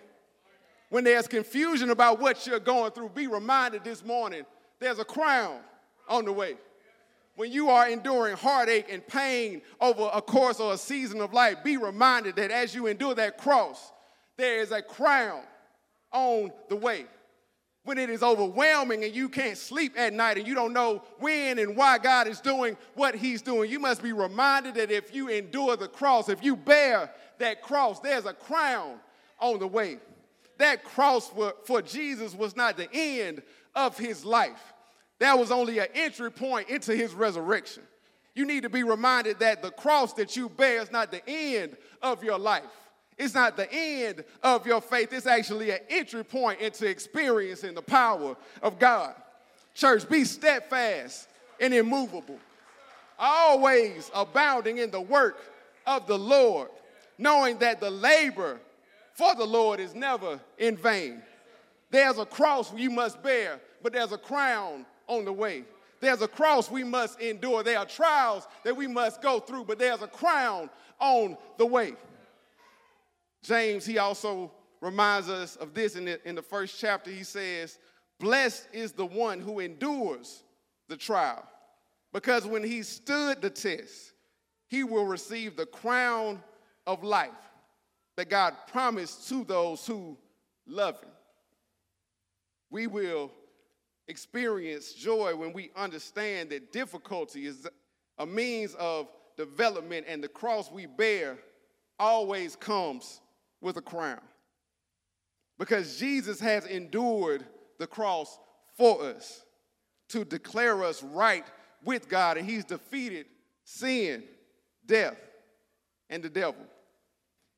When 0.91 1.05
there's 1.05 1.27
confusion 1.27 1.91
about 1.91 2.21
what 2.21 2.47
you're 2.47 2.61
going 2.61 2.93
through, 2.93 3.11
be 3.11 3.27
reminded 3.27 3.85
this 3.85 4.05
morning 4.05 4.45
there's 4.79 4.99
a 4.99 5.05
crown 5.05 5.59
on 6.09 6.25
the 6.25 6.33
way. 6.33 6.57
When 7.37 7.51
you 7.51 7.69
are 7.69 7.89
enduring 7.89 8.37
heartache 8.37 8.87
and 8.91 9.05
pain 9.07 9.63
over 9.81 10.09
a 10.13 10.23
course 10.23 10.61
or 10.61 10.75
a 10.75 10.79
season 10.79 11.21
of 11.21 11.33
life, 11.33 11.65
be 11.65 11.77
reminded 11.77 12.37
that 12.37 12.51
as 12.51 12.75
you 12.75 12.87
endure 12.87 13.15
that 13.17 13.39
cross, 13.39 13.93
there 14.37 14.61
is 14.61 14.71
a 14.71 14.83
crown 14.83 15.43
on 16.13 16.53
the 16.69 16.77
way. 16.77 17.07
When 17.85 17.99
it 17.99 18.09
is 18.09 18.23
overwhelming 18.23 19.05
and 19.05 19.15
you 19.15 19.29
can't 19.29 19.59
sleep 19.59 19.95
at 19.97 20.13
night 20.13 20.39
and 20.39 20.47
you 20.47 20.55
don't 20.55 20.73
know 20.73 21.03
when 21.19 21.59
and 21.59 21.77
why 21.77 21.99
God 21.99 22.27
is 22.27 22.41
doing 22.41 22.77
what 22.95 23.15
He's 23.15 23.43
doing, 23.43 23.71
you 23.71 23.79
must 23.79 24.03
be 24.03 24.13
reminded 24.13 24.75
that 24.77 24.91
if 24.91 25.15
you 25.15 25.29
endure 25.29 25.77
the 25.77 25.89
cross, 25.89 26.29
if 26.29 26.43
you 26.43 26.57
bear 26.57 27.11
that 27.39 27.63
cross, 27.63 28.01
there's 28.01 28.25
a 28.25 28.33
crown 28.33 28.99
on 29.39 29.59
the 29.59 29.67
way. 29.67 29.99
That 30.59 30.83
cross 30.83 31.29
for, 31.29 31.55
for 31.65 31.83
Jesus 31.83 32.35
was 32.35 32.57
not 32.57 32.77
the 32.77 32.89
end 32.93 33.43
of 33.75 33.99
His 33.99 34.25
life, 34.25 34.73
that 35.19 35.39
was 35.39 35.51
only 35.51 35.79
an 35.79 35.89
entry 35.95 36.31
point 36.31 36.69
into 36.69 36.95
His 36.95 37.13
resurrection. 37.13 37.83
You 38.35 38.47
need 38.47 38.63
to 38.63 38.71
be 38.71 38.83
reminded 38.83 39.39
that 39.41 39.63
the 39.63 39.71
cross 39.71 40.13
that 40.15 40.37
you 40.37 40.49
bear 40.49 40.81
is 40.81 40.91
not 40.91 41.13
the 41.13 41.23
end 41.29 41.77
of 42.03 42.25
your 42.25 42.39
life. 42.39 42.65
It's 43.17 43.35
not 43.35 43.57
the 43.57 43.73
end 43.73 44.25
of 44.43 44.67
your 44.67 44.81
faith, 44.81 45.13
it's 45.13 45.27
actually 45.27 45.71
an 45.71 45.81
entry 45.89 46.25
point 46.25 46.61
into 46.61 46.87
experiencing 46.89 47.75
the 47.75 47.83
power 47.83 48.37
of 48.63 48.79
God. 48.79 49.15
Church, 49.75 50.09
be 50.09 50.25
steadfast 50.25 51.29
and 51.61 51.73
immovable, 51.73 52.39
always 53.19 54.11
abounding 54.15 54.79
in 54.79 54.91
the 54.91 55.01
work 55.01 55.39
of 55.87 56.07
the 56.07 56.19
Lord, 56.19 56.69
knowing 57.19 57.59
that 57.59 57.81
the 57.81 57.91
labor 57.91 58.61
for 59.13 59.35
the 59.37 59.45
Lord 59.45 59.79
is 59.79 59.95
never 59.95 60.41
in 60.59 60.77
vain. 60.77 61.23
There's 61.91 62.19
a 62.19 62.27
cross 62.27 62.73
you 62.75 62.91
must 62.91 63.23
bear, 63.23 63.61
but 63.83 63.93
there's 63.93 64.13
a 64.13 64.19
crown 64.19 64.85
on 65.07 65.25
the 65.25 65.33
way. 65.33 65.65
There's 66.01 66.23
a 66.23 66.29
cross 66.29 66.71
we 66.71 66.85
must 66.85 67.21
endure. 67.21 67.63
There 67.63 67.79
are 67.79 67.87
trials 67.87 68.47
that 68.65 68.77
we 68.77 68.87
must 68.87 69.23
go 69.23 69.39
through, 69.39 69.65
but 69.65 69.79
there's 69.79 70.03
a 70.03 70.09
crown 70.09 70.69
on 70.99 71.37
the 71.57 71.67
way. 71.67 71.95
James, 73.45 73.85
he 73.85 73.99
also 73.99 74.51
reminds 74.81 75.29
us 75.29 75.57
of 75.57 75.75
this 75.75 75.97
in 75.97 76.07
the, 76.07 76.29
in 76.29 76.35
the 76.35 76.43
first 76.43 76.81
chapter. 76.81 77.11
He 77.11 77.25
says, 77.25 77.79
Blessed 78.19 78.69
is 78.73 78.93
the 78.93 79.07
one 79.07 79.39
who 79.39 79.61
endures 79.61 80.43
the 80.89 80.97
trial, 80.97 81.47
because 82.13 82.47
when 82.47 82.65
he 82.65 82.83
stood 82.83 83.43
the 83.43 83.51
test, 83.51 84.13
he 84.69 84.83
will 84.83 85.05
receive 85.05 85.57
the 85.57 85.67
crown 85.67 86.43
of 86.87 87.05
life 87.05 87.31
that 88.17 88.31
God 88.31 88.55
promised 88.67 89.29
to 89.29 89.45
those 89.45 89.87
who 89.87 90.17
love 90.67 91.01
him. 91.01 91.11
We 92.71 92.87
will 92.87 93.31
experience 94.09 94.93
joy 94.93 95.35
when 95.35 95.53
we 95.53 95.71
understand 95.77 96.51
that 96.51 96.73
difficulty 96.73 97.47
is 97.47 97.69
a 98.19 98.27
means 98.27 98.75
of 98.75 99.09
development 99.37 100.07
and 100.09 100.23
the 100.23 100.29
cross 100.29 100.71
we 100.71 100.87
bear 100.87 101.39
always 101.99 102.57
comes 102.57 103.21
with 103.65 103.79
a 103.79 103.83
crown. 103.83 104.21
Because 105.59 105.99
Jesus 105.99 106.39
has 106.41 106.67
endured 106.67 107.45
the 107.79 107.87
cross 107.87 108.39
for 108.77 109.03
us 109.03 109.43
to 110.11 110.25
declare 110.25 110.85
us 110.85 111.03
right 111.03 111.45
with 111.83 112.09
God, 112.09 112.37
and 112.37 112.49
He's 112.49 112.65
defeated 112.65 113.27
sin, 113.65 114.25
death, 114.87 115.17
and 116.11 116.23
the 116.23 116.29
devil. 116.29 116.65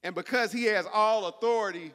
And 0.02 0.14
because 0.14 0.52
He 0.52 0.64
has 0.64 0.86
all 0.92 1.26
authority 1.26 1.92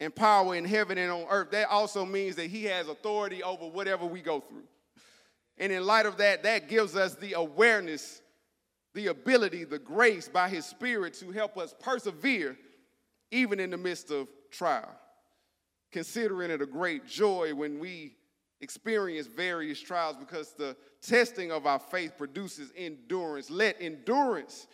and 0.00 0.14
power 0.14 0.54
in 0.56 0.64
heaven 0.64 0.98
and 0.98 1.12
on 1.12 1.26
earth, 1.30 1.52
that 1.52 1.68
also 1.68 2.04
means 2.04 2.36
that 2.36 2.48
He 2.48 2.64
has 2.64 2.88
authority 2.88 3.42
over 3.42 3.66
whatever 3.66 4.04
we 4.04 4.20
go 4.20 4.40
through. 4.40 4.64
And 5.58 5.70
in 5.70 5.86
light 5.86 6.06
of 6.06 6.16
that, 6.16 6.42
that 6.42 6.68
gives 6.68 6.96
us 6.96 7.14
the 7.14 7.34
awareness, 7.34 8.22
the 8.94 9.08
ability, 9.08 9.64
the 9.64 9.78
grace 9.78 10.28
by 10.28 10.48
His 10.48 10.64
Spirit 10.64 11.14
to 11.14 11.30
help 11.30 11.56
us 11.56 11.74
persevere 11.78 12.56
even 13.32 13.58
in 13.58 13.70
the 13.70 13.76
midst 13.76 14.12
of 14.12 14.28
trial. 14.52 14.94
Considering 15.90 16.50
it 16.50 16.62
a 16.62 16.66
great 16.66 17.06
joy 17.06 17.52
when 17.52 17.80
we 17.80 18.14
experience 18.60 19.26
various 19.26 19.80
trials 19.80 20.16
because 20.16 20.52
the 20.52 20.76
testing 21.02 21.50
of 21.50 21.66
our 21.66 21.80
faith 21.80 22.12
produces 22.16 22.70
endurance. 22.76 23.50
Let 23.50 23.76
endurance 23.80 24.68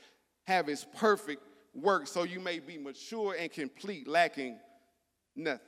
have 0.47 0.69
its 0.69 0.87
perfect 0.97 1.43
work 1.75 2.07
so 2.07 2.25
you 2.25 2.41
may 2.41 2.59
be 2.59 2.77
mature 2.77 3.35
and 3.39 3.51
complete, 3.51 4.07
lacking 4.07 4.59
nothing. 5.35 5.61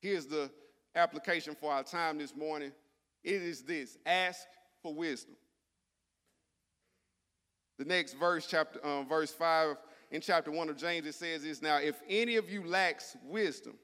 Here's 0.00 0.26
the 0.26 0.50
application 0.94 1.56
for 1.58 1.72
our 1.72 1.82
time 1.82 2.18
this 2.18 2.36
morning 2.36 2.72
it 3.24 3.42
is 3.42 3.62
this 3.62 3.98
ask 4.06 4.46
for 4.82 4.94
wisdom. 4.94 5.34
The 7.78 7.84
next 7.84 8.14
verse, 8.14 8.46
chapter 8.46 8.84
um, 8.86 9.08
verse 9.08 9.32
5 9.32 9.76
in 10.10 10.20
chapter 10.20 10.50
1 10.50 10.68
of 10.68 10.76
James, 10.76 11.06
it 11.06 11.14
says 11.14 11.42
this 11.42 11.62
now, 11.62 11.78
if 11.78 12.00
any 12.08 12.36
of 12.36 12.50
you 12.50 12.66
lacks 12.66 13.16
wisdom, 13.24 13.74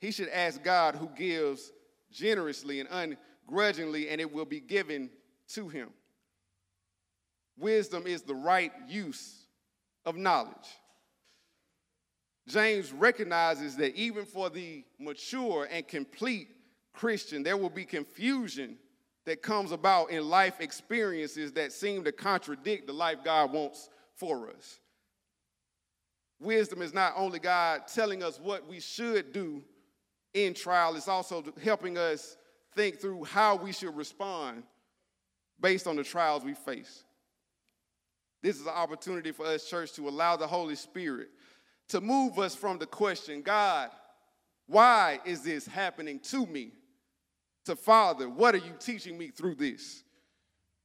he 0.00 0.10
should 0.10 0.28
ask 0.28 0.62
God 0.62 0.94
who 0.94 1.08
gives 1.16 1.72
generously 2.10 2.80
and 2.80 2.88
ungrudgingly, 3.48 4.08
and 4.08 4.20
it 4.20 4.32
will 4.32 4.44
be 4.44 4.60
given 4.60 5.10
to 5.48 5.68
him. 5.68 5.90
Wisdom 7.58 8.06
is 8.06 8.22
the 8.22 8.34
right 8.34 8.72
use 8.88 9.46
of 10.04 10.16
knowledge. 10.16 10.56
James 12.48 12.92
recognizes 12.92 13.76
that 13.76 13.94
even 13.94 14.24
for 14.24 14.50
the 14.50 14.84
mature 14.98 15.68
and 15.70 15.86
complete 15.86 16.48
Christian, 16.92 17.42
there 17.42 17.56
will 17.56 17.70
be 17.70 17.84
confusion 17.84 18.76
that 19.24 19.42
comes 19.42 19.70
about 19.70 20.10
in 20.10 20.28
life 20.28 20.60
experiences 20.60 21.52
that 21.52 21.72
seem 21.72 22.02
to 22.04 22.12
contradict 22.12 22.86
the 22.86 22.92
life 22.92 23.18
God 23.24 23.52
wants 23.52 23.88
for 24.16 24.50
us. 24.50 24.80
Wisdom 26.42 26.82
is 26.82 26.92
not 26.92 27.14
only 27.16 27.38
God 27.38 27.82
telling 27.86 28.22
us 28.22 28.40
what 28.40 28.68
we 28.68 28.80
should 28.80 29.32
do 29.32 29.62
in 30.34 30.54
trial, 30.54 30.96
it's 30.96 31.08
also 31.08 31.44
helping 31.62 31.96
us 31.96 32.36
think 32.74 32.98
through 32.98 33.24
how 33.24 33.56
we 33.56 33.72
should 33.72 33.96
respond 33.96 34.64
based 35.60 35.86
on 35.86 35.96
the 35.96 36.04
trials 36.04 36.44
we 36.44 36.54
face. 36.54 37.04
This 38.42 38.56
is 38.56 38.66
an 38.66 38.72
opportunity 38.74 39.30
for 39.30 39.46
us, 39.46 39.68
church, 39.68 39.92
to 39.92 40.08
allow 40.08 40.36
the 40.36 40.46
Holy 40.46 40.74
Spirit 40.74 41.28
to 41.88 42.00
move 42.00 42.38
us 42.38 42.54
from 42.54 42.78
the 42.78 42.86
question, 42.86 43.42
God, 43.42 43.90
why 44.66 45.20
is 45.24 45.42
this 45.42 45.66
happening 45.66 46.18
to 46.20 46.46
me? 46.46 46.72
To 47.66 47.76
Father, 47.76 48.28
what 48.28 48.54
are 48.54 48.58
you 48.58 48.72
teaching 48.80 49.16
me 49.16 49.28
through 49.28 49.54
this? 49.54 50.02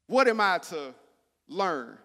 What 0.06 0.28
am 0.28 0.40
I 0.40 0.60
to 0.60 0.94
learn? 1.48 1.98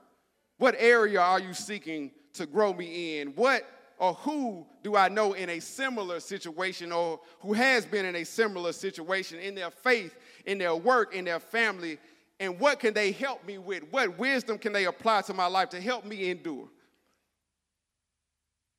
What 0.56 0.76
area 0.78 1.20
are 1.20 1.40
you 1.40 1.52
seeking 1.52 2.12
to 2.34 2.46
grow 2.46 2.72
me 2.72 3.20
in? 3.20 3.28
What 3.28 3.64
or 3.98 4.14
who 4.14 4.66
do 4.82 4.96
I 4.96 5.08
know 5.08 5.34
in 5.34 5.48
a 5.48 5.60
similar 5.60 6.18
situation 6.18 6.90
or 6.90 7.20
who 7.40 7.52
has 7.52 7.86
been 7.86 8.04
in 8.04 8.16
a 8.16 8.24
similar 8.24 8.72
situation 8.72 9.38
in 9.38 9.54
their 9.54 9.70
faith, 9.70 10.16
in 10.44 10.58
their 10.58 10.74
work, 10.74 11.14
in 11.14 11.24
their 11.24 11.40
family? 11.40 11.98
And 12.40 12.58
what 12.58 12.80
can 12.80 12.94
they 12.94 13.12
help 13.12 13.46
me 13.46 13.58
with? 13.58 13.84
What 13.92 14.18
wisdom 14.18 14.58
can 14.58 14.72
they 14.72 14.86
apply 14.86 15.22
to 15.22 15.34
my 15.34 15.46
life 15.46 15.68
to 15.70 15.80
help 15.80 16.04
me 16.04 16.30
endure? 16.30 16.68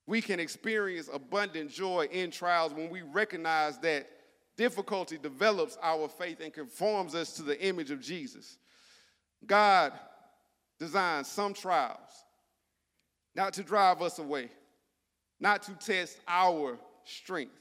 We 0.06 0.22
can 0.22 0.40
experience 0.40 1.10
abundant 1.12 1.72
joy 1.72 2.10
in 2.12 2.30
trials 2.30 2.74
when 2.74 2.90
we 2.90 3.04
recognize 3.04 3.78
that 3.78 4.10
difficulty 4.58 5.18
develops 5.18 5.78
our 5.82 6.10
faith 6.10 6.42
and 6.42 6.52
conforms 6.54 7.16
us 7.16 7.34
to 7.34 7.44
the 7.44 7.60
image 7.66 7.92
of 7.92 8.02
Jesus. 8.02 8.58
God 9.46 9.94
designed 10.80 11.26
some 11.26 11.54
trials 11.54 12.23
not 13.36 13.54
to 13.54 13.64
drive 13.64 14.02
us 14.02 14.20
away, 14.20 14.50
not 15.40 15.64
to 15.64 15.74
test 15.74 16.18
our 16.28 16.78
strength, 17.04 17.60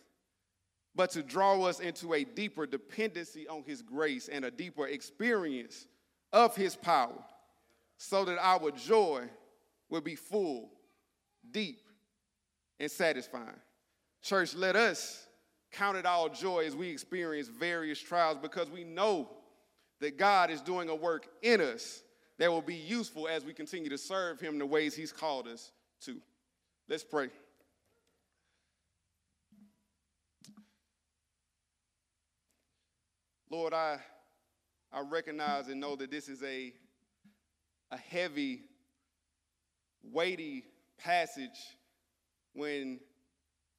but 0.94 1.10
to 1.10 1.22
draw 1.22 1.62
us 1.62 1.80
into 1.80 2.14
a 2.14 2.24
deeper 2.24 2.66
dependency 2.66 3.48
on 3.48 3.62
His 3.66 3.82
grace 3.82 4.28
and 4.28 4.44
a 4.44 4.50
deeper 4.50 4.86
experience 4.86 5.86
of 6.32 6.54
His 6.54 6.76
power 6.76 7.24
so 7.96 8.24
that 8.24 8.38
our 8.40 8.70
joy 8.70 9.28
will 9.88 10.00
be 10.00 10.16
full, 10.16 10.70
deep, 11.50 11.80
and 12.80 12.90
satisfying. 12.90 13.60
Church, 14.22 14.54
let 14.54 14.76
us 14.76 15.26
count 15.70 15.96
it 15.96 16.04
all 16.04 16.28
joy 16.28 16.66
as 16.66 16.76
we 16.76 16.88
experience 16.88 17.48
various 17.48 18.00
trials 18.00 18.38
because 18.40 18.70
we 18.70 18.84
know 18.84 19.30
that 20.00 20.18
God 20.18 20.50
is 20.50 20.60
doing 20.60 20.88
a 20.88 20.94
work 20.94 21.26
in 21.42 21.60
us 21.60 22.02
that 22.42 22.50
will 22.50 22.60
be 22.60 22.74
useful 22.74 23.28
as 23.28 23.44
we 23.44 23.52
continue 23.52 23.88
to 23.88 23.96
serve 23.96 24.40
Him 24.40 24.58
the 24.58 24.66
ways 24.66 24.96
He's 24.96 25.12
called 25.12 25.46
us 25.46 25.70
to. 26.00 26.16
Let's 26.88 27.04
pray. 27.04 27.28
Lord, 33.48 33.72
I, 33.72 33.98
I 34.92 35.02
recognize 35.02 35.68
and 35.68 35.80
know 35.80 35.94
that 35.94 36.10
this 36.10 36.28
is 36.28 36.42
a, 36.42 36.72
a 37.92 37.96
heavy, 37.96 38.62
weighty 40.02 40.64
passage 40.98 41.76
when 42.54 42.98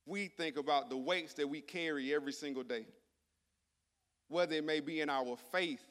we 0.06 0.30
think 0.30 0.56
about 0.56 0.90
the 0.90 0.96
weights 0.96 1.34
that 1.34 1.50
we 1.50 1.60
carry 1.60 2.16
every 2.16 2.32
single 2.32 2.64
day, 2.64 2.86
whether 4.30 4.56
it 4.56 4.64
may 4.64 4.80
be 4.80 5.02
in 5.02 5.10
our 5.10 5.36
faith 5.52 5.84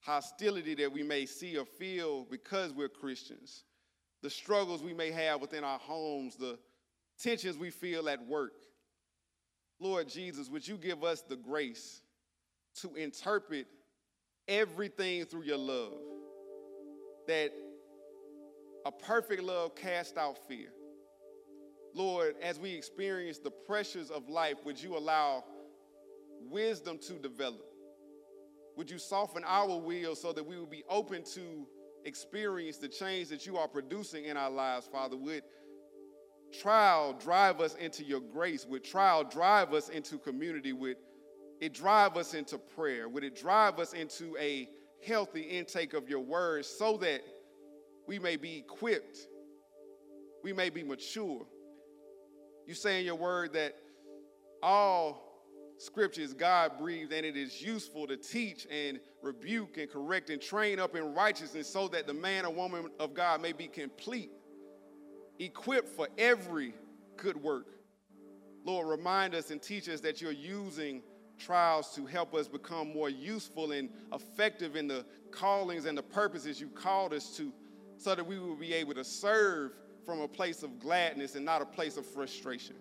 hostility 0.00 0.74
that 0.74 0.92
we 0.92 1.02
may 1.02 1.26
see 1.26 1.56
or 1.56 1.64
feel 1.64 2.24
because 2.30 2.72
we're 2.72 2.88
Christians, 2.88 3.64
the 4.22 4.30
struggles 4.30 4.82
we 4.82 4.94
may 4.94 5.10
have 5.10 5.40
within 5.40 5.64
our 5.64 5.78
homes, 5.78 6.36
the 6.36 6.58
tensions 7.20 7.56
we 7.56 7.70
feel 7.70 8.08
at 8.08 8.26
work. 8.26 8.52
Lord 9.80 10.08
Jesus, 10.08 10.48
would 10.48 10.66
you 10.66 10.76
give 10.76 11.04
us 11.04 11.22
the 11.22 11.36
grace 11.36 12.00
to 12.80 12.94
interpret 12.94 13.66
everything 14.46 15.24
through 15.24 15.42
your 15.42 15.58
love? 15.58 15.94
That 17.26 17.52
a 18.84 18.92
perfect 18.92 19.42
love 19.42 19.74
casts 19.76 20.16
out 20.16 20.38
fear. 20.48 20.68
Lord, 21.94 22.36
as 22.42 22.58
we 22.58 22.74
experience 22.74 23.38
the 23.38 23.50
pressures 23.50 24.10
of 24.10 24.28
life, 24.28 24.56
would 24.64 24.80
you 24.80 24.96
allow 24.96 25.44
wisdom 26.50 26.98
to 27.08 27.14
develop? 27.14 27.67
Would 28.78 28.92
you 28.92 28.98
soften 28.98 29.42
our 29.44 29.76
will 29.76 30.14
so 30.14 30.32
that 30.32 30.46
we 30.46 30.56
would 30.56 30.70
be 30.70 30.84
open 30.88 31.24
to 31.34 31.66
experience 32.04 32.78
the 32.78 32.86
change 32.86 33.26
that 33.30 33.44
you 33.44 33.56
are 33.56 33.66
producing 33.66 34.26
in 34.26 34.36
our 34.36 34.50
lives, 34.50 34.86
Father? 34.86 35.16
Would 35.16 35.42
trial 36.60 37.12
drive 37.12 37.60
us 37.60 37.74
into 37.74 38.04
your 38.04 38.20
grace? 38.20 38.64
Would 38.66 38.84
trial 38.84 39.24
drive 39.24 39.74
us 39.74 39.88
into 39.88 40.16
community? 40.16 40.72
Would 40.72 40.96
it 41.60 41.74
drive 41.74 42.16
us 42.16 42.34
into 42.34 42.56
prayer? 42.56 43.08
Would 43.08 43.24
it 43.24 43.34
drive 43.34 43.80
us 43.80 43.94
into 43.94 44.36
a 44.38 44.68
healthy 45.04 45.42
intake 45.42 45.92
of 45.92 46.08
your 46.08 46.20
words 46.20 46.68
so 46.68 46.98
that 46.98 47.22
we 48.06 48.20
may 48.20 48.36
be 48.36 48.58
equipped, 48.58 49.18
we 50.44 50.52
may 50.52 50.70
be 50.70 50.84
mature? 50.84 51.44
You 52.64 52.74
say 52.74 53.00
in 53.00 53.06
your 53.06 53.16
word 53.16 53.54
that 53.54 53.74
all 54.62 55.27
scripture 55.78 56.22
is 56.22 56.34
God 56.34 56.78
breathed 56.78 57.12
and 57.12 57.24
it 57.24 57.36
is 57.36 57.62
useful 57.62 58.06
to 58.06 58.16
teach 58.16 58.66
and 58.70 59.00
rebuke 59.22 59.78
and 59.78 59.90
correct 59.90 60.30
and 60.30 60.40
train 60.40 60.78
up 60.78 60.96
in 60.96 61.14
righteousness 61.14 61.68
so 61.68 61.88
that 61.88 62.06
the 62.06 62.14
man 62.14 62.44
or 62.44 62.52
woman 62.52 62.90
of 62.98 63.14
God 63.14 63.40
may 63.40 63.52
be 63.52 63.68
complete, 63.68 64.30
equipped 65.38 65.88
for 65.88 66.08
every 66.18 66.74
good 67.16 67.36
work. 67.36 67.66
Lord, 68.64 68.88
remind 68.88 69.34
us 69.34 69.50
and 69.50 69.62
teach 69.62 69.88
us 69.88 70.00
that 70.00 70.20
you're 70.20 70.32
using 70.32 71.02
trials 71.38 71.94
to 71.94 72.04
help 72.04 72.34
us 72.34 72.48
become 72.48 72.92
more 72.92 73.08
useful 73.08 73.72
and 73.72 73.88
effective 74.12 74.76
in 74.76 74.88
the 74.88 75.06
callings 75.30 75.84
and 75.84 75.96
the 75.96 76.02
purposes 76.02 76.60
you 76.60 76.68
called 76.68 77.14
us 77.14 77.36
to, 77.36 77.52
so 77.96 78.14
that 78.14 78.26
we 78.26 78.38
will 78.38 78.56
be 78.56 78.74
able 78.74 78.94
to 78.94 79.04
serve 79.04 79.72
from 80.04 80.20
a 80.20 80.28
place 80.28 80.62
of 80.62 80.78
gladness 80.78 81.34
and 81.34 81.44
not 81.44 81.62
a 81.62 81.66
place 81.66 81.96
of 81.96 82.04
frustration. 82.04 82.76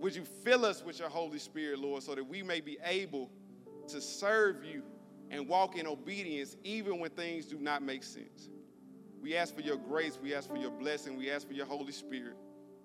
Would 0.00 0.14
you 0.14 0.24
fill 0.24 0.64
us 0.64 0.84
with 0.84 0.98
your 0.98 1.08
Holy 1.08 1.38
Spirit, 1.38 1.78
Lord, 1.78 2.02
so 2.02 2.14
that 2.14 2.24
we 2.24 2.42
may 2.42 2.60
be 2.60 2.78
able 2.84 3.30
to 3.88 4.00
serve 4.00 4.64
you 4.64 4.82
and 5.30 5.48
walk 5.48 5.76
in 5.76 5.86
obedience 5.86 6.56
even 6.64 6.98
when 6.98 7.10
things 7.10 7.46
do 7.46 7.58
not 7.58 7.82
make 7.82 8.04
sense? 8.04 8.50
We 9.20 9.36
ask 9.36 9.54
for 9.54 9.62
your 9.62 9.76
grace, 9.76 10.18
we 10.22 10.34
ask 10.34 10.48
for 10.48 10.56
your 10.56 10.70
blessing, 10.70 11.16
we 11.16 11.30
ask 11.30 11.46
for 11.48 11.54
your 11.54 11.66
Holy 11.66 11.92
Spirit 11.92 12.36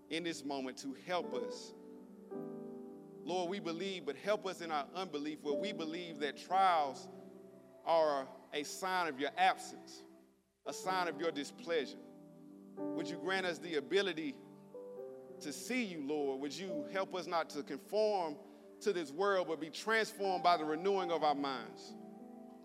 in 0.09 0.24
this 0.24 0.43
moment 0.43 0.78
to 0.78 0.95
help 1.05 1.34
us. 1.34 1.74
Lord, 3.24 3.49
we 3.49 3.59
believe, 3.59 4.05
but 4.05 4.16
help 4.16 4.47
us 4.47 4.62
in 4.62 4.72
our 4.72 4.86
unbelief 4.95 5.39
where 5.41 5.53
we 5.53 5.72
believe 5.72 6.20
that 6.20 6.38
trials 6.38 7.07
are 7.86 8.28
a 8.53 8.64
sign 8.64 9.07
of 9.07 9.20
your 9.20 9.30
absence, 9.38 10.03
a 10.66 10.74
sign 10.74 11.07
of 11.07 11.20
your 11.20 11.32
displeasure. 11.32 11.97
Would 12.78 13.07
you 13.07 13.18
grant 13.18 13.45
us 13.45 13.57
the 13.57 13.76
ability 13.76 14.36
to 15.42 15.54
see 15.54 15.84
you, 15.84 16.04
Lord? 16.06 16.39
Would 16.42 16.58
you 16.58 16.86
help 16.92 17.16
us 17.16 17.28
not 17.28 17.50
to 17.52 17.64
conform 17.64 18.36
to 18.82 18.94
this 18.94 19.12
world, 19.12 19.48
but 19.48 19.60
be 19.60 19.70
transformed 19.70 20.44
by 20.44 20.58
the 20.58 20.66
renewing 20.66 21.12
of 21.12 21.24
our 21.24 21.36
minds? 21.36 21.94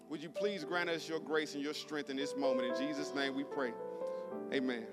Would 0.08 0.22
you 0.22 0.30
please 0.30 0.64
grant 0.64 0.88
us 0.88 1.08
your 1.08 1.20
grace 1.20 1.54
and 1.54 1.62
your 1.62 1.74
strength 1.74 2.10
in 2.10 2.16
this 2.16 2.36
moment? 2.36 2.76
In 2.76 2.88
Jesus' 2.88 3.14
name 3.14 3.34
we 3.34 3.44
pray. 3.44 3.72
Amen. 4.52 4.86